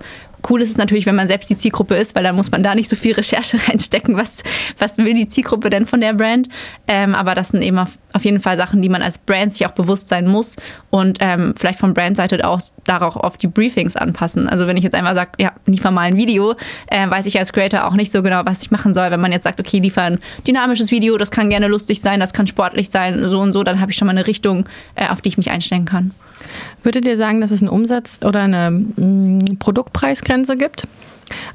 cool 0.50 0.62
ist 0.62 0.72
es 0.72 0.78
natürlich, 0.78 1.06
wenn 1.06 1.16
man 1.16 1.28
selbst 1.28 1.50
die 1.50 1.58
Zielgruppe 1.58 1.96
ist, 1.96 2.16
weil 2.16 2.24
dann 2.24 2.36
muss 2.36 2.52
man 2.52 2.64
da 2.64 2.76
nicht 2.76 2.90
so 2.90 2.96
viel 2.96 3.14
Recherche 3.14 3.58
reinstecken, 3.68 4.18
was, 4.18 4.44
was 4.80 4.98
will 4.98 5.14
die 5.14 5.28
Zielgruppe 5.28 5.70
denn 5.70 5.86
von 5.86 6.02
der 6.02 6.14
Brand. 6.14 6.50
Ähm, 6.88 7.16
aber 7.16 7.36
das 7.36 7.50
sind 7.50 7.62
eben 7.62 7.78
auf, 7.78 8.24
jeden 8.24 8.40
Fall 8.40 8.58
Sachen, 8.58 8.82
die 8.82 8.90
man 8.90 9.02
als 9.02 9.18
Brand 9.18 9.54
sich 9.54 9.66
auch 9.66 9.72
bewusst 9.72 10.10
sein 10.10 10.28
muss 10.28 10.56
und 10.90 11.20
ähm, 11.22 11.54
vielleicht 11.58 11.80
von 11.80 11.94
Brandseite 11.94 12.46
auch 12.48 12.62
darauf 12.86 13.16
auf 13.16 13.38
die 13.38 13.48
Briefings 13.48 13.96
anpassen. 13.96 14.50
Also 14.50 14.68
wenn 14.68 14.78
ich 14.78 14.84
jetzt 14.84 14.96
einmal 14.96 15.16
sage, 15.16 15.32
ja, 15.40 15.54
liefer 15.66 15.92
mal 15.92 16.02
ein 16.02 16.18
Video, 16.18 16.56
äh, 16.88 17.10
weiß 17.10 17.26
ich 17.26 17.40
als 17.40 17.54
Creator 17.54 17.86
auch 17.86 17.94
nicht 17.94 18.12
so 18.12 18.22
genau, 18.22 18.42
was 18.46 18.62
ich 18.62 18.72
machen 18.72 18.94
soll. 18.94 19.12
Wenn 19.12 19.22
man 19.22 19.32
jetzt 19.32 19.44
sagt, 19.44 19.60
okay, 19.60 19.80
liefer 19.80 20.04
ein 20.04 20.20
dynamisches 20.48 20.92
Video, 20.92 21.18
das 21.18 21.32
kann 21.32 21.50
gerne 21.50 21.68
lustig 21.68 22.02
sein, 22.02 22.20
das 22.20 22.34
kann 22.34 22.48
sportlich 22.48 22.90
sein, 22.90 23.28
so 23.28 23.40
und 23.40 23.54
so, 23.54 23.64
dann 23.64 23.80
habe 23.80 23.92
ich 23.92 23.98
schon 23.98 24.08
mal 24.08 24.12
eine 24.12 24.28
Richtung, 24.28 24.66
äh, 24.96 25.08
auf 25.08 25.22
die 25.22 25.30
ich 25.30 25.38
mich 25.38 25.52
einstellen 25.52 25.86
kann. 25.86 26.12
Würdet 26.84 27.06
ihr 27.06 27.18
sagen, 27.18 27.42
dass 27.42 27.52
es 27.52 27.62
einen 27.62 27.70
Umsatz 27.70 28.20
oder 28.24 28.42
eine 28.42 28.72
mm, 28.72 29.60
Produktpreisgrenze 30.32 30.58
gibt? 30.58 30.88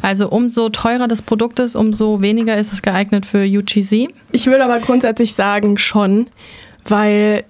Also 0.03 0.29
umso 0.31 0.69
teurer 0.71 1.09
das 1.09 1.23
Produkt 1.23 1.59
ist, 1.59 1.75
umso 1.75 2.23
weniger 2.23 2.57
ist 2.57 2.73
es 2.73 2.83
geeignet 2.83 3.27
für 3.27 3.45
UGC? 3.45 4.09
Ich 4.33 4.47
würde 4.47 4.65
aber 4.65 4.79
grundsätzlich 4.79 5.35
sagen 5.35 5.79
schon, 5.79 6.27
weil 6.87 7.45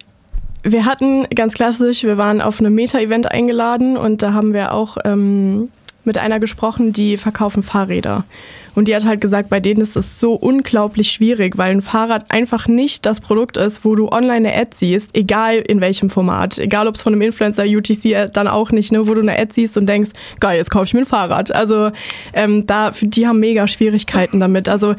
wir 0.62 0.84
hatten 0.84 1.28
ganz 1.34 1.54
klassisch, 1.54 2.02
wir 2.02 2.18
waren 2.18 2.40
auf 2.40 2.58
einem 2.58 2.74
Meta-Event 2.74 3.30
eingeladen 3.30 3.96
und 3.96 4.22
da 4.22 4.32
haben 4.32 4.52
wir 4.52 4.72
auch 4.72 4.96
ähm, 5.04 5.70
mit 6.06 6.18
einer 6.18 6.40
gesprochen, 6.40 6.92
die 6.92 7.16
verkaufen 7.16 7.62
Fahrräder. 7.62 8.24
Und 8.76 8.88
die 8.88 8.94
hat 8.94 9.06
halt 9.06 9.22
gesagt, 9.22 9.48
bei 9.48 9.58
denen 9.58 9.80
ist 9.80 9.96
es 9.96 10.20
so 10.20 10.34
unglaublich 10.34 11.10
schwierig, 11.10 11.56
weil 11.56 11.70
ein 11.70 11.80
Fahrrad 11.80 12.30
einfach 12.30 12.68
nicht 12.68 13.06
das 13.06 13.20
Produkt 13.20 13.56
ist, 13.56 13.86
wo 13.86 13.94
du 13.94 14.10
online 14.10 14.50
eine 14.50 14.54
Ad 14.54 14.72
siehst, 14.74 15.16
egal 15.16 15.56
in 15.56 15.80
welchem 15.80 16.10
Format. 16.10 16.58
Egal 16.58 16.86
ob 16.86 16.94
es 16.94 17.02
von 17.02 17.14
einem 17.14 17.22
Influencer, 17.22 17.64
UTC, 17.64 18.04
äh, 18.04 18.28
dann 18.30 18.48
auch 18.48 18.72
nicht, 18.72 18.92
ne, 18.92 19.08
wo 19.08 19.14
du 19.14 19.22
eine 19.22 19.38
Ad 19.38 19.52
siehst 19.52 19.78
und 19.78 19.86
denkst, 19.86 20.10
geil, 20.40 20.58
jetzt 20.58 20.70
kaufe 20.70 20.84
ich 20.84 20.92
mir 20.92 21.00
ein 21.00 21.06
Fahrrad. 21.06 21.54
Also 21.54 21.90
ähm, 22.34 22.66
da, 22.66 22.92
die 23.00 23.26
haben 23.26 23.40
mega 23.40 23.66
Schwierigkeiten 23.66 24.40
damit. 24.40 24.68
Also 24.68 24.94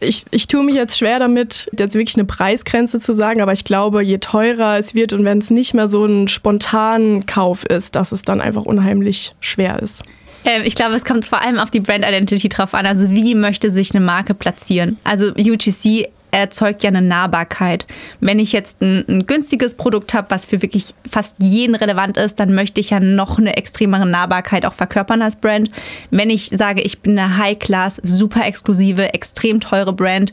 ich, 0.00 0.24
ich 0.32 0.48
tue 0.48 0.64
mich 0.64 0.74
jetzt 0.74 0.98
schwer 0.98 1.18
damit, 1.18 1.70
jetzt 1.78 1.94
wirklich 1.94 2.16
eine 2.16 2.24
Preisgrenze 2.24 2.98
zu 2.98 3.14
sagen, 3.14 3.40
aber 3.42 3.52
ich 3.52 3.64
glaube, 3.64 4.02
je 4.02 4.18
teurer 4.18 4.78
es 4.78 4.94
wird 4.94 5.12
und 5.12 5.24
wenn 5.24 5.38
es 5.38 5.50
nicht 5.50 5.74
mehr 5.74 5.88
so 5.88 6.04
ein 6.04 6.26
spontanen 6.26 7.26
Kauf 7.26 7.64
ist, 7.64 7.94
dass 7.94 8.10
es 8.10 8.22
dann 8.22 8.40
einfach 8.40 8.64
unheimlich 8.64 9.34
schwer 9.40 9.80
ist. 9.80 10.02
Ähm, 10.44 10.62
ich 10.64 10.74
glaube, 10.74 10.94
es 10.94 11.04
kommt 11.04 11.26
vor 11.26 11.40
allem 11.40 11.58
auf 11.58 11.70
die 11.70 11.80
Brand 11.80 12.04
Identity 12.04 12.48
drauf 12.48 12.74
an. 12.74 12.86
Also 12.86 13.10
wie 13.10 13.34
möchte 13.34 13.70
sich 13.70 13.94
eine 13.94 14.04
Marke 14.04 14.34
platzieren? 14.34 14.98
Also 15.04 15.32
UGC 15.32 16.08
erzeugt 16.30 16.82
ja 16.82 16.88
eine 16.88 17.02
Nahbarkeit. 17.02 17.86
Wenn 18.20 18.38
ich 18.38 18.52
jetzt 18.52 18.80
ein, 18.80 19.04
ein 19.08 19.26
günstiges 19.26 19.74
Produkt 19.74 20.14
habe, 20.14 20.30
was 20.30 20.44
für 20.44 20.62
wirklich 20.62 20.94
fast 21.08 21.36
jeden 21.38 21.74
relevant 21.74 22.16
ist, 22.16 22.38
dann 22.40 22.54
möchte 22.54 22.80
ich 22.80 22.90
ja 22.90 23.00
noch 23.00 23.38
eine 23.38 23.56
extremere 23.56 24.06
Nahbarkeit 24.06 24.64
auch 24.66 24.74
verkörpern 24.74 25.22
als 25.22 25.36
Brand. 25.36 25.70
Wenn 26.10 26.30
ich 26.30 26.50
sage, 26.50 26.82
ich 26.82 27.00
bin 27.00 27.18
eine 27.18 27.36
High-Class, 27.36 28.00
super 28.02 28.46
exklusive, 28.46 29.12
extrem 29.12 29.60
teure 29.60 29.92
Brand, 29.92 30.32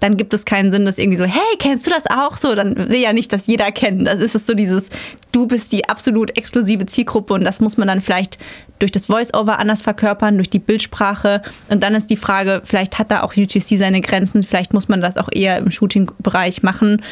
dann 0.00 0.16
gibt 0.16 0.34
es 0.34 0.44
keinen 0.44 0.72
Sinn, 0.72 0.86
dass 0.86 0.98
irgendwie 0.98 1.18
so, 1.18 1.24
hey, 1.24 1.56
kennst 1.58 1.86
du 1.86 1.90
das 1.90 2.06
auch 2.06 2.36
so? 2.36 2.54
Dann 2.54 2.76
will 2.76 2.96
ja 2.96 3.12
nicht, 3.12 3.32
dass 3.32 3.46
jeder 3.46 3.70
kennt. 3.70 4.06
Das 4.06 4.18
ist 4.18 4.34
es 4.34 4.46
so 4.46 4.54
dieses, 4.54 4.88
du 5.30 5.46
bist 5.46 5.72
die 5.72 5.88
absolut 5.88 6.36
exklusive 6.36 6.86
Zielgruppe 6.86 7.34
und 7.34 7.44
das 7.44 7.60
muss 7.60 7.76
man 7.76 7.86
dann 7.86 8.00
vielleicht 8.00 8.38
durch 8.78 8.90
das 8.90 9.06
Voice-Over 9.06 9.58
anders 9.58 9.82
verkörpern, 9.82 10.36
durch 10.36 10.50
die 10.50 10.58
Bildsprache. 10.58 11.42
Und 11.68 11.82
dann 11.82 11.94
ist 11.94 12.08
die 12.08 12.16
Frage, 12.16 12.62
vielleicht 12.64 12.98
hat 12.98 13.10
da 13.10 13.22
auch 13.22 13.36
UGC 13.36 13.76
seine 13.76 14.00
Grenzen, 14.00 14.42
vielleicht 14.42 14.72
muss 14.72 14.88
man 14.88 15.00
das 15.02 15.18
auch 15.18 15.28
eher 15.30 15.58
im 15.58 15.70
Shooting-Bereich 15.70 16.62
machen. 16.62 17.02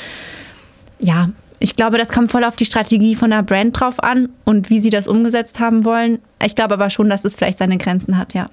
Ja, 0.98 1.28
ich 1.60 1.76
glaube, 1.76 1.98
das 1.98 2.08
kommt 2.08 2.30
voll 2.30 2.44
auf 2.44 2.56
die 2.56 2.64
Strategie 2.64 3.16
von 3.16 3.30
der 3.30 3.42
Brand 3.42 3.78
drauf 3.78 4.02
an 4.02 4.30
und 4.44 4.70
wie 4.70 4.78
sie 4.78 4.90
das 4.90 5.06
umgesetzt 5.08 5.60
haben 5.60 5.84
wollen. 5.84 6.20
Ich 6.42 6.54
glaube 6.54 6.74
aber 6.74 6.88
schon, 6.88 7.10
dass 7.10 7.24
es 7.24 7.34
vielleicht 7.34 7.58
seine 7.58 7.78
Grenzen 7.78 8.16
hat, 8.16 8.32
ja. 8.32 8.48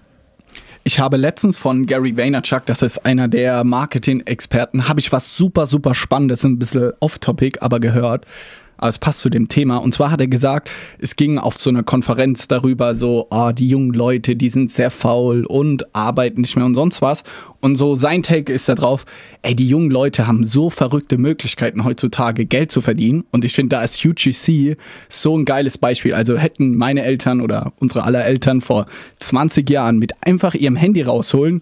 Ich 0.88 1.00
habe 1.00 1.18
letztens 1.18 1.58
von 1.58 1.88
Gary 1.88 2.16
Vaynerchuk, 2.16 2.68
das 2.68 2.84
ist 2.84 3.08
einer 3.08 3.28
der 3.28 3.64
Marketing-Experten, 3.64 4.88
habe 4.88 5.00
ich 5.00 5.12
was 5.12 5.36
super, 5.36 5.66
super 5.66 5.96
Spannendes, 5.96 6.44
ein 6.44 6.60
bisschen 6.60 6.94
off-topic, 7.00 7.58
aber 7.60 7.80
gehört 7.80 8.28
aber 8.78 8.90
es 8.90 8.98
passt 8.98 9.20
zu 9.20 9.30
dem 9.30 9.48
Thema. 9.48 9.78
Und 9.78 9.94
zwar 9.94 10.12
hat 10.12 10.22
er 10.22 10.28
gesagt, 10.28 10.70
es 11.00 11.16
ging 11.16 11.38
auf 11.38 11.58
so 11.58 11.70
einer 11.70 11.84
Konferenz 11.84 12.48
darüber, 12.48 12.96
so, 12.96 13.28
oh, 13.30 13.52
die 13.52 13.70
jungen 13.70 13.94
Leute, 13.94 14.36
die 14.36 14.50
sind 14.50 14.72
sehr 14.72 14.92
faul 14.92 15.46
und 15.46 15.96
arbeiten 15.96 16.42
nicht 16.42 16.56
mehr 16.56 16.66
und 16.66 16.76
sonst 16.76 17.02
was. 17.02 17.24
Und 17.62 17.78
so 17.78 17.96
sein 17.96 18.22
Take 18.22 18.52
ist 18.52 18.70
da 18.70 18.76
drauf, 18.76 19.06
ey, 19.42 19.56
die 19.56 19.68
jungen 19.68 19.90
Leute 19.90 20.28
haben 20.28 20.46
so 20.46 20.70
verrückte 20.70 21.18
Möglichkeiten 21.18 21.84
heutzutage 21.84 22.46
Geld 22.46 22.72
zu 22.72 22.82
verdienen. 22.82 23.26
Und 23.32 23.46
ich 23.46 23.54
finde, 23.54 23.76
da 23.76 23.84
ist 23.84 24.04
UGC 24.06 24.78
so 25.10 25.38
ein 25.38 25.46
geiles 25.46 25.78
Beispiel. 25.78 26.14
Also 26.14 26.38
hätten 26.38 26.76
meine 26.76 27.04
Eltern 27.04 27.42
oder 27.42 27.74
unsere 27.80 28.04
aller 28.04 28.26
Eltern 28.26 28.62
vor 28.62 28.86
20 29.20 29.70
Jahren 29.70 29.98
mit 29.98 30.14
einfach 30.26 30.54
ihrem 30.54 30.76
Handy 30.76 31.02
rausholen, 31.02 31.62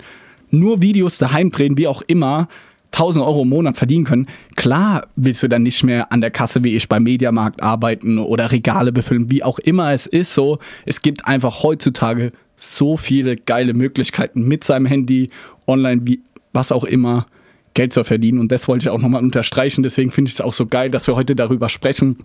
nur 0.49 0.81
Videos 0.81 1.17
daheim 1.17 1.51
drehen, 1.51 1.77
wie 1.77 1.87
auch 1.87 2.01
immer, 2.03 2.47
1000 2.93 3.25
Euro 3.25 3.41
im 3.41 3.49
Monat 3.49 3.77
verdienen 3.77 4.05
können, 4.05 4.27
klar 4.55 5.07
willst 5.15 5.43
du 5.43 5.49
dann 5.49 5.63
nicht 5.63 5.83
mehr 5.83 6.11
an 6.11 6.21
der 6.21 6.31
Kasse 6.31 6.63
wie 6.63 6.75
ich 6.75 6.87
beim 6.87 7.03
Mediamarkt 7.03 7.61
arbeiten 7.61 8.19
oder 8.19 8.51
Regale 8.51 8.91
befüllen, 8.91 9.29
wie 9.29 9.43
auch 9.43 9.59
immer 9.59 9.91
es 9.91 10.05
ist. 10.05 10.33
So, 10.33 10.59
es 10.85 11.01
gibt 11.01 11.27
einfach 11.27 11.63
heutzutage 11.63 12.31
so 12.55 12.95
viele 12.95 13.35
geile 13.35 13.73
Möglichkeiten 13.73 14.47
mit 14.47 14.63
seinem 14.63 14.85
Handy, 14.85 15.29
online, 15.67 16.01
wie 16.05 16.21
was 16.53 16.71
auch 16.71 16.83
immer, 16.83 17.25
Geld 17.73 17.93
zu 17.93 18.03
verdienen. 18.03 18.39
Und 18.39 18.51
das 18.51 18.67
wollte 18.67 18.85
ich 18.85 18.89
auch 18.89 18.99
nochmal 18.99 19.23
unterstreichen. 19.23 19.81
Deswegen 19.81 20.11
finde 20.11 20.29
ich 20.29 20.35
es 20.35 20.41
auch 20.41 20.53
so 20.53 20.67
geil, 20.67 20.91
dass 20.91 21.07
wir 21.07 21.15
heute 21.15 21.35
darüber 21.35 21.69
sprechen 21.69 22.17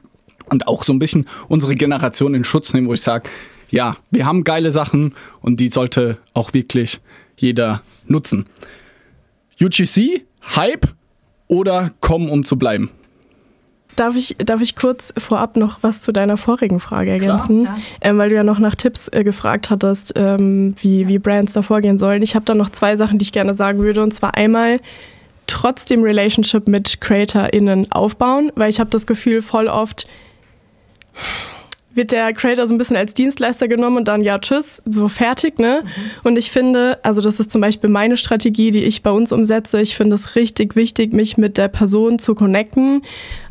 und 0.51 0.67
auch 0.69 0.85
so 0.85 0.93
ein 0.93 0.99
bisschen 0.99 1.27
unsere 1.49 1.75
Generation 1.75 2.35
in 2.35 2.45
Schutz 2.45 2.75
nehmen, 2.75 2.89
wo 2.89 2.95
ich 2.95 3.01
sage, 3.01 3.29
ja, 3.71 3.97
wir 4.11 4.27
haben 4.27 4.45
geile 4.45 4.71
Sachen 4.71 5.15
und 5.41 5.61
die 5.61 5.69
sollte 5.69 6.19
auch 6.35 6.53
wirklich 6.55 7.01
jeder 7.37 7.83
nutzen. 8.07 8.47
UGC 9.61 10.25
Hype 10.57 10.89
oder 11.47 11.91
kommen, 12.01 12.29
um 12.29 12.45
zu 12.45 12.57
bleiben? 12.57 12.91
Darf 13.97 14.15
ich, 14.15 14.37
darf 14.39 14.61
ich 14.61 14.77
kurz 14.77 15.13
vorab 15.19 15.57
noch 15.57 15.79
was 15.83 16.03
zu 16.03 16.13
deiner 16.13 16.37
vorigen 16.37 16.79
Frage 16.79 17.11
ergänzen? 17.11 17.65
Klar, 17.65 17.79
ähm, 18.01 18.19
weil 18.19 18.29
du 18.29 18.37
ja 18.37 18.45
noch 18.45 18.61
nach 18.61 18.77
Tipps 18.77 19.09
äh, 19.09 19.25
gefragt 19.25 19.71
hattest, 19.71 20.13
ähm, 20.15 20.77
wie, 20.81 21.09
wie 21.09 21.19
Brands 21.19 21.55
da 21.55 21.63
vorgehen 21.63 21.99
sollen. 21.99 22.23
Ich 22.23 22.37
habe 22.37 22.45
da 22.45 22.55
noch 22.55 22.71
zwei 22.71 22.97
Sachen, 22.97 23.19
die 23.19 23.25
ich 23.25 23.33
gerne 23.33 23.55
sagen 23.55 23.81
würde. 23.81 24.01
Und 24.03 24.15
zwar 24.15 24.37
einmal 24.37 24.79
trotzdem 25.49 26.03
Relationship 26.05 26.69
mit 26.69 27.01
CreatorInnen 27.01 27.91
aufbauen, 27.91 28.53
weil 28.55 28.71
ich 28.71 28.79
habe 28.79 28.91
das 28.91 29.05
Gefühl, 29.05 29.43
voll 29.43 29.67
oft 29.67 30.07
wird 31.99 32.13
der 32.13 32.33
Creator 32.33 32.67
so 32.67 32.75
ein 32.75 32.79
bisschen 32.79 32.97
als 32.97 33.13
Dienstleister 33.13 33.69
genommen 33.69 33.99
und 33.99 34.09
dann 34.09 34.23
ja, 34.23 34.39
tschüss, 34.39 34.83
so 34.87 35.09
fertig, 35.09 35.59
ne? 35.59 35.83
Mhm. 35.85 35.91
Und 36.25 36.39
ich 36.39 36.51
finde, 36.51 36.99
also 37.03 37.21
das 37.21 37.41
ist 37.41 37.53
zum 37.53 37.61
Beispiel 37.61 37.91
meine 37.91 38.17
Strategie, 38.17 38.71
die 38.71 38.85
ich 38.85 39.03
bei 39.03 39.11
uns 39.11 39.33
umsetze. 39.33 39.83
Ich 39.83 39.95
finde 39.95 40.15
es 40.15 40.35
richtig 40.35 40.77
wichtig, 40.77 41.13
mich 41.13 41.37
mit 41.37 41.59
der 41.59 41.69
Person 41.69 42.19
zu 42.19 42.35
connecten, 42.35 43.03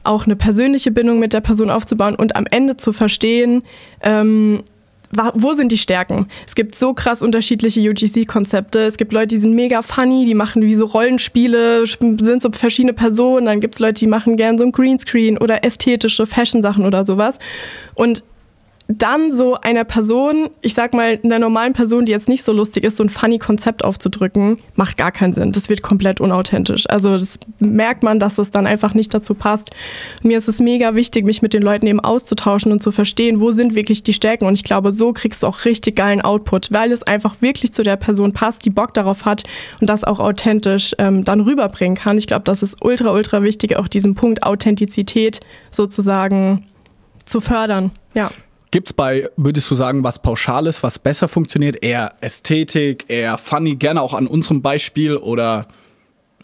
auch 0.03 0.25
eine 0.25 0.35
persönliche 0.35 0.89
Bindung 0.89 1.19
mit 1.19 1.33
der 1.33 1.41
Person 1.41 1.69
aufzubauen 1.69 2.15
und 2.15 2.35
am 2.35 2.47
Ende 2.49 2.77
zu 2.77 2.93
verstehen, 2.93 3.61
ähm, 4.01 4.63
wo 5.11 5.53
sind 5.53 5.71
die 5.71 5.77
Stärken? 5.77 6.27
Es 6.45 6.55
gibt 6.55 6.75
so 6.75 6.93
krass 6.93 7.21
unterschiedliche 7.21 7.79
UGC-Konzepte. 7.79 8.79
Es 8.79 8.97
gibt 8.97 9.13
Leute, 9.13 9.27
die 9.27 9.37
sind 9.37 9.53
mega 9.53 9.81
funny, 9.81 10.25
die 10.25 10.33
machen 10.33 10.61
wie 10.61 10.75
so 10.75 10.85
Rollenspiele, 10.85 11.85
sind 11.85 12.41
so 12.41 12.51
verschiedene 12.51 12.93
Personen. 12.93 13.45
Dann 13.45 13.61
gibt 13.61 13.75
es 13.75 13.79
Leute, 13.79 13.99
die 13.99 14.07
machen 14.07 14.35
gern 14.35 14.57
so 14.57 14.65
ein 14.65 14.71
Greenscreen 14.71 15.37
oder 15.37 15.63
ästhetische 15.63 16.25
Fashion-Sachen 16.25 16.85
oder 16.85 17.05
sowas. 17.05 17.39
Und 17.95 18.23
dann 18.87 19.31
so 19.31 19.55
einer 19.55 19.83
Person, 19.83 20.49
ich 20.61 20.73
sag 20.73 20.93
mal, 20.93 21.19
einer 21.21 21.39
normalen 21.39 21.73
Person, 21.73 22.05
die 22.05 22.13
jetzt 22.13 22.29
nicht 22.29 22.43
so 22.43 22.53
lustig 22.53 22.85
ist, 22.85 22.97
so 22.97 23.03
ein 23.03 23.09
funny 23.09 23.37
Konzept 23.37 23.83
aufzudrücken, 23.83 24.59
macht 24.75 24.95
gar 24.95 25.11
keinen 25.11 25.33
Sinn. 25.33 25.51
Das 25.51 25.67
wird 25.67 25.81
komplett 25.81 26.21
unauthentisch. 26.21 26.85
Also 26.89 27.17
das 27.17 27.37
merkt 27.59 28.03
man, 28.03 28.19
dass 28.19 28.37
es 28.37 28.49
dann 28.49 28.65
einfach 28.65 28.93
nicht 28.93 29.13
dazu 29.13 29.33
passt. 29.33 29.71
mir 30.23 30.37
ist 30.37 30.47
es 30.47 30.59
mega 30.59 30.95
wichtig, 30.95 31.25
mich 31.25 31.41
mit 31.41 31.53
den 31.53 31.63
Leuten 31.63 31.85
eben 31.85 31.99
auszutauschen 31.99 32.71
und 32.71 32.81
zu 32.81 32.91
verstehen, 32.91 33.41
wo 33.41 33.51
sind 33.51 33.75
wirklich 33.75 34.03
die 34.03 34.13
Stärken. 34.13 34.45
Und 34.45 34.53
ich 34.53 34.63
glaube, 34.63 34.93
so 34.93 35.11
kriegst 35.11 35.43
du 35.43 35.47
auch 35.47 35.65
richtig 35.65 35.97
geilen 35.97 36.21
Output, 36.21 36.71
weil 36.71 36.93
es 36.93 37.03
einfach 37.03 37.41
wirklich 37.41 37.73
zu 37.73 37.83
der 37.83 37.97
Person 37.97 38.31
passt, 38.31 38.63
die 38.63 38.69
Bock 38.69 38.93
darauf 38.93 39.25
hat 39.25 39.43
und 39.81 39.89
das 39.89 40.05
auch 40.05 40.21
authentisch 40.21 40.95
ähm, 40.97 41.25
dann 41.25 41.41
rüberbringen 41.41 41.97
kann. 41.97 42.17
Ich 42.17 42.27
glaube, 42.27 42.43
das 42.45 42.63
ist 42.63 42.77
ultra, 42.81 43.11
ultra 43.11 43.43
wichtig, 43.43 43.75
auch 43.75 43.89
diesen 43.89 44.15
Punkt 44.15 44.43
Authentizität 44.43 45.41
sozusagen 45.71 46.65
zu 47.25 47.41
fördern. 47.41 47.91
Ja. 48.13 48.31
Gibt 48.77 48.89
es 48.89 48.93
bei, 48.93 49.27
würdest 49.37 49.71
du 49.71 49.75
sagen, 49.75 50.03
was 50.03 50.19
Pauschales, 50.19 50.83
was 50.83 50.99
besser 50.99 51.27
funktioniert? 51.27 51.83
Eher 51.83 52.13
Ästhetik, 52.21 53.05
eher 53.07 53.39
funny, 53.39 53.75
gerne 53.75 54.03
auch 54.03 54.13
an 54.13 54.27
unserem 54.27 54.61
Beispiel 54.61 55.17
oder 55.17 55.65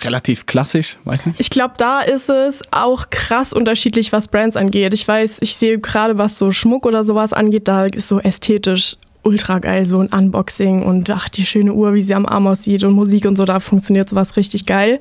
relativ 0.02 0.48
klassisch, 0.48 0.98
weiß 1.04 1.28
nicht? 1.28 1.40
Ich 1.40 1.52
glaube, 1.52 1.76
da 1.78 2.00
ist 2.02 2.32
es 2.32 2.64
auch 2.72 3.12
krass 3.12 3.54
unterschiedlich, 3.54 4.12
was 4.12 4.30
Brands 4.30 4.58
angeht. 4.58 4.96
Ich 4.96 5.08
weiß, 5.08 5.38
ich 5.42 5.56
sehe 5.56 5.78
gerade, 5.78 6.18
was 6.18 6.40
so 6.40 6.50
Schmuck 6.50 6.88
oder 6.88 7.04
sowas 7.04 7.34
angeht, 7.34 7.68
da 7.68 7.86
ist 7.86 8.08
so 8.08 8.20
ästhetisch 8.20 8.96
ultra 9.24 9.60
geil, 9.60 9.86
so 9.86 10.00
ein 10.00 10.08
Unboxing 10.08 10.84
und 10.84 11.10
ach, 11.10 11.30
die 11.30 11.46
schöne 11.46 11.74
Uhr, 11.74 11.94
wie 11.94 12.04
sie 12.04 12.14
am 12.14 12.26
Arm 12.26 12.46
aussieht 12.48 12.84
und 12.84 12.94
Musik 12.94 13.26
und 13.26 13.38
so, 13.38 13.46
da 13.46 13.60
funktioniert 13.60 14.10
sowas 14.10 14.38
richtig 14.38 14.66
geil. 14.66 15.00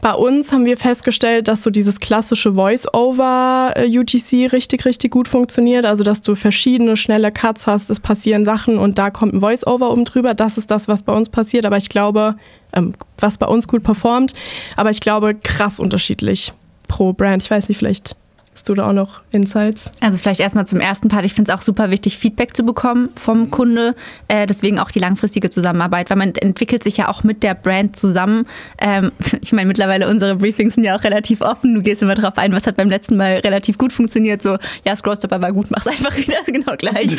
Bei 0.00 0.14
uns 0.14 0.50
haben 0.50 0.64
wir 0.64 0.78
festgestellt, 0.78 1.46
dass 1.46 1.62
so 1.62 1.68
dieses 1.68 2.00
klassische 2.00 2.54
Voice-Over-UGC 2.54 4.32
äh, 4.32 4.46
richtig, 4.46 4.86
richtig 4.86 5.10
gut 5.10 5.28
funktioniert. 5.28 5.84
Also, 5.84 6.04
dass 6.04 6.22
du 6.22 6.34
verschiedene 6.34 6.96
schnelle 6.96 7.30
Cuts 7.30 7.66
hast, 7.66 7.90
es 7.90 8.00
passieren 8.00 8.46
Sachen 8.46 8.78
und 8.78 8.96
da 8.96 9.10
kommt 9.10 9.34
ein 9.34 9.40
Voice-Over 9.40 9.90
oben 9.90 10.06
drüber. 10.06 10.32
Das 10.32 10.56
ist 10.56 10.70
das, 10.70 10.88
was 10.88 11.02
bei 11.02 11.12
uns 11.12 11.28
passiert. 11.28 11.66
Aber 11.66 11.76
ich 11.76 11.90
glaube, 11.90 12.36
ähm, 12.72 12.94
was 13.18 13.36
bei 13.36 13.46
uns 13.46 13.68
gut 13.68 13.82
performt. 13.82 14.32
Aber 14.74 14.88
ich 14.88 15.00
glaube, 15.00 15.34
krass 15.34 15.78
unterschiedlich 15.78 16.54
pro 16.88 17.12
Brand. 17.12 17.42
Ich 17.42 17.50
weiß 17.50 17.68
nicht, 17.68 17.76
vielleicht 17.76 18.16
Hast 18.52 18.68
du 18.68 18.74
da 18.74 18.88
auch 18.88 18.92
noch 18.92 19.22
Insights? 19.30 19.92
Also 20.00 20.18
vielleicht 20.18 20.40
erstmal 20.40 20.66
zum 20.66 20.80
ersten 20.80 21.08
Part. 21.08 21.24
Ich 21.24 21.34
finde 21.34 21.52
es 21.52 21.56
auch 21.56 21.62
super 21.62 21.90
wichtig, 21.90 22.18
Feedback 22.18 22.56
zu 22.56 22.64
bekommen 22.64 23.08
vom 23.14 23.52
Kunde. 23.52 23.94
Äh, 24.26 24.48
deswegen 24.48 24.80
auch 24.80 24.90
die 24.90 24.98
langfristige 24.98 25.50
Zusammenarbeit, 25.50 26.10
weil 26.10 26.16
man 26.16 26.34
entwickelt 26.34 26.82
sich 26.82 26.96
ja 26.96 27.08
auch 27.08 27.22
mit 27.22 27.44
der 27.44 27.54
Brand 27.54 27.94
zusammen. 27.94 28.46
Ähm, 28.78 29.12
ich 29.40 29.52
meine, 29.52 29.68
mittlerweile 29.68 30.08
unsere 30.08 30.34
Briefings 30.34 30.74
sind 30.74 30.82
ja 30.82 30.98
auch 30.98 31.04
relativ 31.04 31.42
offen. 31.42 31.74
Du 31.74 31.82
gehst 31.82 32.02
immer 32.02 32.16
darauf 32.16 32.36
ein, 32.38 32.52
was 32.52 32.66
hat 32.66 32.76
beim 32.76 32.90
letzten 32.90 33.16
Mal 33.16 33.36
relativ 33.36 33.78
gut 33.78 33.92
funktioniert. 33.92 34.42
So, 34.42 34.58
ja, 34.84 34.96
Scrollstopper 34.96 35.40
war 35.40 35.52
gut, 35.52 35.70
mach's 35.70 35.86
einfach 35.86 36.16
wieder 36.16 36.42
genau 36.44 36.74
gleich. 36.76 37.12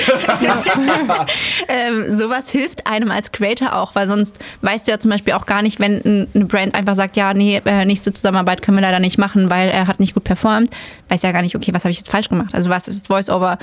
ähm, 1.69 2.11
sowas 2.19 2.49
hilft 2.49 2.85
einem 2.85 3.09
als 3.09 3.31
Creator 3.31 3.77
auch, 3.77 3.95
weil 3.95 4.09
sonst 4.09 4.37
weißt 4.63 4.85
du 4.85 4.91
ja 4.91 4.99
zum 4.99 5.09
Beispiel 5.09 5.33
auch 5.33 5.45
gar 5.45 5.61
nicht, 5.61 5.79
wenn 5.79 6.27
eine 6.35 6.45
Brand 6.45 6.75
einfach 6.75 6.95
sagt, 6.95 7.15
ja, 7.15 7.33
nee, 7.33 7.61
äh, 7.65 7.85
nächste 7.85 8.11
Zusammenarbeit 8.11 8.61
können 8.61 8.77
wir 8.77 8.81
leider 8.81 8.99
nicht 8.99 9.17
machen, 9.17 9.49
weil 9.49 9.69
er 9.69 9.87
hat 9.87 10.01
nicht 10.01 10.13
gut 10.13 10.25
performt. 10.25 10.69
Weiß 11.21 11.27
ja 11.27 11.31
gar 11.33 11.43
nicht, 11.43 11.55
okay, 11.55 11.71
was 11.71 11.83
habe 11.83 11.91
ich 11.91 11.99
jetzt 11.99 12.09
falsch 12.09 12.29
gemacht? 12.29 12.55
Also 12.55 12.71
was 12.71 12.87
ist 12.87 13.01
das 13.01 13.07
Voice-Over? 13.07 13.59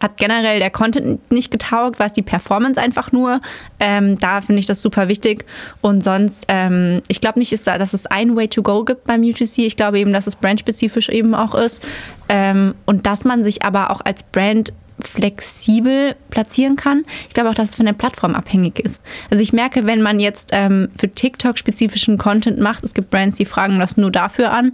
Hat 0.00 0.16
generell 0.16 0.58
der 0.58 0.70
Content 0.70 1.30
nicht 1.30 1.52
getaugt, 1.52 2.00
war 2.00 2.06
es 2.06 2.12
die 2.12 2.22
Performance 2.22 2.80
einfach 2.80 3.12
nur. 3.12 3.40
Ähm, 3.78 4.18
da 4.18 4.40
finde 4.40 4.58
ich 4.58 4.66
das 4.66 4.82
super 4.82 5.06
wichtig. 5.06 5.44
Und 5.80 6.02
sonst, 6.02 6.46
ähm, 6.48 7.02
ich 7.06 7.20
glaube 7.20 7.38
nicht, 7.38 7.52
ist 7.52 7.68
da, 7.68 7.78
dass 7.78 7.94
es 7.94 8.06
ein 8.06 8.34
Way 8.34 8.48
to 8.48 8.62
Go 8.62 8.84
gibt 8.84 9.04
beim 9.04 9.22
UGC. 9.22 9.58
Ich 9.58 9.76
glaube 9.76 10.00
eben, 10.00 10.12
dass 10.12 10.26
es 10.26 10.34
brandspezifisch 10.34 11.08
eben 11.08 11.34
auch 11.34 11.54
ist. 11.54 11.80
Ähm, 12.28 12.74
und 12.86 13.06
dass 13.06 13.24
man 13.24 13.44
sich 13.44 13.62
aber 13.62 13.90
auch 13.90 14.00
als 14.04 14.24
Brand 14.24 14.72
flexibel 15.00 16.16
platzieren 16.30 16.74
kann. 16.74 17.04
Ich 17.28 17.34
glaube 17.34 17.50
auch, 17.50 17.54
dass 17.54 17.70
es 17.70 17.76
von 17.76 17.86
der 17.86 17.92
Plattform 17.92 18.34
abhängig 18.34 18.80
ist. 18.80 19.00
Also 19.30 19.42
ich 19.42 19.52
merke, 19.52 19.86
wenn 19.86 20.02
man 20.02 20.18
jetzt 20.18 20.50
ähm, 20.52 20.88
für 20.98 21.08
TikTok 21.08 21.56
spezifischen 21.56 22.18
Content 22.18 22.58
macht, 22.58 22.82
es 22.82 22.94
gibt 22.94 23.10
Brands, 23.10 23.36
die 23.36 23.44
fragen 23.44 23.78
das 23.78 23.96
nur 23.96 24.10
dafür 24.10 24.50
an 24.52 24.72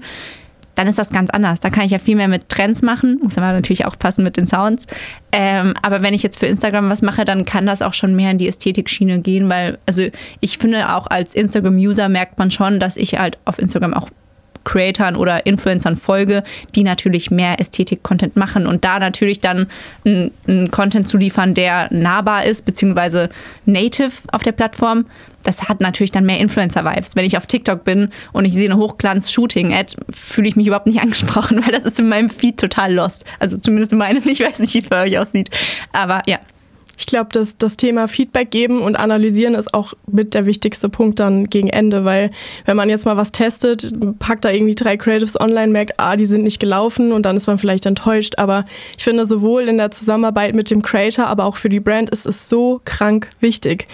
dann 0.75 0.87
ist 0.87 0.99
das 0.99 1.11
ganz 1.11 1.31
anders. 1.31 1.61
Da 1.61 1.70
kann 1.70 1.85
ich 1.85 1.91
ja 1.91 1.99
viel 1.99 2.16
mehr 2.16 2.29
mit 2.29 2.49
Trends 2.49 2.83
machen, 2.83 3.18
muss 3.23 3.37
aber 3.39 3.53
natürlich 3.53 3.87
auch 3.87 3.99
passen 3.99 4.25
mit 4.25 4.37
den 4.37 4.47
Sounds. 4.47 4.87
Ähm, 5.33 5.75
aber 5.83 6.03
wenn 6.03 6.14
ich 6.14 6.23
jetzt 6.23 6.39
für 6.39 6.47
Instagram 6.47 6.91
was 6.91 7.03
mache, 7.03 7.25
dann 7.25 7.45
kann 7.45 7.66
das 7.66 7.83
auch 7.83 7.95
schon 7.95 8.14
mehr 8.14 8.31
in 8.31 8.39
die 8.39 8.49
Ästhetik-Schiene 8.49 9.20
gehen, 9.20 9.49
weil, 9.49 9.79
also 9.87 10.07
ich 10.41 10.59
finde 10.59 10.95
auch 10.95 11.07
als 11.09 11.35
Instagram-User 11.35 12.09
merkt 12.09 12.39
man 12.39 12.51
schon, 12.51 12.81
dass 12.81 12.97
ich 12.97 13.18
halt 13.18 13.39
auf 13.45 13.59
Instagram 13.59 13.95
auch 13.95 14.09
Creatoren 14.64 15.16
oder 15.16 15.46
Influencern 15.46 15.96
folge, 15.96 16.42
die 16.74 16.84
natürlich 16.84 17.30
mehr 17.30 17.60
Ästhetik-Content 17.60 18.36
machen 18.36 18.66
und 18.66 18.84
da 18.84 18.98
natürlich 18.98 19.40
dann 19.40 19.66
einen 20.04 20.70
Content 20.70 21.08
zu 21.08 21.16
liefern, 21.16 21.54
der 21.54 21.92
nahbar 21.92 22.44
ist, 22.44 22.64
beziehungsweise 22.64 23.28
native 23.66 24.12
auf 24.30 24.42
der 24.42 24.52
Plattform. 24.52 25.06
Das 25.42 25.68
hat 25.68 25.80
natürlich 25.80 26.12
dann 26.12 26.24
mehr 26.24 26.38
Influencer-Vibes. 26.38 27.16
Wenn 27.16 27.24
ich 27.24 27.36
auf 27.36 27.46
TikTok 27.46 27.84
bin 27.84 28.10
und 28.32 28.44
ich 28.44 28.54
sehe 28.54 28.70
eine 28.70 28.78
Hochglanz-Shooting-Ad, 28.80 29.96
fühle 30.10 30.48
ich 30.48 30.56
mich 30.56 30.66
überhaupt 30.66 30.86
nicht 30.86 31.00
angesprochen, 31.02 31.62
weil 31.64 31.72
das 31.72 31.84
ist 31.84 31.98
in 31.98 32.08
meinem 32.08 32.30
Feed 32.30 32.58
total 32.58 32.92
lost. 32.94 33.24
Also 33.38 33.56
zumindest 33.56 33.92
in 33.92 33.98
meinem, 33.98 34.22
ich 34.26 34.40
weiß 34.40 34.58
nicht, 34.60 34.74
wie 34.74 34.78
es 34.78 34.88
bei 34.88 35.02
euch 35.02 35.18
aussieht. 35.18 35.50
Aber 35.92 36.22
ja, 36.26 36.38
ich 36.99 37.07
glaube, 37.07 37.30
dass 37.32 37.57
das 37.57 37.76
Thema 37.76 38.07
Feedback 38.07 38.51
geben 38.51 38.80
und 38.80 38.97
analysieren 38.97 39.55
ist 39.55 39.72
auch 39.72 39.95
mit 40.11 40.34
der 40.34 40.47
wichtigste 40.47 40.88
Punkt 40.88 41.20
dann 41.20 41.49
gegen 41.49 41.68
Ende, 41.68 42.05
weil 42.05 42.30
wenn 42.64 42.76
man 42.76 42.90
jetzt 42.90 43.07
mal 43.07 43.16
was 43.16 43.32
testet, 43.32 43.93
packt 44.18 44.45
da 44.45 44.51
irgendwie 44.51 44.74
drei 44.74 44.97
Creatives 44.97 45.40
online, 45.40 45.72
merkt, 45.72 45.95
ah, 45.99 46.16
die 46.16 46.26
sind 46.26 46.43
nicht 46.43 46.61
gelaufen 46.61 47.12
und 47.12 47.24
dann 47.24 47.36
ist 47.36 47.47
man 47.47 47.59
vielleicht 47.59 47.86
enttäuscht. 47.86 48.34
Aber 48.36 48.64
ich 48.97 49.05
finde, 49.05 49.26
sowohl 49.26 49.68
in 49.68 49.78
der 49.78 49.90
Zusammenarbeit 49.90 50.55
mit 50.55 50.70
dem 50.70 50.82
Creator, 50.82 51.26
aber 51.26 51.45
auch 51.45 51.57
für 51.57 51.68
die 51.68 51.80
Brand 51.80 52.11
ist 52.11 52.26
es 52.26 52.49
so 52.49 52.80
krank 52.84 53.28
wichtig 53.40 53.86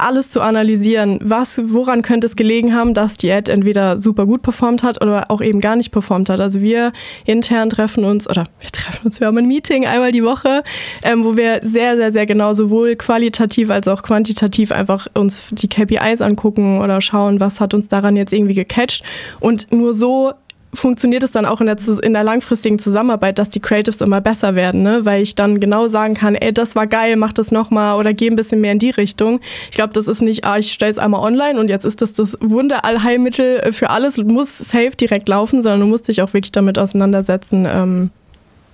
alles 0.00 0.30
zu 0.30 0.40
analysieren. 0.40 1.18
Was, 1.22 1.60
woran 1.64 2.02
könnte 2.02 2.26
es 2.26 2.36
gelegen 2.36 2.74
haben, 2.74 2.94
dass 2.94 3.16
die 3.16 3.32
Ad 3.32 3.50
entweder 3.50 3.98
super 3.98 4.26
gut 4.26 4.42
performt 4.42 4.82
hat 4.82 5.02
oder 5.02 5.30
auch 5.30 5.40
eben 5.40 5.60
gar 5.60 5.76
nicht 5.76 5.90
performt 5.90 6.30
hat. 6.30 6.40
Also 6.40 6.60
wir 6.60 6.92
intern 7.24 7.70
treffen 7.70 8.04
uns, 8.04 8.28
oder 8.28 8.44
wir 8.60 8.70
treffen 8.70 9.06
uns, 9.06 9.20
wir 9.20 9.26
haben 9.26 9.38
ein 9.38 9.48
Meeting 9.48 9.86
einmal 9.86 10.12
die 10.12 10.24
Woche, 10.24 10.62
ähm, 11.02 11.24
wo 11.24 11.36
wir 11.36 11.60
sehr, 11.62 11.96
sehr, 11.96 12.12
sehr 12.12 12.26
genau 12.26 12.54
sowohl 12.54 12.96
qualitativ 12.96 13.70
als 13.70 13.88
auch 13.88 14.02
quantitativ 14.02 14.72
einfach 14.72 15.06
uns 15.14 15.42
die 15.50 15.68
KPIs 15.68 16.20
angucken 16.20 16.80
oder 16.80 17.00
schauen, 17.00 17.40
was 17.40 17.60
hat 17.60 17.74
uns 17.74 17.88
daran 17.88 18.16
jetzt 18.16 18.32
irgendwie 18.32 18.54
gecatcht. 18.54 19.04
Und 19.40 19.72
nur 19.72 19.94
so 19.94 20.32
funktioniert 20.74 21.22
es 21.22 21.30
dann 21.30 21.46
auch 21.46 21.60
in 21.60 21.66
der, 21.66 21.78
in 22.02 22.12
der 22.12 22.24
langfristigen 22.24 22.78
Zusammenarbeit, 22.78 23.38
dass 23.38 23.48
die 23.48 23.60
Creatives 23.60 24.00
immer 24.00 24.20
besser 24.20 24.54
werden, 24.54 24.82
ne? 24.82 25.04
weil 25.04 25.22
ich 25.22 25.34
dann 25.34 25.60
genau 25.60 25.88
sagen 25.88 26.14
kann, 26.14 26.34
ey, 26.34 26.52
das 26.52 26.76
war 26.76 26.86
geil, 26.86 27.16
mach 27.16 27.32
das 27.32 27.50
nochmal 27.50 27.98
oder 27.98 28.12
geh 28.12 28.28
ein 28.28 28.36
bisschen 28.36 28.60
mehr 28.60 28.72
in 28.72 28.78
die 28.78 28.90
Richtung. 28.90 29.40
Ich 29.70 29.76
glaube, 29.76 29.92
das 29.92 30.08
ist 30.08 30.20
nicht, 30.20 30.44
ah, 30.44 30.58
ich 30.58 30.72
stelle 30.72 30.90
es 30.90 30.98
einmal 30.98 31.22
online 31.22 31.58
und 31.58 31.68
jetzt 31.68 31.84
ist 31.84 32.02
das 32.02 32.12
das 32.12 32.36
Wunderallheilmittel 32.40 33.72
für 33.72 33.90
alles, 33.90 34.18
muss 34.18 34.58
safe 34.58 34.92
direkt 34.96 35.28
laufen, 35.28 35.62
sondern 35.62 35.80
du 35.80 35.86
musst 35.86 36.08
dich 36.08 36.22
auch 36.22 36.32
wirklich 36.34 36.52
damit 36.52 36.78
auseinandersetzen, 36.78 37.66
ähm, 37.68 38.10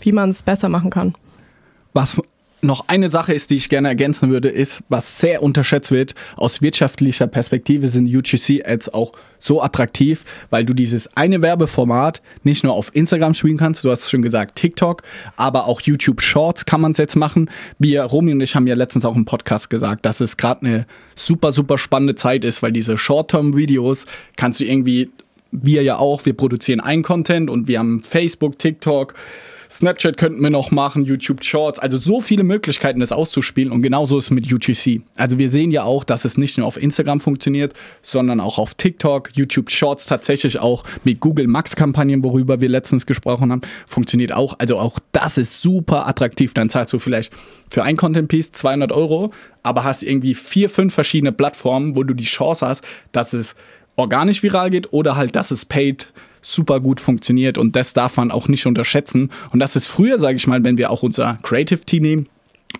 wie 0.01 0.12
man 0.12 0.30
es 0.30 0.42
besser 0.42 0.68
machen 0.68 0.90
kann. 0.90 1.14
Was 1.92 2.20
noch 2.65 2.89
eine 2.89 3.11
Sache 3.11 3.33
ist, 3.33 3.51
die 3.51 3.57
ich 3.57 3.69
gerne 3.69 3.89
ergänzen 3.89 4.31
würde, 4.31 4.49
ist, 4.49 4.83
was 4.89 5.19
sehr 5.19 5.43
unterschätzt 5.43 5.91
wird, 5.91 6.15
aus 6.37 6.62
wirtschaftlicher 6.62 7.27
Perspektive 7.27 7.89
sind 7.89 8.09
UGC-Ads 8.09 8.93
auch 8.93 9.12
so 9.39 9.62
attraktiv, 9.62 10.25
weil 10.51 10.65
du 10.65 10.73
dieses 10.73 11.15
eine 11.17 11.43
Werbeformat 11.43 12.23
nicht 12.43 12.65
nur 12.65 12.73
auf 12.73 12.91
Instagram 12.95 13.35
spielen 13.35 13.59
kannst, 13.59 13.85
du 13.85 13.91
hast 13.91 14.11
schon 14.11 14.23
gesagt, 14.23 14.57
TikTok, 14.57 15.03
aber 15.37 15.67
auch 15.67 15.81
YouTube 15.83 16.23
Shorts 16.23 16.65
kann 16.65 16.81
man 16.81 16.93
es 16.93 16.99
jetzt 16.99 17.17
machen. 17.17 17.51
Wir, 17.79 18.05
Romy 18.05 18.33
und 18.33 18.41
ich 18.41 18.55
haben 18.55 18.67
ja 18.67 18.75
letztens 18.75 19.05
auch 19.05 19.17
im 19.17 19.27
Podcast 19.27 19.69
gesagt, 19.69 20.07
dass 20.07 20.21
es 20.21 20.37
gerade 20.37 20.65
eine 20.65 20.87
super, 21.15 21.53
super 21.53 21.79
spannende 21.79 22.15
Zeit 22.15 22.45
ist, 22.45 22.62
weil 22.62 22.73
diese 22.73 22.97
Short-Term-Videos 22.97 24.07
kannst 24.37 24.61
du 24.61 24.65
irgendwie, 24.65 25.11
wir 25.53 25.83
ja 25.83 25.99
auch, 25.99 26.25
wir 26.25 26.35
produzieren 26.35 26.81
ein 26.81 27.03
Content 27.03 27.51
und 27.51 27.69
wir 27.69 27.79
haben 27.79 28.03
Facebook, 28.03 28.59
TikTok, 28.59 29.15
Snapchat 29.75 30.16
könnten 30.16 30.41
wir 30.41 30.51
noch 30.51 30.70
machen, 30.70 31.05
YouTube 31.05 31.43
Shorts, 31.43 31.81
also 31.81 31.97
so 31.97 32.20
viele 32.20 32.45
Möglichkeiten, 32.45 33.01
das 33.01 33.11
auszuspielen 33.11 33.72
und 33.72 33.83
genauso 33.83 34.18
ist 34.18 34.27
es 34.27 34.31
mit 34.31 34.53
UGC. 34.53 35.03
Also 35.16 35.37
wir 35.39 35.51
sehen 35.51 35.72
ja 35.72 35.83
auch, 35.83 36.05
dass 36.05 36.25
es 36.25 36.39
nicht 36.39 36.59
nur 36.59 36.66
auf 36.68 36.81
Instagram 36.81 37.18
funktioniert, 37.18 37.75
sondern 38.01 38.39
auch 38.39 38.59
auf 38.59 38.75
TikTok, 38.75 39.31
YouTube 39.35 39.72
Shorts 39.72 40.07
tatsächlich 40.07 40.61
auch 40.61 40.85
mit 41.03 41.18
Google 41.18 41.49
Max 41.49 41.75
Kampagnen, 41.75 42.22
worüber 42.22 42.61
wir 42.61 42.68
letztens 42.68 43.05
gesprochen 43.05 43.51
haben, 43.51 43.62
funktioniert 43.89 44.33
auch. 44.33 44.55
Also 44.61 44.79
auch 44.79 45.01
das 45.11 45.39
ist 45.39 45.61
super 45.61 46.07
attraktiv. 46.07 46.55
Dann 46.55 46.70
zahlst 46.70 46.93
du 46.93 47.01
vielleicht 47.01 47.33
für 47.68 47.83
ein 47.83 47.97
Content 47.97 48.29
Piece 48.29 48.53
200 48.53 48.93
Euro, 48.93 49.33
aber 49.64 49.83
hast 49.83 50.05
irgendwie 50.05 50.35
vier, 50.35 50.70
fünf 50.70 50.95
verschiedene 50.95 51.33
Plattformen, 51.33 51.97
wo 51.97 52.05
du 52.05 52.14
die 52.14 52.22
Chance 52.22 52.64
hast, 52.64 52.85
dass 53.11 53.33
es 53.33 53.57
organisch 53.97 54.45
viral 54.45 54.70
geht 54.70 54.93
oder 54.93 55.16
halt, 55.16 55.35
dass 55.35 55.51
es 55.51 55.64
paid 55.64 56.09
super 56.45 56.78
gut 56.78 57.01
funktioniert 57.01 57.59
und 57.59 57.74
das 57.74 57.95
darf 57.95 58.16
man 58.16 58.30
auch 58.30 58.47
nicht 58.47 58.66
unterschätzen. 58.66 59.30
Und 59.51 59.59
das 59.59 59.74
ist 59.74 59.86
früher, 59.86 60.18
sage 60.18 60.36
ich 60.36 60.47
mal, 60.47 60.62
wenn 60.62 60.78
wir 60.78 60.90
auch 60.90 61.03
unser 61.03 61.38
Creative 61.42 61.80
Team 61.80 62.03
nehmen, 62.03 62.28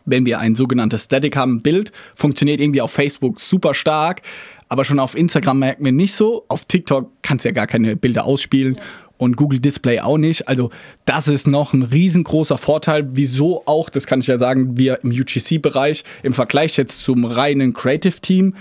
wenn 0.05 0.27
wir 0.27 0.39
ein 0.39 0.55
sogenanntes 0.55 1.05
Static 1.05 1.37
haben, 1.37 1.63
Bild, 1.63 1.91
funktioniert 2.15 2.61
irgendwie 2.61 2.83
auf 2.83 2.93
Facebook 2.93 3.41
super 3.41 3.75
stark, 3.75 4.23
aber 4.69 4.85
schon 4.85 4.99
auf 4.99 5.17
Instagram 5.17 5.59
merken 5.59 5.85
wir 5.85 5.93
nicht 5.93 6.15
so. 6.15 6.45
Auf 6.49 6.65
TikTok 6.65 7.11
kannst 7.23 7.45
du 7.45 7.49
ja 7.49 7.53
gar 7.53 7.67
keine 7.67 7.97
Bilder 7.97 8.25
ausspielen. 8.25 8.79
Und 9.17 9.37
Google 9.37 9.61
Display 9.61 10.01
auch 10.01 10.19
nicht. 10.19 10.49
Also, 10.49 10.71
das 11.05 11.29
ist 11.29 11.47
noch 11.47 11.73
ein 11.73 11.83
riesengroßer 11.83 12.59
Vorteil. 12.59 13.09
Wieso 13.13 13.63
auch, 13.65 13.89
das 13.89 14.07
kann 14.07 14.19
ich 14.19 14.27
ja 14.27 14.39
sagen, 14.39 14.77
wir 14.77 15.05
im 15.05 15.11
UGC-Bereich 15.11 16.03
im 16.25 16.33
Vergleich 16.33 16.77
jetzt 16.77 16.99
zum 17.05 17.25
reinen 17.25 17.73
Creative 17.73 18.21
Team 18.21 18.55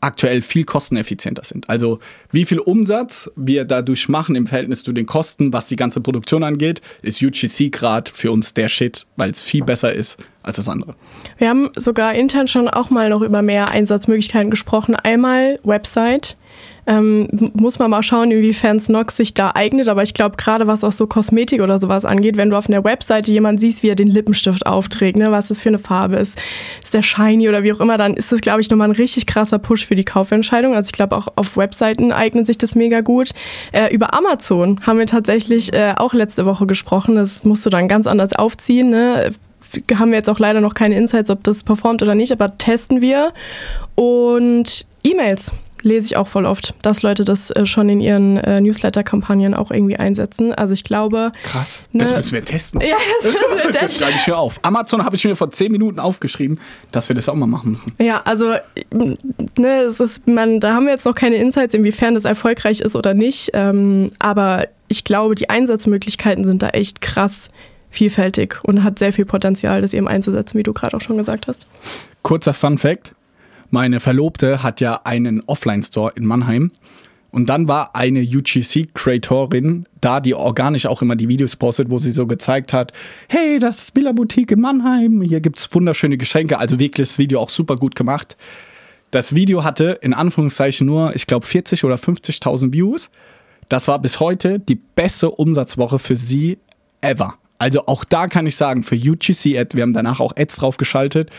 aktuell 0.00 0.42
viel 0.42 0.64
kosteneffizienter 0.64 1.44
sind. 1.44 1.68
Also 1.68 1.98
wie 2.30 2.44
viel 2.44 2.58
Umsatz 2.58 3.30
wir 3.36 3.64
dadurch 3.64 4.08
machen 4.08 4.36
im 4.36 4.46
Verhältnis 4.46 4.82
zu 4.82 4.92
den 4.92 5.06
Kosten, 5.06 5.52
was 5.52 5.66
die 5.66 5.76
ganze 5.76 6.00
Produktion 6.00 6.42
angeht, 6.42 6.80
ist 7.02 7.22
UGC 7.22 7.70
gerade 7.70 8.10
für 8.12 8.30
uns 8.30 8.54
der 8.54 8.68
Shit, 8.68 9.06
weil 9.16 9.30
es 9.30 9.40
viel 9.40 9.64
besser 9.64 9.92
ist 9.92 10.16
als 10.42 10.56
das 10.56 10.68
andere. 10.68 10.94
Wir 11.38 11.48
haben 11.48 11.70
sogar 11.76 12.14
intern 12.14 12.48
schon 12.48 12.68
auch 12.68 12.90
mal 12.90 13.08
noch 13.08 13.22
über 13.22 13.42
mehr 13.42 13.70
Einsatzmöglichkeiten 13.70 14.50
gesprochen. 14.50 14.94
Einmal 14.94 15.58
Website. 15.64 16.36
Ähm, 16.86 17.50
muss 17.54 17.78
man 17.78 17.90
mal 17.90 18.02
schauen, 18.02 18.30
inwiefern 18.30 18.80
Snox 18.80 19.16
sich 19.16 19.34
da 19.34 19.52
eignet. 19.54 19.88
Aber 19.88 20.02
ich 20.02 20.14
glaube, 20.14 20.36
gerade 20.36 20.66
was 20.66 20.84
auch 20.84 20.92
so 20.92 21.06
Kosmetik 21.06 21.60
oder 21.60 21.78
sowas 21.78 22.04
angeht, 22.04 22.36
wenn 22.36 22.50
du 22.50 22.56
auf 22.56 22.68
einer 22.68 22.84
Webseite 22.84 23.32
jemand 23.32 23.60
siehst, 23.60 23.82
wie 23.82 23.88
er 23.88 23.96
den 23.96 24.08
Lippenstift 24.08 24.66
aufträgt, 24.66 25.16
ne, 25.16 25.32
was 25.32 25.48
das 25.48 25.60
für 25.60 25.68
eine 25.68 25.78
Farbe 25.78 26.16
ist, 26.16 26.40
ist 26.82 26.94
der 26.94 27.02
shiny 27.02 27.48
oder 27.48 27.64
wie 27.64 27.72
auch 27.72 27.80
immer, 27.80 27.98
dann 27.98 28.14
ist 28.14 28.30
das, 28.30 28.40
glaube 28.40 28.60
ich, 28.60 28.70
nochmal 28.70 28.88
ein 28.88 28.96
richtig 28.96 29.26
krasser 29.26 29.58
Push 29.58 29.86
für 29.86 29.96
die 29.96 30.04
Kaufentscheidung. 30.04 30.74
Also 30.74 30.88
ich 30.88 30.92
glaube, 30.92 31.16
auch 31.16 31.28
auf 31.36 31.56
Webseiten 31.56 32.12
eignet 32.12 32.46
sich 32.46 32.58
das 32.58 32.74
mega 32.74 33.00
gut. 33.00 33.30
Äh, 33.72 33.92
über 33.92 34.14
Amazon 34.14 34.80
haben 34.86 34.98
wir 34.98 35.06
tatsächlich 35.06 35.72
äh, 35.72 35.94
auch 35.96 36.14
letzte 36.14 36.46
Woche 36.46 36.66
gesprochen. 36.66 37.16
Das 37.16 37.44
musst 37.44 37.66
du 37.66 37.70
dann 37.70 37.88
ganz 37.88 38.06
anders 38.06 38.32
aufziehen. 38.32 38.90
Ne? 38.90 39.32
haben 39.96 40.10
wir 40.10 40.18
jetzt 40.18 40.30
auch 40.30 40.38
leider 40.38 40.60
noch 40.60 40.74
keine 40.74 40.96
Insights, 40.96 41.28
ob 41.28 41.42
das 41.44 41.62
performt 41.62 42.02
oder 42.02 42.14
nicht, 42.14 42.32
aber 42.32 42.56
testen 42.56 43.00
wir. 43.00 43.32
Und 43.94 44.86
E-Mails 45.02 45.52
lese 45.86 46.06
ich 46.06 46.16
auch 46.16 46.28
voll 46.28 46.44
oft, 46.44 46.74
dass 46.82 47.02
Leute 47.02 47.24
das 47.24 47.50
äh, 47.50 47.64
schon 47.64 47.88
in 47.88 48.00
ihren 48.00 48.36
äh, 48.38 48.60
Newsletter-Kampagnen 48.60 49.54
auch 49.54 49.70
irgendwie 49.70 49.96
einsetzen. 49.96 50.52
Also 50.52 50.74
ich 50.74 50.84
glaube. 50.84 51.32
Krass. 51.44 51.80
Ne, 51.92 52.02
das 52.02 52.14
müssen 52.14 52.32
wir 52.32 52.44
testen. 52.44 52.80
Ja, 52.80 52.96
das 53.22 53.32
müssen 53.32 53.56
wir 53.56 53.62
testen. 53.70 53.80
das 53.80 53.96
schreibe 53.96 54.12
ich 54.16 54.26
mir 54.26 54.36
auf. 54.36 54.58
Amazon 54.62 55.04
habe 55.04 55.16
ich 55.16 55.24
mir 55.24 55.36
vor 55.36 55.50
zehn 55.50 55.72
Minuten 55.72 55.98
aufgeschrieben, 55.98 56.60
dass 56.92 57.08
wir 57.08 57.16
das 57.16 57.28
auch 57.28 57.34
mal 57.34 57.46
machen 57.46 57.72
müssen. 57.72 57.94
Ja, 58.00 58.20
also 58.24 58.54
ne, 58.92 59.82
es 59.82 60.00
ist, 60.00 60.26
man, 60.26 60.60
da 60.60 60.74
haben 60.74 60.86
wir 60.86 60.92
jetzt 60.92 61.06
noch 61.06 61.14
keine 61.14 61.36
Insights, 61.36 61.72
inwiefern 61.72 62.14
das 62.14 62.24
erfolgreich 62.24 62.80
ist 62.80 62.96
oder 62.96 63.14
nicht. 63.14 63.50
Ähm, 63.54 64.10
aber 64.18 64.66
ich 64.88 65.04
glaube, 65.04 65.34
die 65.36 65.48
Einsatzmöglichkeiten 65.48 66.44
sind 66.44 66.62
da 66.62 66.68
echt 66.70 67.00
krass 67.00 67.50
vielfältig 67.90 68.56
und 68.62 68.84
hat 68.84 68.98
sehr 68.98 69.12
viel 69.12 69.24
Potenzial, 69.24 69.80
das 69.80 69.94
eben 69.94 70.08
einzusetzen, 70.08 70.58
wie 70.58 70.62
du 70.62 70.72
gerade 70.72 70.96
auch 70.96 71.00
schon 71.00 71.16
gesagt 71.16 71.46
hast. 71.46 71.66
Kurzer 72.22 72.52
Fun 72.54 72.76
Fact. 72.76 73.15
Meine 73.70 74.00
Verlobte 74.00 74.62
hat 74.62 74.80
ja 74.80 75.00
einen 75.04 75.42
Offline-Store 75.46 76.12
in 76.16 76.24
Mannheim. 76.24 76.70
Und 77.30 77.50
dann 77.50 77.68
war 77.68 77.94
eine 77.94 78.20
UGC-Creatorin 78.20 79.84
da, 80.00 80.20
die 80.20 80.34
organisch 80.34 80.86
auch 80.86 81.02
immer 81.02 81.16
die 81.16 81.28
Videos 81.28 81.56
postet, 81.56 81.90
wo 81.90 81.98
sie 81.98 82.12
so 82.12 82.26
gezeigt 82.26 82.72
hat, 82.72 82.92
hey, 83.28 83.58
das 83.58 83.78
ist 83.78 83.94
Billa 83.94 84.12
Boutique 84.12 84.52
in 84.52 84.60
Mannheim, 84.60 85.20
hier 85.20 85.40
gibt 85.40 85.58
es 85.58 85.68
wunderschöne 85.70 86.16
Geschenke, 86.16 86.58
also 86.58 86.78
wirklich 86.78 87.08
das 87.08 87.18
Video 87.18 87.40
auch 87.40 87.50
super 87.50 87.76
gut 87.76 87.94
gemacht. 87.94 88.38
Das 89.10 89.34
Video 89.34 89.64
hatte 89.64 89.98
in 90.00 90.14
Anführungszeichen 90.14 90.86
nur, 90.86 91.14
ich 91.14 91.26
glaube, 91.26 91.44
40 91.44 91.84
oder 91.84 91.96
50.000 91.96 92.72
Views. 92.72 93.10
Das 93.68 93.88
war 93.88 93.98
bis 93.98 94.18
heute 94.18 94.58
die 94.58 94.76
beste 94.76 95.30
Umsatzwoche 95.30 95.98
für 95.98 96.16
sie 96.16 96.58
ever. 97.00 97.34
Also 97.58 97.86
auch 97.86 98.04
da 98.04 98.28
kann 98.28 98.46
ich 98.46 98.56
sagen, 98.56 98.82
für 98.82 98.96
UGC-Ad, 98.96 99.76
wir 99.76 99.82
haben 99.82 99.92
danach 99.92 100.20
auch 100.20 100.34
Ads 100.36 100.56
draufgeschaltet, 100.56 101.30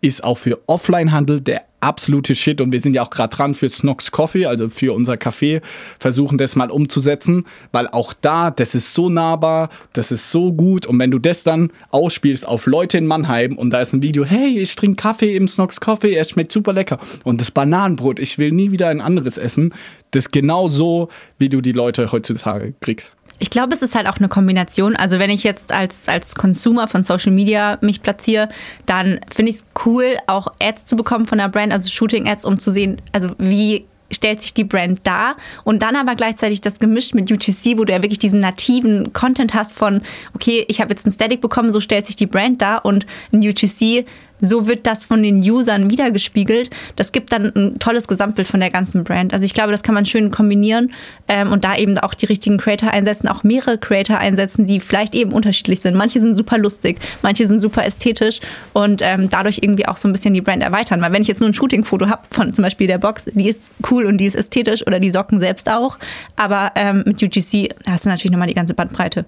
ist 0.00 0.22
auch 0.24 0.38
für 0.38 0.58
Offline-Handel 0.66 1.40
der 1.40 1.62
absolute 1.80 2.34
Shit 2.34 2.60
und 2.60 2.72
wir 2.72 2.80
sind 2.80 2.94
ja 2.94 3.02
auch 3.02 3.10
gerade 3.10 3.34
dran 3.34 3.54
für 3.54 3.68
Snox 3.68 4.10
Coffee, 4.10 4.46
also 4.46 4.68
für 4.68 4.92
unser 4.92 5.14
Café, 5.14 5.62
versuchen 5.98 6.38
das 6.38 6.56
mal 6.56 6.70
umzusetzen, 6.70 7.46
weil 7.72 7.86
auch 7.88 8.14
da, 8.14 8.50
das 8.50 8.74
ist 8.74 8.94
so 8.94 9.08
nahbar, 9.08 9.70
das 9.92 10.10
ist 10.10 10.30
so 10.30 10.52
gut 10.52 10.86
und 10.86 10.98
wenn 10.98 11.10
du 11.10 11.18
das 11.18 11.44
dann 11.44 11.70
ausspielst 11.90 12.46
auf 12.46 12.66
Leute 12.66 12.98
in 12.98 13.06
Mannheim 13.06 13.56
und 13.56 13.70
da 13.70 13.80
ist 13.80 13.92
ein 13.92 14.02
Video, 14.02 14.24
hey, 14.24 14.58
ich 14.58 14.74
trinke 14.74 14.96
Kaffee 14.96 15.36
im 15.36 15.46
Snox 15.46 15.80
Coffee, 15.80 16.14
er 16.14 16.24
schmeckt 16.24 16.52
super 16.52 16.72
lecker 16.72 16.98
und 17.24 17.40
das 17.40 17.50
Bananenbrot, 17.50 18.18
ich 18.18 18.38
will 18.38 18.50
nie 18.50 18.72
wieder 18.72 18.88
ein 18.88 19.00
anderes 19.00 19.38
essen, 19.38 19.72
das 20.10 20.26
ist 20.26 20.32
genau 20.32 20.68
so, 20.68 21.08
wie 21.38 21.48
du 21.48 21.60
die 21.60 21.72
Leute 21.72 22.10
heutzutage 22.10 22.74
kriegst. 22.80 23.12
Ich 23.38 23.50
glaube, 23.50 23.74
es 23.74 23.82
ist 23.82 23.94
halt 23.94 24.08
auch 24.08 24.18
eine 24.18 24.28
Kombination. 24.28 24.96
Also 24.96 25.18
wenn 25.18 25.30
ich 25.30 25.44
jetzt 25.44 25.72
als, 25.72 26.08
als 26.08 26.34
Consumer 26.34 26.88
von 26.88 27.02
Social 27.02 27.32
Media 27.32 27.78
mich 27.80 28.02
platziere, 28.02 28.48
dann 28.86 29.20
finde 29.32 29.50
ich 29.50 29.56
es 29.56 29.64
cool, 29.84 30.16
auch 30.26 30.48
Ads 30.60 30.86
zu 30.86 30.96
bekommen 30.96 31.26
von 31.26 31.38
der 31.38 31.48
Brand, 31.48 31.72
also 31.72 31.88
Shooting-Ads, 31.88 32.44
um 32.44 32.58
zu 32.58 32.72
sehen, 32.72 33.00
also 33.12 33.28
wie 33.38 33.86
stellt 34.10 34.40
sich 34.40 34.54
die 34.54 34.64
Brand 34.64 35.00
dar 35.06 35.36
und 35.64 35.82
dann 35.82 35.96
aber 35.96 36.14
gleichzeitig 36.14 36.60
das 36.60 36.78
gemischt 36.78 37.14
mit 37.14 37.30
UGC, 37.30 37.76
wo 37.78 37.84
du 37.84 37.92
ja 37.92 38.02
wirklich 38.02 38.18
diesen 38.18 38.40
nativen 38.40 39.12
Content 39.12 39.54
hast 39.54 39.74
von, 39.74 40.00
okay, 40.34 40.64
ich 40.68 40.80
habe 40.80 40.90
jetzt 40.90 41.06
ein 41.06 41.12
Static 41.12 41.40
bekommen, 41.40 41.72
so 41.72 41.80
stellt 41.80 42.06
sich 42.06 42.16
die 42.16 42.26
Brand 42.26 42.62
dar 42.62 42.84
und 42.84 43.06
ein 43.32 43.46
UGC 43.46 44.06
so 44.40 44.66
wird 44.66 44.86
das 44.86 45.02
von 45.02 45.22
den 45.22 45.38
Usern 45.40 45.90
wiedergespiegelt. 45.90 46.70
Das 46.96 47.12
gibt 47.12 47.32
dann 47.32 47.52
ein 47.54 47.78
tolles 47.78 48.08
Gesamtbild 48.08 48.48
von 48.48 48.60
der 48.60 48.70
ganzen 48.70 49.04
Brand. 49.04 49.32
Also 49.32 49.44
ich 49.44 49.54
glaube, 49.54 49.72
das 49.72 49.82
kann 49.82 49.94
man 49.94 50.06
schön 50.06 50.30
kombinieren 50.30 50.92
ähm, 51.26 51.52
und 51.52 51.64
da 51.64 51.76
eben 51.76 51.98
auch 51.98 52.14
die 52.14 52.26
richtigen 52.26 52.58
Creator 52.58 52.90
einsetzen, 52.90 53.28
auch 53.28 53.42
mehrere 53.42 53.78
Creator 53.78 54.18
einsetzen, 54.18 54.66
die 54.66 54.80
vielleicht 54.80 55.14
eben 55.14 55.32
unterschiedlich 55.32 55.80
sind. 55.80 55.96
Manche 55.96 56.20
sind 56.20 56.36
super 56.36 56.58
lustig, 56.58 56.98
manche 57.22 57.46
sind 57.46 57.60
super 57.60 57.84
ästhetisch 57.84 58.40
und 58.72 59.00
ähm, 59.02 59.28
dadurch 59.28 59.58
irgendwie 59.62 59.86
auch 59.86 59.96
so 59.96 60.08
ein 60.08 60.12
bisschen 60.12 60.34
die 60.34 60.40
Brand 60.40 60.62
erweitern. 60.62 61.00
Weil 61.00 61.12
wenn 61.12 61.22
ich 61.22 61.28
jetzt 61.28 61.40
nur 61.40 61.48
ein 61.48 61.54
Shooting-Foto 61.54 62.08
habe 62.08 62.22
von 62.30 62.52
zum 62.54 62.62
Beispiel 62.62 62.86
der 62.86 62.98
Box, 62.98 63.24
die 63.32 63.48
ist 63.48 63.70
cool 63.90 64.06
und 64.06 64.18
die 64.18 64.26
ist 64.26 64.34
ästhetisch 64.34 64.86
oder 64.86 65.00
die 65.00 65.10
Socken 65.10 65.40
selbst 65.40 65.70
auch, 65.70 65.98
aber 66.36 66.72
ähm, 66.74 67.02
mit 67.06 67.22
UGC 67.22 67.74
hast 67.86 68.04
du 68.04 68.08
natürlich 68.08 68.32
nochmal 68.32 68.48
die 68.48 68.54
ganze 68.54 68.74
Bandbreite. 68.74 69.24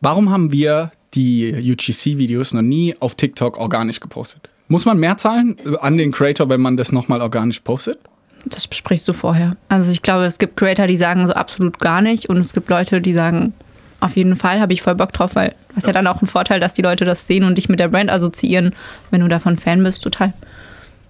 Warum 0.00 0.30
haben 0.30 0.52
wir 0.52 0.92
die 1.14 1.72
UGC-Videos 1.72 2.52
noch 2.52 2.62
nie 2.62 2.94
auf 3.00 3.14
TikTok 3.14 3.58
organisch 3.58 4.00
gepostet. 4.00 4.48
Muss 4.68 4.84
man 4.84 4.98
mehr 4.98 5.16
zahlen 5.16 5.56
an 5.80 5.98
den 5.98 6.12
Creator, 6.12 6.48
wenn 6.48 6.60
man 6.60 6.76
das 6.76 6.92
nochmal 6.92 7.20
organisch 7.20 7.60
postet? 7.60 7.98
Das 8.46 8.68
besprichst 8.68 9.06
du 9.08 9.12
vorher. 9.12 9.56
Also 9.68 9.90
ich 9.90 10.02
glaube, 10.02 10.24
es 10.24 10.38
gibt 10.38 10.56
Creator, 10.56 10.86
die 10.86 10.96
sagen 10.96 11.26
so 11.26 11.32
absolut 11.32 11.78
gar 11.78 12.00
nicht 12.00 12.28
und 12.28 12.38
es 12.38 12.52
gibt 12.52 12.68
Leute, 12.68 13.00
die 13.00 13.14
sagen, 13.14 13.54
auf 14.00 14.16
jeden 14.16 14.36
Fall 14.36 14.60
habe 14.60 14.72
ich 14.72 14.82
voll 14.82 14.94
Bock 14.94 15.12
drauf, 15.12 15.34
weil 15.34 15.54
du 15.70 15.76
hast 15.76 15.84
ja. 15.84 15.88
ja 15.88 15.92
dann 15.94 16.06
auch 16.06 16.20
einen 16.20 16.28
Vorteil, 16.28 16.60
dass 16.60 16.74
die 16.74 16.82
Leute 16.82 17.04
das 17.04 17.26
sehen 17.26 17.44
und 17.44 17.56
dich 17.56 17.68
mit 17.68 17.80
der 17.80 17.88
Brand 17.88 18.10
assoziieren, 18.10 18.74
wenn 19.10 19.20
du 19.20 19.28
davon 19.28 19.56
Fan 19.56 19.82
bist, 19.82 20.02
total. 20.02 20.34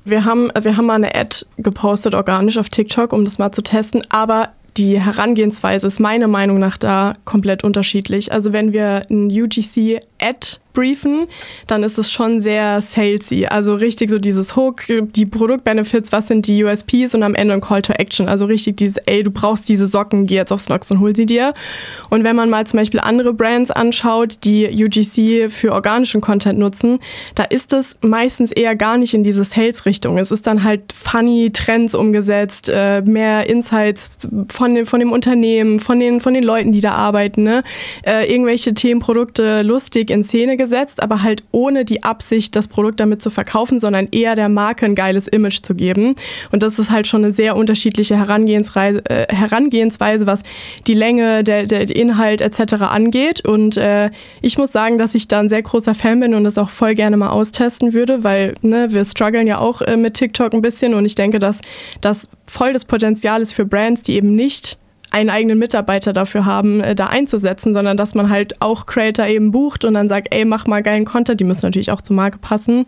Wir 0.05 0.24
haben, 0.24 0.50
wir 0.61 0.76
haben 0.76 0.86
mal 0.86 0.94
eine 0.94 1.14
Ad 1.14 1.44
gepostet, 1.57 2.14
organisch 2.14 2.59
auf 2.59 2.68
TikTok, 2.68 3.12
um 3.12 3.24
das 3.24 3.38
mal 3.38 3.52
zu 3.52 3.62
testen, 3.62 4.02
aber 4.11 4.50
die 4.76 5.00
Herangehensweise 5.00 5.86
ist 5.86 6.00
meiner 6.00 6.28
Meinung 6.28 6.58
nach 6.58 6.76
da 6.76 7.12
komplett 7.24 7.64
unterschiedlich. 7.64 8.32
Also 8.32 8.52
wenn 8.52 8.72
wir 8.72 9.02
ein 9.10 9.26
UGC-Ad 9.30 10.58
briefen, 10.74 11.28
dann 11.66 11.82
ist 11.82 11.96
es 11.96 12.12
schon 12.12 12.42
sehr 12.42 12.80
salesy. 12.82 13.46
Also 13.46 13.74
richtig 13.74 14.10
so 14.10 14.18
dieses 14.18 14.56
Hook, 14.56 14.82
die 14.88 15.24
Produktbenefits, 15.24 16.12
was 16.12 16.28
sind 16.28 16.46
die 16.46 16.62
USPs 16.62 17.14
und 17.14 17.22
am 17.22 17.34
Ende 17.34 17.54
ein 17.54 17.60
Call 17.62 17.80
to 17.80 17.94
Action. 17.94 18.28
Also 18.28 18.44
richtig 18.44 18.76
dieses, 18.76 18.98
ey, 19.06 19.22
du 19.22 19.30
brauchst 19.30 19.68
diese 19.68 19.86
Socken, 19.86 20.26
geh 20.26 20.34
jetzt 20.34 20.52
auf 20.52 20.60
Snox 20.60 20.90
und 20.90 21.00
hol 21.00 21.16
sie 21.16 21.24
dir. 21.24 21.54
Und 22.10 22.24
wenn 22.24 22.36
man 22.36 22.50
mal 22.50 22.66
zum 22.66 22.78
Beispiel 22.78 23.00
andere 23.00 23.32
Brands 23.32 23.70
anschaut, 23.70 24.38
die 24.44 24.66
UGC 24.66 25.50
für 25.50 25.72
organischen 25.72 26.20
Content 26.20 26.58
nutzen, 26.58 26.98
da 27.34 27.44
ist 27.44 27.72
es 27.72 27.96
meistens 28.02 28.52
eher 28.52 28.76
gar 28.76 28.98
nicht 28.98 29.14
in 29.14 29.24
diese 29.24 29.44
Sales-Richtung. 29.44 30.18
Es 30.18 30.30
ist 30.30 30.46
dann 30.46 30.64
halt 30.64 30.92
funny 30.92 31.50
Trends 31.52 31.94
umgesetzt, 31.94 32.68
äh, 32.68 33.00
mehr 33.02 33.48
Insights 33.48 34.18
von 34.48 34.74
dem, 34.74 34.86
von 34.86 35.00
dem 35.00 35.12
Unternehmen, 35.12 35.80
von 35.80 36.00
den, 36.00 36.20
von 36.20 36.34
den 36.34 36.42
Leuten, 36.42 36.72
die 36.72 36.80
da 36.80 36.92
arbeiten, 36.92 37.44
ne? 37.44 37.62
Äh, 38.04 38.30
irgendwelche 38.30 38.74
Themen, 38.74 39.00
Produkte 39.00 39.62
lustig 39.62 40.10
in 40.10 40.24
Szene 40.24 40.56
gesetzt 40.56 40.63
gesetzt, 40.64 41.02
aber 41.02 41.22
halt 41.22 41.42
ohne 41.52 41.84
die 41.84 42.02
Absicht, 42.02 42.56
das 42.56 42.68
Produkt 42.68 42.98
damit 43.00 43.20
zu 43.20 43.28
verkaufen, 43.28 43.78
sondern 43.78 44.08
eher 44.10 44.34
der 44.34 44.48
Marke 44.48 44.86
ein 44.86 44.94
geiles 44.94 45.28
Image 45.28 45.62
zu 45.62 45.74
geben. 45.74 46.16
Und 46.52 46.62
das 46.62 46.78
ist 46.78 46.90
halt 46.90 47.06
schon 47.06 47.22
eine 47.22 47.32
sehr 47.32 47.54
unterschiedliche 47.54 48.16
Herangehensweise, 48.16 49.02
äh, 49.10 49.26
Herangehensweise 49.28 50.26
was 50.26 50.42
die 50.86 50.94
Länge, 50.94 51.44
der, 51.44 51.66
der 51.66 51.94
Inhalt 51.94 52.40
etc. 52.40 52.74
angeht. 52.80 53.44
Und 53.44 53.76
äh, 53.76 54.10
ich 54.40 54.56
muss 54.56 54.72
sagen, 54.72 54.96
dass 54.96 55.14
ich 55.14 55.28
da 55.28 55.40
ein 55.40 55.50
sehr 55.50 55.62
großer 55.62 55.94
Fan 55.94 56.20
bin 56.20 56.34
und 56.34 56.44
das 56.44 56.56
auch 56.56 56.70
voll 56.70 56.94
gerne 56.94 57.18
mal 57.18 57.28
austesten 57.28 57.92
würde, 57.92 58.24
weil 58.24 58.54
ne, 58.62 58.88
wir 58.90 59.04
strugglen 59.04 59.46
ja 59.46 59.58
auch 59.58 59.82
äh, 59.82 59.98
mit 59.98 60.14
TikTok 60.14 60.54
ein 60.54 60.62
bisschen 60.62 60.94
und 60.94 61.04
ich 61.04 61.14
denke, 61.14 61.38
dass 61.38 61.60
das 62.00 62.28
voll 62.46 62.72
das 62.72 62.86
Potenzial 62.86 63.42
ist 63.42 63.52
für 63.52 63.66
Brands, 63.66 64.02
die 64.02 64.14
eben 64.14 64.34
nicht 64.34 64.78
einen 65.14 65.30
eigenen 65.30 65.60
Mitarbeiter 65.60 66.12
dafür 66.12 66.44
haben, 66.44 66.80
äh, 66.80 66.96
da 66.96 67.06
einzusetzen, 67.06 67.72
sondern 67.72 67.96
dass 67.96 68.16
man 68.16 68.30
halt 68.30 68.60
auch 68.60 68.84
Creator 68.84 69.26
eben 69.26 69.52
bucht 69.52 69.84
und 69.84 69.94
dann 69.94 70.08
sagt, 70.08 70.34
ey, 70.34 70.44
mach 70.44 70.66
mal 70.66 70.82
geilen 70.82 71.04
Content, 71.04 71.38
die 71.38 71.44
müssen 71.44 71.64
natürlich 71.64 71.92
auch 71.92 72.02
zur 72.02 72.16
Marke 72.16 72.38
passen, 72.38 72.84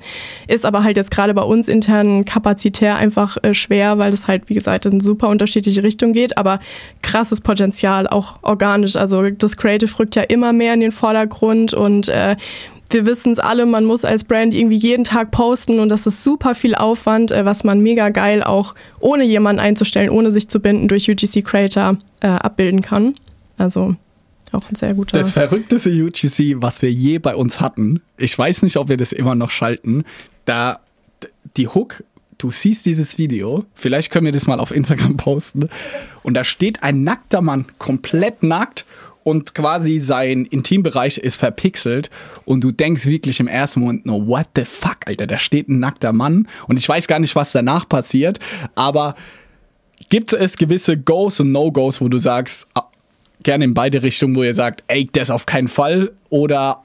ist 0.48 0.66
aber 0.66 0.82
halt 0.82 0.96
jetzt 0.96 1.12
gerade 1.12 1.34
bei 1.34 1.42
uns 1.42 1.68
intern 1.68 2.24
kapazitär 2.24 2.96
einfach 2.96 3.36
äh, 3.42 3.54
schwer, 3.54 3.98
weil 3.98 4.10
das 4.10 4.26
halt, 4.26 4.48
wie 4.48 4.54
gesagt, 4.54 4.86
in 4.86 5.00
super 5.00 5.28
unterschiedliche 5.28 5.84
Richtungen 5.84 6.14
geht, 6.14 6.36
aber 6.36 6.58
krasses 7.00 7.40
Potenzial, 7.40 8.08
auch 8.08 8.38
organisch, 8.42 8.96
also 8.96 9.30
das 9.30 9.56
Creative 9.56 9.96
rückt 9.96 10.16
ja 10.16 10.22
immer 10.22 10.52
mehr 10.52 10.74
in 10.74 10.80
den 10.80 10.92
Vordergrund 10.92 11.74
und 11.74 12.08
äh, 12.08 12.34
wir 12.90 13.06
wissen 13.06 13.32
es 13.32 13.38
alle, 13.38 13.66
man 13.66 13.84
muss 13.84 14.04
als 14.04 14.24
Brand 14.24 14.54
irgendwie 14.54 14.76
jeden 14.76 15.04
Tag 15.04 15.30
posten 15.30 15.80
und 15.80 15.88
das 15.88 16.06
ist 16.06 16.22
super 16.22 16.54
viel 16.54 16.74
Aufwand, 16.74 17.30
äh, 17.30 17.44
was 17.44 17.64
man 17.64 17.80
mega 17.80 18.10
geil 18.10 18.42
auch 18.42 18.74
ohne 19.00 19.24
jemanden 19.24 19.60
einzustellen, 19.60 20.10
ohne 20.10 20.30
sich 20.30 20.48
zu 20.48 20.60
binden, 20.60 20.88
durch 20.88 21.10
UGC 21.10 21.42
Creator 21.42 21.96
äh, 22.20 22.28
abbilden 22.28 22.80
kann. 22.80 23.14
Also 23.58 23.96
auch 24.52 24.68
ein 24.70 24.76
sehr 24.76 24.94
guter. 24.94 25.18
Das 25.18 25.32
verrückteste 25.32 25.90
UGC, 25.90 26.62
was 26.62 26.82
wir 26.82 26.92
je 26.92 27.18
bei 27.18 27.34
uns 27.34 27.60
hatten, 27.60 28.00
ich 28.16 28.38
weiß 28.38 28.62
nicht, 28.62 28.76
ob 28.76 28.88
wir 28.88 28.96
das 28.96 29.12
immer 29.12 29.34
noch 29.34 29.50
schalten, 29.50 30.04
da 30.44 30.80
die 31.56 31.68
Hook 31.68 32.02
du 32.38 32.50
siehst 32.50 32.86
dieses 32.86 33.18
Video, 33.18 33.64
vielleicht 33.74 34.10
können 34.10 34.26
wir 34.26 34.32
das 34.32 34.46
mal 34.46 34.60
auf 34.60 34.70
Instagram 34.70 35.16
posten, 35.16 35.68
und 36.22 36.34
da 36.34 36.44
steht 36.44 36.82
ein 36.82 37.02
nackter 37.02 37.40
Mann, 37.40 37.66
komplett 37.78 38.42
nackt 38.42 38.84
und 39.26 39.56
quasi 39.56 39.98
sein 39.98 40.44
Intimbereich 40.44 41.18
ist 41.18 41.34
verpixelt 41.34 42.10
und 42.44 42.60
du 42.60 42.70
denkst 42.70 43.06
wirklich 43.06 43.40
im 43.40 43.48
ersten 43.48 43.80
Moment 43.80 44.06
nur, 44.06 44.24
what 44.28 44.46
the 44.54 44.64
fuck, 44.64 44.98
Alter, 45.06 45.26
da 45.26 45.36
steht 45.36 45.68
ein 45.68 45.80
nackter 45.80 46.12
Mann. 46.12 46.46
Und 46.68 46.78
ich 46.78 46.88
weiß 46.88 47.08
gar 47.08 47.18
nicht, 47.18 47.34
was 47.34 47.50
danach 47.50 47.88
passiert, 47.88 48.38
aber 48.76 49.16
gibt 50.10 50.32
es 50.32 50.56
gewisse 50.56 50.96
Goes 50.96 51.40
und 51.40 51.50
No-Goes, 51.50 52.00
wo 52.00 52.08
du 52.08 52.20
sagst, 52.20 52.68
ah, 52.74 52.84
gerne 53.42 53.64
in 53.64 53.74
beide 53.74 54.00
Richtungen, 54.04 54.36
wo 54.36 54.44
ihr 54.44 54.54
sagt, 54.54 54.84
ey, 54.86 55.08
das 55.10 55.32
auf 55.32 55.44
keinen 55.44 55.66
Fall. 55.66 56.12
Oder 56.30 56.84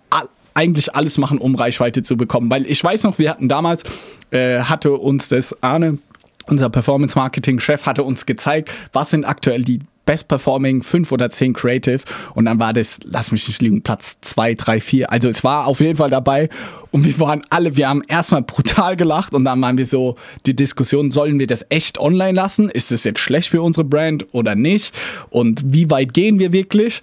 eigentlich 0.56 0.96
alles 0.96 1.20
machen, 1.20 1.38
um 1.38 1.54
Reichweite 1.54 2.02
zu 2.02 2.18
bekommen, 2.18 2.50
weil 2.50 2.66
ich 2.66 2.84
weiß 2.84 3.04
noch, 3.04 3.20
wir 3.20 3.30
hatten 3.30 3.50
damals, 3.50 3.84
äh, 4.32 4.62
hatte 4.62 4.94
uns 4.94 5.30
das 5.30 5.56
Arne 5.62 6.00
unser 6.48 6.72
Performance 6.72 7.16
Marketing 7.16 7.60
Chef 7.60 7.86
hatte 7.86 8.04
uns 8.04 8.26
gezeigt, 8.26 8.72
was 8.94 9.12
sind 9.12 9.26
aktuell 9.26 9.64
die 9.64 9.80
Best 10.06 10.28
Performing 10.28 10.82
fünf 10.84 11.12
oder 11.12 11.30
zehn 11.30 11.54
Creatives 11.54 12.06
und 12.34 12.46
dann 12.46 12.60
war 12.60 12.74
das, 12.74 13.00
lass 13.04 13.32
mich 13.32 13.48
nicht 13.48 13.62
liegen, 13.62 13.82
Platz 13.82 14.18
zwei, 14.22 14.56
drei, 14.56 14.82
vier. 14.82 15.12
Also 15.12 15.30
es 15.30 15.44
war 15.44 15.68
auf 15.68 15.80
jeden 15.80 15.98
Fall 15.98 16.10
dabei 16.10 16.50
und 16.92 17.06
wir 17.06 17.20
waren 17.20 17.44
alle, 17.50 17.78
wir 17.78 17.88
haben 17.88 18.02
erstmal 18.08 18.42
brutal 18.42 18.96
gelacht 18.96 19.34
und 19.34 19.46
dann 19.46 19.62
waren 19.62 19.78
wir 19.78 19.86
so, 19.86 20.16
die 20.46 20.56
Diskussion, 20.56 21.12
sollen 21.12 21.40
wir 21.40 21.48
das 21.48 21.66
echt 21.70 22.00
online 22.00 22.34
lassen? 22.34 22.70
Ist 22.70 22.92
das 22.92 23.04
jetzt 23.04 23.20
schlecht 23.20 23.50
für 23.50 23.62
unsere 23.62 23.84
Brand 23.84 24.26
oder 24.34 24.56
nicht? 24.56 24.94
Und 25.30 25.62
wie 25.66 25.90
weit 25.90 26.14
gehen 26.14 26.40
wir 26.40 26.52
wirklich? 26.52 27.02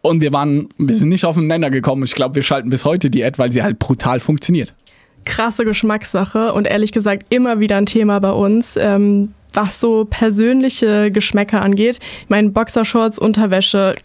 Und 0.00 0.20
wir 0.20 0.32
waren, 0.32 0.68
wir 0.78 0.94
sind 0.94 1.08
nicht 1.08 1.24
auf 1.24 1.34
den 1.34 1.48
Nenner 1.48 1.70
gekommen. 1.70 2.04
Ich 2.04 2.14
glaube, 2.14 2.36
wir 2.36 2.44
schalten 2.44 2.70
bis 2.70 2.84
heute 2.84 3.10
die 3.10 3.24
Ad, 3.24 3.38
weil 3.38 3.52
sie 3.52 3.62
halt 3.62 3.78
brutal 3.78 4.20
funktioniert 4.20 4.74
krasse 5.26 5.66
Geschmackssache 5.66 6.54
und 6.54 6.66
ehrlich 6.66 6.92
gesagt 6.92 7.26
immer 7.28 7.60
wieder 7.60 7.76
ein 7.76 7.84
Thema 7.84 8.18
bei 8.20 8.30
uns. 8.30 8.78
Ähm, 8.80 9.34
was 9.56 9.80
so 9.80 10.04
persönliche 10.04 11.10
Geschmäcker 11.10 11.62
angeht. 11.62 11.98
Ich 12.22 12.28
meine, 12.28 12.50
Boxershorts, 12.50 13.18
Unterwäsche, 13.18 13.96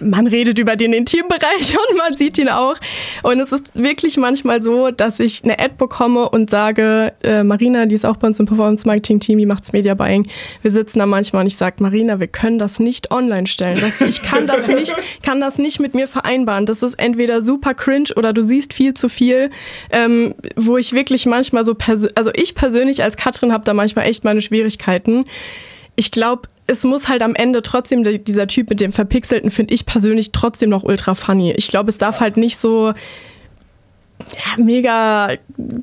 man 0.00 0.26
redet 0.26 0.58
über 0.58 0.76
den 0.76 0.92
Intimbereich 0.92 1.76
und 1.90 1.98
man 1.98 2.16
sieht 2.16 2.38
ihn 2.38 2.48
auch. 2.48 2.76
Und 3.22 3.40
es 3.40 3.52
ist 3.52 3.70
wirklich 3.74 4.16
manchmal 4.16 4.62
so, 4.62 4.90
dass 4.90 5.20
ich 5.20 5.44
eine 5.44 5.58
Ad 5.58 5.74
bekomme 5.78 6.28
und 6.28 6.50
sage, 6.50 7.12
äh, 7.22 7.42
Marina, 7.42 7.86
die 7.86 7.94
ist 7.94 8.04
auch 8.04 8.16
bei 8.16 8.28
uns 8.28 8.40
im 8.40 8.46
Performance 8.46 8.86
Marketing 8.86 9.20
Team, 9.20 9.38
die 9.38 9.46
macht's 9.46 9.72
Media 9.72 9.94
Buying. 9.94 10.28
Wir 10.62 10.70
sitzen 10.70 10.98
da 10.98 11.06
manchmal 11.06 11.42
und 11.42 11.46
ich 11.46 11.56
sage, 11.56 11.76
Marina, 11.80 12.20
wir 12.20 12.26
können 12.26 12.58
das 12.58 12.78
nicht 12.78 13.10
online 13.10 13.46
stellen. 13.46 13.78
Das, 13.80 14.00
ich 14.00 14.22
kann 14.22 14.46
das 14.46 14.66
nicht, 14.66 14.94
kann 15.22 15.40
das 15.40 15.58
nicht 15.58 15.80
mit 15.80 15.94
mir 15.94 16.08
vereinbaren. 16.08 16.66
Das 16.66 16.82
ist 16.82 16.94
entweder 16.94 17.42
super 17.42 17.74
cringe 17.74 18.10
oder 18.16 18.32
du 18.32 18.42
siehst 18.42 18.72
viel 18.72 18.94
zu 18.94 19.08
viel, 19.08 19.50
ähm, 19.90 20.34
wo 20.56 20.76
ich 20.76 20.92
wirklich 20.92 21.26
manchmal 21.26 21.64
so, 21.64 21.74
also 22.14 22.30
ich 22.34 22.54
persönlich 22.54 23.02
als 23.02 23.16
Katrin 23.16 23.52
habe 23.52 23.64
da 23.64 23.74
manchmal 23.74 24.06
echt 24.06 24.24
meine 24.24 24.40
Schwierigkeiten. 24.40 25.24
Ich 25.96 26.10
glaube, 26.10 26.48
es 26.66 26.84
muss 26.84 27.08
halt 27.08 27.22
am 27.22 27.34
Ende 27.34 27.62
trotzdem 27.62 28.02
dieser 28.24 28.46
Typ 28.46 28.70
mit 28.70 28.80
dem 28.80 28.92
Verpixelten, 28.92 29.50
finde 29.50 29.74
ich 29.74 29.86
persönlich 29.86 30.32
trotzdem 30.32 30.70
noch 30.70 30.82
ultra 30.82 31.14
funny. 31.14 31.52
Ich 31.52 31.68
glaube, 31.68 31.90
es 31.90 31.98
darf 31.98 32.20
halt 32.20 32.36
nicht 32.36 32.56
so 32.56 32.94
ja, 34.32 34.62
mega, 34.62 35.28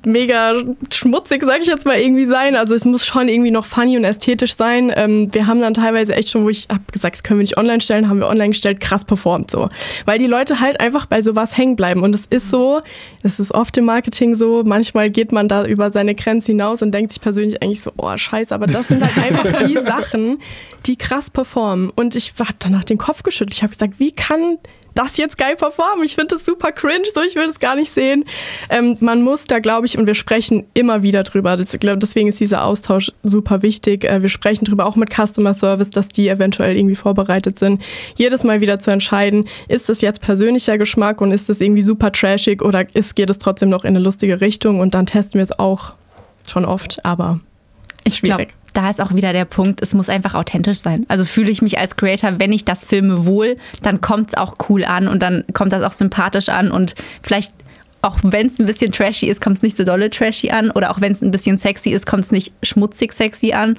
mega 0.06 0.54
schmutzig, 0.94 1.44
sag 1.44 1.62
ich 1.62 1.68
jetzt 1.68 1.86
mal 1.86 1.98
irgendwie 1.98 2.26
sein. 2.26 2.56
Also 2.56 2.74
es 2.74 2.86
muss 2.86 3.06
schon 3.06 3.28
irgendwie 3.30 3.52
noch 3.52 3.66
funny 3.66 3.98
und 3.98 4.04
ästhetisch 4.04 4.56
sein. 4.56 4.92
Ähm, 4.96 5.30
wir 5.34 5.48
haben 5.48 5.62
dann 5.62 5.74
teilweise 5.74 6.16
echt 6.16 6.30
schon, 6.30 6.44
wo 6.44 6.50
ich 6.50 6.68
hab 6.70 6.92
gesagt, 6.92 7.16
das 7.16 7.24
können 7.24 7.40
wir 7.40 7.44
nicht 7.44 7.58
online 7.58 7.82
stellen, 7.82 8.10
haben 8.10 8.20
wir 8.20 8.28
online 8.28 8.50
gestellt, 8.50 8.80
krass 8.80 9.06
performt 9.06 9.52
so. 9.52 9.70
Weil 10.06 10.20
die 10.20 10.28
Leute 10.28 10.60
halt 10.60 10.80
einfach 10.80 11.06
bei 11.06 11.22
sowas 11.22 11.58
hängen 11.58 11.76
bleiben. 11.76 12.02
Und 12.04 12.16
es 12.16 12.26
ist 12.26 12.50
so, 12.50 12.82
es 13.24 13.40
ist 13.40 13.54
oft 13.54 13.76
im 13.78 13.86
Marketing 13.86 14.36
so, 14.36 14.64
manchmal 14.66 15.10
geht 15.10 15.32
man 15.32 15.48
da 15.48 15.66
über 15.66 15.92
seine 15.92 16.16
Grenzen 16.16 16.52
hinaus 16.52 16.82
und 16.82 16.92
denkt 16.92 17.12
sich 17.12 17.22
persönlich 17.22 17.62
eigentlich 17.62 17.82
so, 17.82 17.92
oh 17.98 18.16
scheiße, 18.16 18.54
aber 18.54 18.68
das 18.68 18.88
sind 18.88 19.04
halt 19.04 19.18
einfach 19.18 19.66
die 19.68 19.78
Sachen, 19.78 20.40
die 20.86 20.96
krass 20.96 21.30
performen. 21.30 21.90
Und 21.90 22.16
ich 22.16 22.34
habe 22.40 22.54
danach 22.60 22.84
den 22.84 22.98
Kopf 22.98 23.24
geschüttelt. 23.24 23.56
Ich 23.56 23.64
habe 23.64 23.72
gesagt, 23.72 24.00
wie 24.00 24.12
kann 24.12 24.58
das 24.94 25.18
jetzt 25.18 25.38
geil 25.38 25.56
performen. 25.56 26.04
Ich 26.04 26.16
finde 26.16 26.36
das 26.36 26.46
super 26.46 26.72
cringe, 26.72 27.06
so 27.14 27.22
ich 27.22 27.36
will 27.36 27.48
das 27.48 27.60
gar 27.60 27.76
nicht 27.76 27.92
sehen. 27.92 28.26
Ähm, 28.70 28.98
man 29.00 29.22
muss 29.22 29.46
da, 29.46 29.60
glaube 29.60 29.86
ich, 29.86 29.98
und 29.98 30.08
wir 30.08 30.16
sprechen 30.16 30.66
immer 30.74 31.02
wieder 31.02 31.24
drüber. 31.24 31.58
Das, 31.58 31.78
glaub, 31.80 32.00
deswegen 32.00 32.28
ist 32.28 32.40
dieser 32.40 32.66
Austausch 32.66 33.12
super 33.24 33.62
wichtig. 33.62 34.04
Äh, 34.04 34.22
wir 34.22 34.30
sprechen 34.30 34.66
drüber 34.66 34.86
auch 34.86 34.96
mit 34.96 35.10
Customer 35.14 35.54
Service, 35.54 35.90
dass 35.90 36.10
die 36.10 36.28
eventuell 36.28 36.76
irgendwie 36.76 36.96
vorbereitet 36.96 37.60
sind. 37.60 37.82
Jedes 38.16 38.44
Mal 38.44 38.62
wieder 38.62 38.80
zu 38.80 38.92
entscheiden, 38.92 39.48
ist 39.68 39.90
das 39.90 40.02
jetzt 40.02 40.22
persönlicher 40.22 40.78
Geschmack 40.78 41.22
und 41.22 41.32
ist 41.32 41.50
das 41.50 41.62
irgendwie 41.62 41.82
super 41.82 42.12
trashig 42.12 42.62
oder 42.62 42.86
ist, 42.96 43.16
geht 43.16 43.30
es 43.30 43.38
trotzdem 43.38 43.70
noch 43.70 43.84
in 43.84 43.90
eine 43.90 44.00
lustige 44.00 44.42
Richtung 44.42 44.80
und 44.80 44.94
dann 44.94 45.06
testen 45.06 45.36
wir 45.36 45.44
es 45.44 45.58
auch 45.58 45.94
schon 46.48 46.66
oft, 46.66 47.04
aber 47.06 47.40
ich 48.04 48.22
glaube, 48.22 48.48
da 48.74 48.90
ist 48.90 49.02
auch 49.02 49.14
wieder 49.14 49.34
der 49.34 49.46
Punkt, 49.46 49.82
es 49.82 49.94
muss 49.94 50.10
einfach 50.10 50.34
authentisch 50.34 50.80
sein. 50.80 51.06
Also 51.08 51.26
fühle 51.26 51.52
ich 51.52 51.62
mich 51.62 51.80
als 51.80 51.96
Creator, 51.96 52.40
wenn 52.40 52.54
ich 52.54 52.66
das 52.66 52.84
filme 52.84 53.26
wohl, 53.26 53.58
dann 53.82 54.02
kommt 54.02 54.30
es 54.30 54.38
auch 54.38 54.56
cool 54.70 54.86
an 54.86 55.08
und 55.08 55.22
dann 55.22 55.44
kommt 55.54 55.74
das 55.74 55.84
auch 55.84 55.92
sympathisch 55.92 56.50
an 56.50 56.72
und 56.72 56.96
vielleicht 57.22 57.54
auch 58.02 58.18
wenn 58.24 58.48
es 58.48 58.60
ein 58.60 58.66
bisschen 58.66 58.92
trashy 58.92 59.28
ist, 59.28 59.42
kommt 59.42 59.58
es 59.58 59.62
nicht 59.62 59.78
so 59.78 59.84
dolle 59.84 60.10
trashy 60.10 60.50
an. 60.50 60.72
Oder 60.72 60.92
auch 60.92 61.02
wenn 61.02 61.12
es 61.12 61.22
ein 61.22 61.32
bisschen 61.32 61.58
sexy 61.58 61.92
ist, 61.92 62.08
kommt 62.08 62.24
es 62.24 62.32
nicht 62.32 62.52
schmutzig 62.64 63.14
sexy 63.14 63.54
an. 63.54 63.78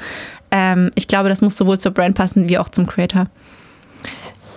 Ähm, 0.51 0.93
ich 0.95 1.09
glaube, 1.09 1.29
das 1.29 1.41
muss 1.41 1.57
sowohl 1.57 1.79
zur 1.79 1.93
Brand 1.93 2.15
passen 2.15 2.49
wie 2.49 2.59
auch 2.59 2.69
zum 2.69 2.87
Creator. 2.87 3.27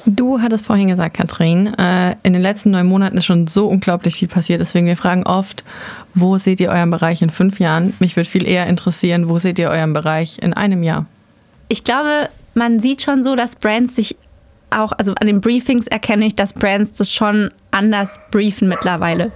Du 0.06 0.41
hattest 0.41 0.68
vorhin 0.68 0.88
gesagt, 0.88 1.18
Katrin, 1.18 1.74
äh, 1.74 2.16
in 2.24 2.34
den 2.34 2.41
letzten 2.41 2.72
neun 2.72 2.86
Monaten 2.86 3.18
ist 3.18 3.26
schon 3.26 3.47
so 3.47 3.68
unglaublich 3.68 4.16
viel 4.16 4.28
passiert. 4.28 4.62
Deswegen 4.62 4.86
wir 4.86 4.97
fragen 4.97 5.24
oft, 5.24 5.64
wo 6.14 6.38
seht 6.38 6.60
ihr 6.60 6.70
euren 6.70 6.91
Bereich 6.91 7.22
in 7.22 7.32
fünf 7.32 7.60
Jahren? 7.60 7.93
Mich 7.99 8.16
würde 8.16 8.30
viel 8.30 8.47
eher 8.47 8.68
interessieren, 8.68 9.30
wo 9.30 9.39
seht 9.39 9.58
ihr 9.58 9.70
euren 9.70 9.93
Bereich 9.93 10.38
in 10.39 10.53
einem 10.53 10.84
Jahr? 10.84 11.08
Ich 11.70 11.84
glaube, 11.84 12.30
man 12.53 12.80
sieht 12.80 13.01
schon 13.01 13.24
so, 13.24 13.36
dass 13.36 13.56
Brands 13.56 13.95
sich 13.95 14.16
auch, 14.70 14.91
also 14.91 15.14
an 15.16 15.26
den 15.26 15.41
Briefings 15.41 15.88
erkenne 15.88 16.26
ich, 16.26 16.36
dass 16.36 16.53
Brands 16.53 16.93
das 16.93 17.12
schon 17.12 17.51
anders 17.72 18.20
briefen 18.30 18.68
mittlerweile 18.68 19.32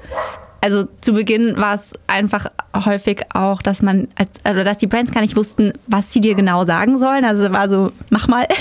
also 0.62 0.88
zu 1.02 1.14
Beginn 1.14 1.58
war 1.58 1.74
es 1.74 1.94
einfach 2.08 2.48
häufig 2.76 3.24
auch, 3.34 3.62
dass 3.62 3.82
man, 3.82 4.08
also 4.44 4.64
dass 4.64 4.78
die 4.78 4.88
Brands 4.88 5.12
gar 5.12 5.22
nicht 5.22 5.36
wussten, 5.36 5.74
was 5.88 6.12
sie 6.12 6.22
dir 6.22 6.36
genau 6.36 6.66
sagen 6.66 6.98
sollen. 6.98 7.26
Also 7.26 7.46
es 7.46 7.54
war 7.54 7.70
so, 7.70 7.92
mach 8.10 8.28
mal. 8.28 8.48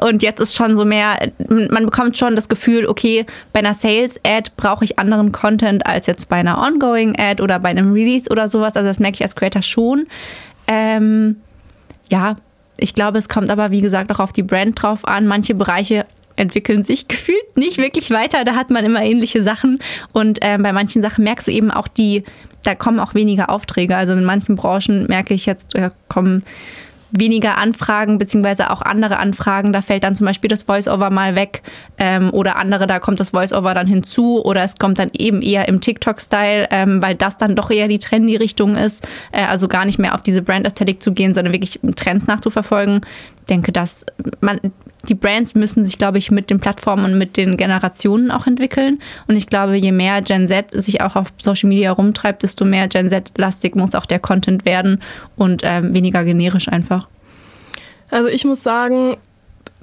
Und 0.00 0.22
jetzt 0.22 0.40
ist 0.40 0.54
schon 0.54 0.74
so 0.74 0.84
mehr, 0.84 1.30
man 1.48 1.84
bekommt 1.84 2.16
schon 2.16 2.36
das 2.36 2.48
Gefühl, 2.48 2.86
okay, 2.86 3.26
bei 3.52 3.60
einer 3.60 3.74
Sales-Ad 3.74 4.52
brauche 4.56 4.84
ich 4.84 4.98
anderen 4.98 5.32
Content 5.32 5.86
als 5.86 6.06
jetzt 6.06 6.28
bei 6.28 6.36
einer 6.36 6.58
Ongoing-Ad 6.58 7.42
oder 7.42 7.58
bei 7.58 7.70
einem 7.70 7.92
Release 7.92 8.30
oder 8.30 8.48
sowas. 8.48 8.76
Also 8.76 8.88
das 8.88 9.00
merke 9.00 9.16
ich 9.16 9.22
als 9.22 9.34
Creator 9.34 9.62
schon. 9.62 10.06
Ähm, 10.66 11.36
ja, 12.10 12.36
ich 12.76 12.94
glaube, 12.94 13.18
es 13.18 13.28
kommt 13.28 13.50
aber, 13.50 13.70
wie 13.70 13.80
gesagt, 13.80 14.10
auch 14.12 14.20
auf 14.20 14.32
die 14.32 14.42
Brand 14.42 14.80
drauf 14.80 15.06
an. 15.06 15.26
Manche 15.26 15.54
Bereiche 15.54 16.06
entwickeln 16.36 16.84
sich 16.84 17.08
gefühlt 17.08 17.56
nicht 17.56 17.78
wirklich 17.78 18.10
weiter. 18.10 18.44
Da 18.44 18.54
hat 18.54 18.70
man 18.70 18.84
immer 18.84 19.02
ähnliche 19.02 19.42
Sachen. 19.42 19.80
Und 20.12 20.42
äh, 20.42 20.58
bei 20.58 20.72
manchen 20.72 21.02
Sachen 21.02 21.24
merkst 21.24 21.48
du 21.48 21.52
eben 21.52 21.70
auch 21.70 21.88
die, 21.88 22.24
da 22.62 22.74
kommen 22.74 23.00
auch 23.00 23.14
weniger 23.14 23.50
Aufträge. 23.50 23.96
Also 23.96 24.12
in 24.12 24.24
manchen 24.24 24.56
Branchen 24.56 25.06
merke 25.06 25.34
ich 25.34 25.46
jetzt, 25.46 25.74
da 25.74 25.90
kommen 26.08 26.44
weniger 27.10 27.56
Anfragen, 27.56 28.18
beziehungsweise 28.18 28.70
auch 28.70 28.82
andere 28.82 29.18
Anfragen. 29.18 29.72
Da 29.72 29.82
fällt 29.82 30.04
dann 30.04 30.14
zum 30.14 30.26
Beispiel 30.26 30.48
das 30.48 30.64
Voice-Over 30.64 31.10
mal 31.10 31.34
weg 31.34 31.62
ähm, 31.98 32.30
oder 32.32 32.56
andere, 32.56 32.86
da 32.86 32.98
kommt 32.98 33.20
das 33.20 33.30
Voice-Over 33.30 33.74
dann 33.74 33.86
hinzu 33.86 34.44
oder 34.44 34.62
es 34.62 34.76
kommt 34.76 34.98
dann 34.98 35.10
eben 35.16 35.42
eher 35.42 35.68
im 35.68 35.80
TikTok-Style, 35.80 36.68
ähm, 36.70 37.02
weil 37.02 37.14
das 37.14 37.38
dann 37.38 37.56
doch 37.56 37.70
eher 37.70 37.88
die 37.88 37.98
Trendy-Richtung 37.98 38.76
ist. 38.76 39.06
Äh, 39.32 39.44
also 39.44 39.68
gar 39.68 39.84
nicht 39.84 39.98
mehr 39.98 40.14
auf 40.14 40.22
diese 40.22 40.42
Brand-Ästhetik 40.42 41.02
zu 41.02 41.12
gehen, 41.12 41.34
sondern 41.34 41.52
wirklich 41.52 41.80
Trends 41.96 42.26
nachzuverfolgen. 42.26 43.00
Denke, 43.48 43.72
dass 43.72 44.04
man, 44.40 44.60
die 45.08 45.14
Brands 45.14 45.54
müssen 45.54 45.84
sich, 45.84 45.98
glaube 45.98 46.18
ich, 46.18 46.30
mit 46.30 46.50
den 46.50 46.60
Plattformen 46.60 47.04
und 47.04 47.18
mit 47.18 47.36
den 47.36 47.56
Generationen 47.56 48.30
auch 48.30 48.46
entwickeln. 48.46 49.00
Und 49.26 49.36
ich 49.36 49.46
glaube, 49.46 49.76
je 49.76 49.92
mehr 49.92 50.20
Gen 50.22 50.48
Z 50.48 50.70
sich 50.72 51.00
auch 51.00 51.16
auf 51.16 51.28
Social 51.40 51.68
Media 51.68 51.92
rumtreibt, 51.92 52.42
desto 52.42 52.64
mehr 52.64 52.88
Gen 52.88 53.08
Z-lastig 53.08 53.74
muss 53.74 53.94
auch 53.94 54.06
der 54.06 54.18
Content 54.18 54.64
werden 54.64 55.02
und 55.36 55.62
ähm, 55.64 55.94
weniger 55.94 56.24
generisch 56.24 56.68
einfach. 56.68 57.08
Also 58.10 58.28
ich 58.28 58.44
muss 58.44 58.62
sagen, 58.62 59.16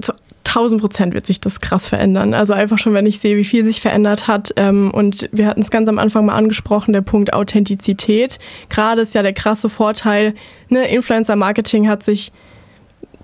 zu 0.02 0.14
1000 0.56 0.82
Prozent 0.82 1.14
wird 1.14 1.26
sich 1.26 1.42
das 1.42 1.60
krass 1.60 1.88
verändern. 1.88 2.34
Also 2.34 2.54
einfach 2.54 2.78
schon, 2.78 2.94
wenn 2.94 3.06
ich 3.06 3.20
sehe, 3.20 3.36
wie 3.36 3.46
viel 3.46 3.66
sich 3.66 3.82
verändert 3.82 4.28
hat. 4.28 4.54
Ähm, 4.56 4.92
und 4.92 5.28
wir 5.32 5.48
hatten 5.48 5.62
es 5.62 5.70
ganz 5.70 5.90
am 5.90 6.00
Anfang 6.00 6.26
mal 6.26 6.36
angesprochen, 6.36 6.94
der 6.94 7.02
Punkt 7.02 7.34
Authentizität. 7.34 8.40
Gerade 8.70 9.02
ist 9.02 9.14
ja 9.14 9.22
der 9.22 9.34
krasse 9.34 9.70
Vorteil, 9.70 10.34
ne, 10.70 10.88
Influencer-Marketing 10.88 11.90
hat 11.90 12.04
sich 12.04 12.32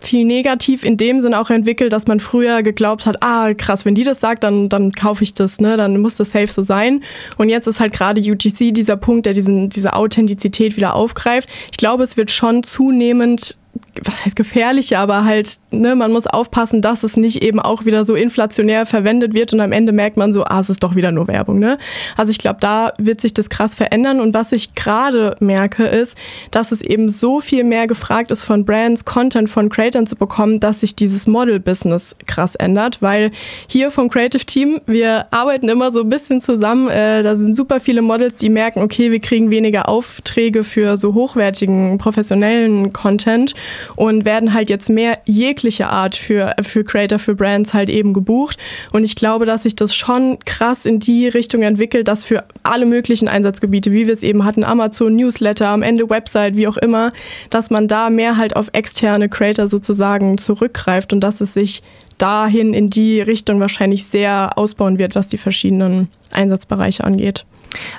viel 0.05 0.25
negativ 0.25 0.83
in 0.83 0.97
dem 0.97 1.21
Sinne 1.21 1.39
auch 1.39 1.49
entwickelt, 1.49 1.93
dass 1.93 2.07
man 2.07 2.19
früher 2.19 2.63
geglaubt 2.63 3.05
hat, 3.05 3.21
ah 3.21 3.53
krass, 3.53 3.85
wenn 3.85 3.95
die 3.95 4.03
das 4.03 4.19
sagt, 4.19 4.43
dann, 4.43 4.69
dann 4.69 4.91
kaufe 4.91 5.23
ich 5.23 5.33
das, 5.33 5.59
ne? 5.59 5.77
dann 5.77 5.99
muss 5.99 6.15
das 6.15 6.31
safe 6.31 6.47
so 6.47 6.61
sein. 6.61 7.03
Und 7.37 7.49
jetzt 7.49 7.67
ist 7.67 7.79
halt 7.79 7.93
gerade 7.93 8.21
UGC 8.21 8.73
dieser 8.73 8.97
Punkt, 8.97 9.25
der 9.25 9.33
diesen, 9.33 9.69
diese 9.69 9.93
Authentizität 9.93 10.77
wieder 10.77 10.95
aufgreift. 10.95 11.49
Ich 11.71 11.77
glaube, 11.77 12.03
es 12.03 12.17
wird 12.17 12.31
schon 12.31 12.63
zunehmend 12.63 13.57
was 14.03 14.25
heißt 14.25 14.35
gefährliche, 14.35 14.99
aber 14.99 15.25
halt, 15.25 15.57
ne, 15.71 15.95
man 15.95 16.11
muss 16.11 16.25
aufpassen, 16.25 16.81
dass 16.81 17.03
es 17.03 17.17
nicht 17.17 17.43
eben 17.43 17.59
auch 17.59 17.85
wieder 17.85 18.05
so 18.05 18.15
inflationär 18.15 18.85
verwendet 18.85 19.33
wird 19.33 19.53
und 19.53 19.59
am 19.59 19.71
Ende 19.71 19.91
merkt 19.91 20.17
man 20.17 20.33
so, 20.33 20.43
ah, 20.43 20.59
es 20.59 20.69
ist 20.69 20.83
doch 20.83 20.95
wieder 20.95 21.11
nur 21.11 21.27
Werbung, 21.27 21.59
ne? 21.59 21.77
Also 22.15 22.31
ich 22.31 22.37
glaube, 22.37 22.57
da 22.61 22.93
wird 22.97 23.21
sich 23.21 23.33
das 23.33 23.49
krass 23.49 23.75
verändern 23.75 24.19
und 24.19 24.33
was 24.33 24.51
ich 24.53 24.75
gerade 24.75 25.35
merke, 25.39 25.83
ist, 25.85 26.17
dass 26.51 26.71
es 26.71 26.81
eben 26.81 27.09
so 27.09 27.41
viel 27.41 27.63
mehr 27.63 27.87
gefragt 27.87 28.31
ist 28.31 28.43
von 28.43 28.65
Brands, 28.65 29.05
Content 29.05 29.49
von 29.49 29.69
Creators 29.69 30.09
zu 30.09 30.15
bekommen, 30.15 30.59
dass 30.59 30.79
sich 30.79 30.95
dieses 30.95 31.27
Model-Business 31.27 32.15
krass 32.25 32.55
ändert, 32.55 33.01
weil 33.01 33.31
hier 33.67 33.91
vom 33.91 34.09
Creative 34.09 34.45
Team, 34.45 34.79
wir 34.85 35.27
arbeiten 35.31 35.67
immer 35.69 35.91
so 35.91 36.01
ein 36.01 36.09
bisschen 36.09 36.41
zusammen, 36.41 36.89
äh, 36.89 37.23
da 37.23 37.35
sind 37.35 37.55
super 37.55 37.79
viele 37.79 38.01
Models, 38.01 38.35
die 38.35 38.49
merken, 38.49 38.81
okay, 38.81 39.11
wir 39.11 39.19
kriegen 39.19 39.51
weniger 39.51 39.89
Aufträge 39.89 40.63
für 40.63 40.97
so 40.97 41.13
hochwertigen, 41.13 41.97
professionellen 41.97 42.93
Content 42.93 43.53
und 43.95 44.25
werden 44.25 44.53
halt 44.53 44.69
jetzt 44.69 44.89
mehr 44.89 45.19
jegliche 45.25 45.87
Art 45.87 46.15
für, 46.15 46.53
für 46.61 46.83
Creator, 46.83 47.19
für 47.19 47.35
Brands 47.35 47.73
halt 47.73 47.89
eben 47.89 48.13
gebucht. 48.13 48.57
Und 48.91 49.03
ich 49.03 49.15
glaube, 49.15 49.45
dass 49.45 49.63
sich 49.63 49.75
das 49.75 49.95
schon 49.95 50.39
krass 50.45 50.85
in 50.85 50.99
die 50.99 51.27
Richtung 51.27 51.61
entwickelt, 51.63 52.07
dass 52.07 52.23
für 52.23 52.43
alle 52.63 52.85
möglichen 52.85 53.27
Einsatzgebiete, 53.27 53.91
wie 53.91 54.07
wir 54.07 54.13
es 54.13 54.23
eben 54.23 54.45
hatten, 54.45 54.63
Amazon, 54.63 55.15
Newsletter, 55.15 55.69
am 55.69 55.81
Ende 55.81 56.09
Website, 56.09 56.55
wie 56.55 56.67
auch 56.67 56.77
immer, 56.77 57.09
dass 57.49 57.69
man 57.69 57.87
da 57.87 58.09
mehr 58.09 58.37
halt 58.37 58.55
auf 58.55 58.69
externe 58.73 59.29
Creator 59.29 59.67
sozusagen 59.67 60.37
zurückgreift 60.37 61.13
und 61.13 61.21
dass 61.21 61.41
es 61.41 61.53
sich 61.53 61.81
dahin 62.17 62.73
in 62.73 62.89
die 62.89 63.19
Richtung 63.19 63.59
wahrscheinlich 63.59 64.05
sehr 64.05 64.57
ausbauen 64.57 64.99
wird, 64.99 65.15
was 65.15 65.27
die 65.27 65.37
verschiedenen 65.37 66.09
Einsatzbereiche 66.31 67.03
angeht. 67.03 67.45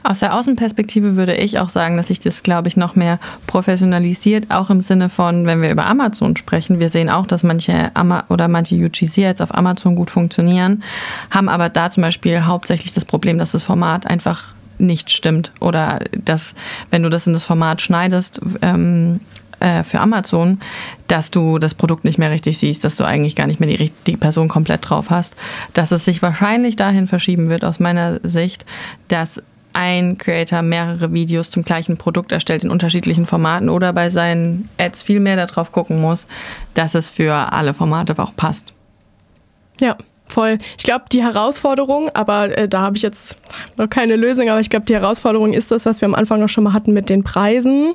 Aus 0.02 0.20
der 0.20 0.34
Außenperspektive 0.34 1.16
würde 1.16 1.34
ich 1.34 1.58
auch 1.58 1.68
sagen, 1.68 1.96
dass 1.96 2.08
sich 2.08 2.20
das, 2.20 2.42
glaube 2.42 2.68
ich, 2.68 2.76
noch 2.76 2.94
mehr 2.94 3.18
professionalisiert, 3.46 4.50
auch 4.50 4.70
im 4.70 4.80
Sinne 4.80 5.08
von, 5.08 5.46
wenn 5.46 5.62
wir 5.62 5.70
über 5.70 5.86
Amazon 5.86 6.36
sprechen. 6.36 6.80
Wir 6.80 6.88
sehen 6.88 7.10
auch, 7.10 7.26
dass 7.26 7.42
manche 7.42 7.90
Ama 7.94 8.24
oder 8.28 8.48
manche 8.48 8.74
UGC 8.74 9.18
jetzt 9.18 9.42
auf 9.42 9.54
Amazon 9.54 9.96
gut 9.96 10.10
funktionieren, 10.10 10.82
haben 11.30 11.48
aber 11.48 11.68
da 11.68 11.90
zum 11.90 12.02
Beispiel 12.02 12.44
hauptsächlich 12.44 12.92
das 12.92 13.04
Problem, 13.04 13.38
dass 13.38 13.52
das 13.52 13.64
Format 13.64 14.06
einfach 14.06 14.54
nicht 14.78 15.10
stimmt 15.10 15.52
oder 15.60 16.00
dass, 16.12 16.54
wenn 16.90 17.02
du 17.02 17.08
das 17.08 17.26
in 17.26 17.32
das 17.32 17.44
Format 17.44 17.80
schneidest, 17.80 18.40
ähm, 18.62 19.20
äh, 19.62 19.84
für 19.84 20.00
Amazon, 20.00 20.58
dass 21.06 21.30
du 21.30 21.58
das 21.58 21.74
Produkt 21.74 22.04
nicht 22.04 22.18
mehr 22.18 22.32
richtig 22.32 22.58
siehst, 22.58 22.82
dass 22.82 22.96
du 22.96 23.04
eigentlich 23.04 23.36
gar 23.36 23.46
nicht 23.46 23.60
mehr 23.60 23.68
die, 23.68 23.92
die 24.06 24.16
Person 24.16 24.48
komplett 24.48 24.88
drauf 24.88 25.08
hast, 25.08 25.36
dass 25.72 25.92
es 25.92 26.04
sich 26.04 26.20
wahrscheinlich 26.20 26.74
dahin 26.74 27.06
verschieben 27.06 27.48
wird, 27.48 27.64
aus 27.64 27.78
meiner 27.78 28.18
Sicht, 28.24 28.66
dass 29.06 29.40
ein 29.72 30.18
Creator 30.18 30.62
mehrere 30.62 31.12
Videos 31.12 31.50
zum 31.50 31.64
gleichen 31.64 31.96
Produkt 31.96 32.32
erstellt 32.32 32.64
in 32.64 32.70
unterschiedlichen 32.70 33.26
Formaten 33.26 33.68
oder 33.68 33.92
bei 33.92 34.10
seinen 34.10 34.68
Ads 34.78 35.02
viel 35.02 35.20
mehr 35.20 35.36
darauf 35.36 35.72
gucken 35.72 36.00
muss, 36.00 36.26
dass 36.74 36.94
es 36.94 37.10
für 37.10 37.34
alle 37.34 37.74
Formate 37.74 38.18
auch 38.18 38.34
passt. 38.36 38.72
Ja, 39.80 39.96
voll. 40.26 40.58
Ich 40.78 40.84
glaube, 40.84 41.04
die 41.12 41.22
Herausforderung, 41.22 42.10
aber 42.14 42.56
äh, 42.56 42.68
da 42.68 42.80
habe 42.80 42.96
ich 42.96 43.02
jetzt 43.02 43.42
noch 43.76 43.88
keine 43.88 44.16
Lösung, 44.16 44.48
aber 44.48 44.60
ich 44.60 44.70
glaube, 44.70 44.86
die 44.86 44.94
Herausforderung 44.94 45.52
ist 45.52 45.70
das, 45.70 45.86
was 45.86 46.00
wir 46.00 46.06
am 46.06 46.14
Anfang 46.14 46.40
noch 46.40 46.48
schon 46.48 46.64
mal 46.64 46.72
hatten 46.72 46.92
mit 46.92 47.08
den 47.08 47.22
Preisen, 47.22 47.94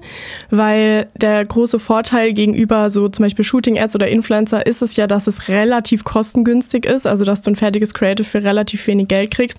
weil 0.49 1.09
der 1.15 1.43
große 1.43 1.79
Vorteil 1.79 2.33
gegenüber 2.33 2.89
so 2.89 3.09
zum 3.09 3.23
Beispiel 3.23 3.43
Shooting-Ads 3.43 3.95
oder 3.95 4.07
Influencer 4.07 4.65
ist 4.65 4.81
es 4.81 4.95
ja, 4.95 5.07
dass 5.07 5.27
es 5.27 5.47
relativ 5.49 6.03
kostengünstig 6.03 6.85
ist, 6.85 7.07
also 7.07 7.25
dass 7.25 7.41
du 7.41 7.51
ein 7.51 7.55
fertiges 7.55 7.93
Creative 7.93 8.27
für 8.27 8.43
relativ 8.43 8.85
wenig 8.87 9.07
Geld 9.07 9.31
kriegst. 9.31 9.57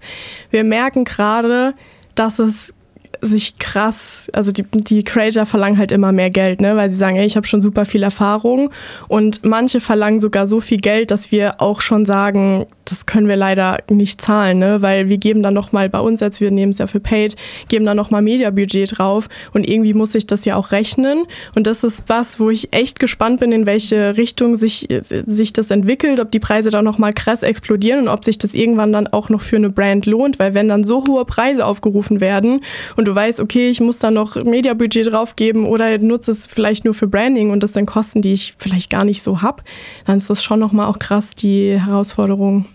Wir 0.51 0.65
merken 0.65 1.05
gerade, 1.05 1.75
dass 2.19 2.39
es 2.39 2.75
sich 3.21 3.59
krass, 3.59 4.29
also 4.35 4.53
die, 4.53 4.63
die 4.63 5.03
Creator 5.03 5.47
verlangen 5.47 5.79
halt 5.79 5.93
immer 5.93 6.13
mehr 6.13 6.31
Geld, 6.31 6.61
ne? 6.61 6.77
weil 6.77 6.91
sie 6.91 6.97
sagen, 6.97 7.17
ey, 7.17 7.27
ich 7.27 7.37
habe 7.37 7.47
schon 7.47 7.63
super 7.63 7.85
viel 7.85 8.03
Erfahrung 8.03 8.71
und 9.09 9.45
manche 9.45 9.81
verlangen 9.81 10.21
sogar 10.21 10.47
so 10.47 10.61
viel 10.61 10.79
Geld, 10.79 11.11
dass 11.11 11.33
wir 11.33 11.61
auch 11.61 11.81
schon 11.81 12.07
sagen, 12.07 12.67
das 12.91 13.07
können 13.07 13.29
wir 13.29 13.37
leider 13.37 13.79
nicht 13.91 14.21
zahlen, 14.21 14.59
ne? 14.59 14.83
weil 14.83 15.09
wir 15.09 15.19
geben 15.19 15.43
dann 15.43 15.55
nochmal 15.55 15.89
bei 15.89 16.01
uns, 16.01 16.23
als 16.23 16.41
wir 16.41 16.51
nehmen 16.51 16.71
es 16.71 16.79
ja 16.79 16.87
für 16.87 17.01
Paid, 17.01 17.37
geben 17.69 17.85
dann 17.85 17.97
nochmal 17.97 18.23
Mediabudget 18.23 18.99
drauf 18.99 19.29
und 19.53 19.69
irgendwie 19.69 19.95
muss 19.95 20.15
ich 20.15 20.27
das 20.27 20.45
ja 20.45 20.57
auch 20.57 20.73
rechnen 20.73 21.25
und 21.55 21.67
das 21.67 21.85
ist 21.85 22.05
was, 22.07 22.41
wo 22.41 22.51
ich 22.51 22.73
echt 22.73 22.99
gespannt 22.99 23.41
bin, 23.41 23.53
in 23.53 23.67
welche 23.67 24.17
Richtung 24.17 24.57
sich, 24.57 24.89
sich 25.03 25.53
das 25.53 25.71
entwickelt, 25.71 26.21
ob 26.21 26.31
die 26.31 26.41
Preise 26.41 26.71
dann 26.71 26.85
nochmal 26.85 27.13
krass 27.13 27.43
explodieren 27.43 28.03
und 28.03 28.09
ob 28.09 28.25
sich 28.25 28.39
das 28.39 28.55
irgendwann 28.55 28.93
dann 28.93 29.07
auch 29.07 29.29
noch 29.29 29.43
für 29.43 29.57
eine 29.57 29.71
Brand 29.71 30.07
lohnt, 30.07 30.39
weil 30.39 30.55
wenn 30.55 30.69
dann 30.69 30.85
so 30.85 31.05
hohe 31.07 31.25
Preise 31.25 31.67
aufgerufen 31.67 32.21
werden 32.21 32.61
und 32.97 33.07
du 33.07 33.15
weißt, 33.15 33.41
okay, 33.41 33.69
ich 33.69 33.81
muss 33.81 33.99
da 33.99 34.11
noch 34.11 34.37
Mediabudget 34.37 35.13
draufgeben 35.13 35.67
oder 35.67 35.99
nutze 35.99 36.31
es 36.31 36.47
vielleicht 36.47 36.85
nur 36.85 36.95
für 36.95 37.07
Branding 37.07 37.51
und 37.51 37.63
das 37.63 37.75
sind 37.75 37.87
Kosten, 37.87 38.23
die 38.23 38.33
ich 38.33 38.55
vielleicht 38.59 38.91
gar 38.91 39.05
nicht 39.05 39.23
so 39.23 39.43
habe, 39.43 39.63
dann 40.07 40.17
ist 40.17 40.31
das 40.31 40.43
schon 40.43 40.61
nochmal 40.61 40.87
auch 40.87 40.99
krass 40.99 41.35
die 41.35 41.79
Herausforderung. 41.81 42.67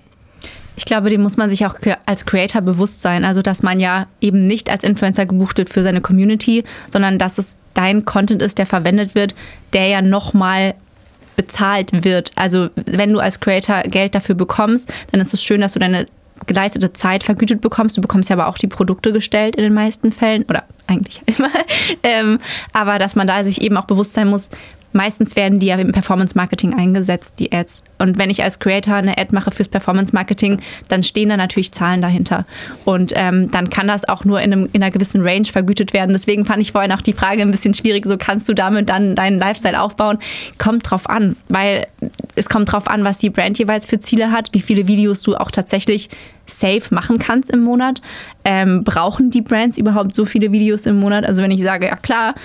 Ich 0.76 0.86
glaube, 0.86 1.10
dem 1.10 1.22
muss 1.22 1.38
man 1.38 1.50
sich 1.50 1.66
auch 1.66 1.76
als 2.06 2.26
Creator 2.26 2.62
bewusst 2.62 3.02
sein. 3.02 3.26
Also, 3.26 3.42
dass 3.42 3.62
man 3.62 3.80
ja 3.80 4.08
eben 4.22 4.46
nicht 4.46 4.70
als 4.70 4.84
Influencer 4.84 5.26
gebucht 5.26 5.58
wird 5.58 5.70
für 5.70 5.84
seine 5.84 6.02
Community, 6.02 6.64
sondern 6.92 7.20
dass 7.20 7.38
es 7.38 7.56
dein 7.74 8.06
Content 8.06 8.42
ist, 8.42 8.58
der 8.58 8.66
verwendet 8.66 9.16
wird, 9.16 9.36
der 9.74 9.88
ja 9.88 10.02
nochmal 10.02 10.76
bezahlt 11.36 12.04
wird. 12.04 12.32
Also, 12.36 12.70
wenn 12.76 13.14
du 13.14 13.20
als 13.20 13.40
Creator 13.40 13.84
Geld 13.84 14.16
dafür 14.16 14.36
bekommst, 14.36 14.92
dann 15.12 15.22
ist 15.22 15.34
es 15.34 15.44
schön, 15.44 15.62
dass 15.62 15.74
du 15.74 15.80
deine 15.80 16.08
geleistete 16.48 16.94
Zeit 16.94 17.24
vergütet 17.24 17.62
bekommst. 17.62 17.98
Du 17.98 18.02
bekommst 18.02 18.30
ja 18.30 18.36
aber 18.36 18.48
auch 18.48 18.58
die 18.58 18.68
Produkte 18.68 19.14
gestellt 19.14 19.56
in 19.56 19.64
den 19.64 19.74
meisten 19.74 20.12
Fällen 20.12 20.44
oder 20.44 20.64
eigentlich 20.88 21.22
immer. 21.38 21.52
Ähm, 22.04 22.40
aber 22.74 23.00
dass 23.00 23.16
man 23.16 23.28
da 23.28 23.44
sich 23.44 23.62
eben 23.62 23.78
auch 23.78 23.86
bewusst 23.86 24.14
sein 24.14 24.28
muss, 24.28 24.50
meistens 24.94 25.36
werden 25.36 25.60
die 25.60 25.68
ja 25.68 25.76
im 25.76 25.92
Performance 25.92 26.36
Marketing 26.36 26.74
eingesetzt, 26.74 27.36
die 27.40 27.52
Ads. 27.52 27.84
Und 28.00 28.18
wenn 28.18 28.30
ich 28.30 28.44
als 28.44 28.60
Creator 28.60 28.96
eine 28.96 29.18
Ad 29.18 29.34
mache 29.34 29.52
fürs 29.52 29.70
Performance 29.70 30.14
Marketing, 30.14 30.60
dann 30.88 31.04
stehen 31.04 31.30
da 31.30 31.38
natürlich 31.38 31.72
Zahlen 31.72 32.02
dahinter. 32.02 32.46
Und 32.86 33.14
ähm, 33.16 33.52
dann 33.52 33.70
kann 33.70 33.88
das 33.88 34.08
auch 34.08 34.26
nur 34.26 34.42
in, 34.42 34.54
einem, 34.54 34.70
in 34.74 34.82
einer 34.84 34.92
gewissen 34.92 35.22
Range 35.22 35.46
vergütet 35.46 35.94
werden. 35.94 36.14
Deswegen 36.14 36.46
fand 36.46 36.62
ich 36.62 36.72
vorhin 36.72 36.92
auch 36.92 37.02
die 37.02 37.14
Frage 37.14 37.42
ein 37.42 37.52
bisschen 37.52 37.74
schwierig. 37.74 38.06
So 38.06 38.18
kannst 38.18 38.48
du 38.50 38.54
damit 38.54 38.90
dann 38.90 39.16
deinen 39.16 39.40
Lifestyle 39.40 39.82
aufbauen? 39.82 40.20
Kommt 40.58 40.90
drauf 40.90 41.10
an, 41.10 41.36
weil 41.50 41.88
es 42.36 42.50
kommt 42.50 42.72
drauf 42.72 42.88
an, 42.88 43.04
was 43.04 43.18
die 43.18 43.30
Brand 43.30 43.58
jeweils 43.58 43.86
für 43.86 44.00
Ziele 44.00 44.32
hat, 44.32 44.50
wie 44.54 44.62
viele 44.62 44.88
Videos 44.88 45.22
du 45.22 45.36
auch 45.36 45.52
tatsächlich 45.52 46.10
safe 46.46 46.84
machen 46.92 47.20
kannst 47.20 47.50
im 47.52 47.62
Monat. 47.62 48.02
Ähm, 48.44 48.84
brauchen 48.84 49.32
die 49.32 49.42
Brands 49.42 49.78
überhaupt 49.78 50.14
so 50.14 50.26
viele 50.26 50.52
Videos 50.52 50.86
im 50.86 51.00
Monat? 51.00 51.26
Also 51.26 51.42
wenn 51.42 51.52
ich 51.52 51.62
sage, 51.62 51.88
ja 51.88 51.96
klar, 51.96 52.36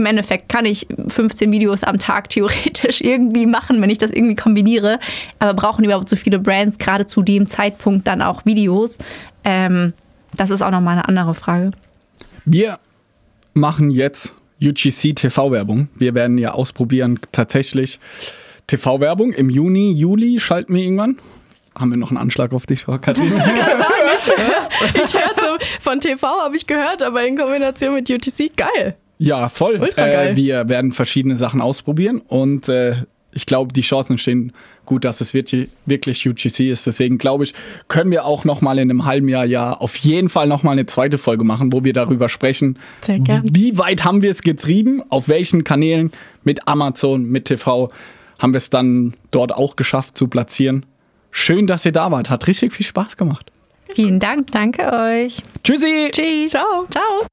im 0.00 0.06
Endeffekt 0.06 0.48
kann 0.48 0.64
ich 0.64 0.86
15 1.08 1.52
Videos 1.52 1.84
am 1.84 1.98
Tag 1.98 2.28
theoretisch 2.30 3.00
irgendwie 3.02 3.46
machen, 3.46 3.80
wenn 3.80 3.90
ich 3.90 3.98
das 3.98 4.10
irgendwie 4.10 4.34
kombiniere. 4.34 4.98
Aber 5.38 5.54
brauchen 5.54 5.84
überhaupt 5.84 6.08
so 6.08 6.16
viele 6.16 6.38
Brands 6.38 6.78
gerade 6.78 7.06
zu 7.06 7.22
dem 7.22 7.46
Zeitpunkt 7.46 8.06
dann 8.06 8.22
auch 8.22 8.44
Videos? 8.44 8.98
Ähm, 9.44 9.92
das 10.34 10.50
ist 10.50 10.62
auch 10.62 10.70
nochmal 10.70 10.94
eine 10.94 11.08
andere 11.08 11.34
Frage. 11.34 11.72
Wir 12.44 12.78
machen 13.54 13.90
jetzt 13.90 14.34
UGC 14.62 15.14
TV-Werbung. 15.14 15.88
Wir 15.94 16.14
werden 16.14 16.38
ja 16.38 16.52
ausprobieren, 16.52 17.20
tatsächlich 17.32 18.00
TV-Werbung. 18.66 19.32
Im 19.32 19.50
Juni, 19.50 19.92
Juli 19.92 20.40
schalten 20.40 20.74
wir 20.74 20.82
irgendwann. 20.82 21.18
Haben 21.78 21.90
wir 21.90 21.96
noch 21.96 22.10
einen 22.10 22.18
Anschlag 22.18 22.52
auf 22.52 22.66
dich, 22.66 22.84
Katrin? 22.86 23.32
Ich, 24.20 25.02
ich 25.02 25.14
höre 25.14 25.34
so, 25.36 25.56
von 25.80 26.00
TV 26.00 26.26
habe 26.26 26.56
ich 26.56 26.66
gehört, 26.66 27.02
aber 27.02 27.26
in 27.26 27.36
Kombination 27.38 27.94
mit 27.94 28.10
UTC, 28.10 28.54
geil. 28.56 28.96
Ja, 29.22 29.50
voll. 29.50 29.74
Äh, 29.96 30.34
wir 30.34 30.70
werden 30.70 30.92
verschiedene 30.92 31.36
Sachen 31.36 31.60
ausprobieren 31.60 32.22
und 32.26 32.70
äh, 32.70 33.04
ich 33.32 33.44
glaube, 33.44 33.70
die 33.72 33.82
Chancen 33.82 34.16
stehen 34.16 34.52
gut, 34.86 35.04
dass 35.04 35.20
es 35.20 35.34
wirklich 35.34 36.26
UGC 36.26 36.70
ist. 36.70 36.86
Deswegen 36.86 37.18
glaube 37.18 37.44
ich, 37.44 37.54
können 37.88 38.10
wir 38.10 38.24
auch 38.24 38.46
noch 38.46 38.62
mal 38.62 38.78
in 38.78 38.90
einem 38.90 39.04
halben 39.04 39.28
Jahr 39.28 39.44
ja 39.44 39.74
auf 39.74 39.96
jeden 39.96 40.30
Fall 40.30 40.48
noch 40.48 40.62
mal 40.62 40.72
eine 40.72 40.86
zweite 40.86 41.18
Folge 41.18 41.44
machen, 41.44 41.70
wo 41.70 41.84
wir 41.84 41.92
darüber 41.92 42.30
sprechen. 42.30 42.78
Sehr 43.02 43.18
gern. 43.18 43.42
Wie 43.44 43.76
weit 43.76 44.04
haben 44.04 44.22
wir 44.22 44.30
es 44.30 44.40
getrieben? 44.40 45.02
Auf 45.10 45.28
welchen 45.28 45.64
Kanälen? 45.64 46.10
Mit 46.42 46.66
Amazon, 46.66 47.24
mit 47.24 47.44
TV 47.44 47.92
haben 48.38 48.54
wir 48.54 48.58
es 48.58 48.70
dann 48.70 49.12
dort 49.30 49.54
auch 49.54 49.76
geschafft 49.76 50.16
zu 50.16 50.28
platzieren. 50.28 50.86
Schön, 51.30 51.66
dass 51.66 51.84
ihr 51.84 51.92
da 51.92 52.10
wart. 52.10 52.30
Hat 52.30 52.46
richtig 52.46 52.72
viel 52.72 52.86
Spaß 52.86 53.18
gemacht. 53.18 53.52
Vielen 53.94 54.18
Dank. 54.18 54.46
Danke 54.46 54.90
euch. 54.90 55.42
Tschüssi. 55.62 56.08
Tschüss. 56.10 56.52
Ciao. 56.52 56.86
Ciao. 56.90 57.26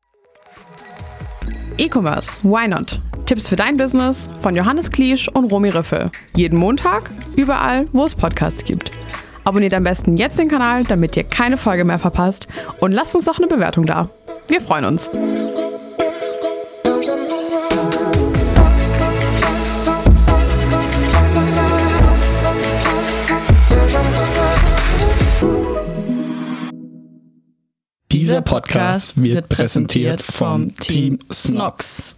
E-Commerce, 1.78 2.40
why 2.44 2.68
not? 2.68 3.00
Tipps 3.28 3.50
für 3.50 3.56
dein 3.56 3.78
Business 3.78 4.30
von 4.42 4.56
Johannes 4.56 4.90
Kliesch 4.90 5.28
und 5.28 5.52
Romy 5.52 5.70
Riffel. 5.70 6.10
Jeden 6.36 6.58
Montag, 6.58 7.12
überall, 7.36 7.88
wo 7.92 8.04
es 8.04 8.16
Podcasts 8.16 8.64
gibt. 8.64 8.92
Abonniert 9.44 9.74
am 9.76 9.84
besten 9.84 10.18
jetzt 10.18 10.40
den 10.40 10.48
Kanal, 10.50 10.84
damit 10.86 11.16
ihr 11.16 11.24
keine 11.24 11.58
Folge 11.58 11.86
mehr 11.86 12.00
verpasst 12.00 12.48
und 12.80 12.92
lasst 12.92 13.16
uns 13.16 13.26
doch 13.26 13.38
eine 13.38 13.48
Bewertung 13.48 13.86
da. 13.86 14.10
Wir 14.48 14.60
freuen 14.60 14.86
uns. 14.86 15.10
Dieser 28.12 28.42
Podcast 28.42 29.22
wird 29.22 29.50
präsentiert 29.50 30.22
vom 30.22 30.74
Team 30.76 31.20
Snox. 31.30 32.16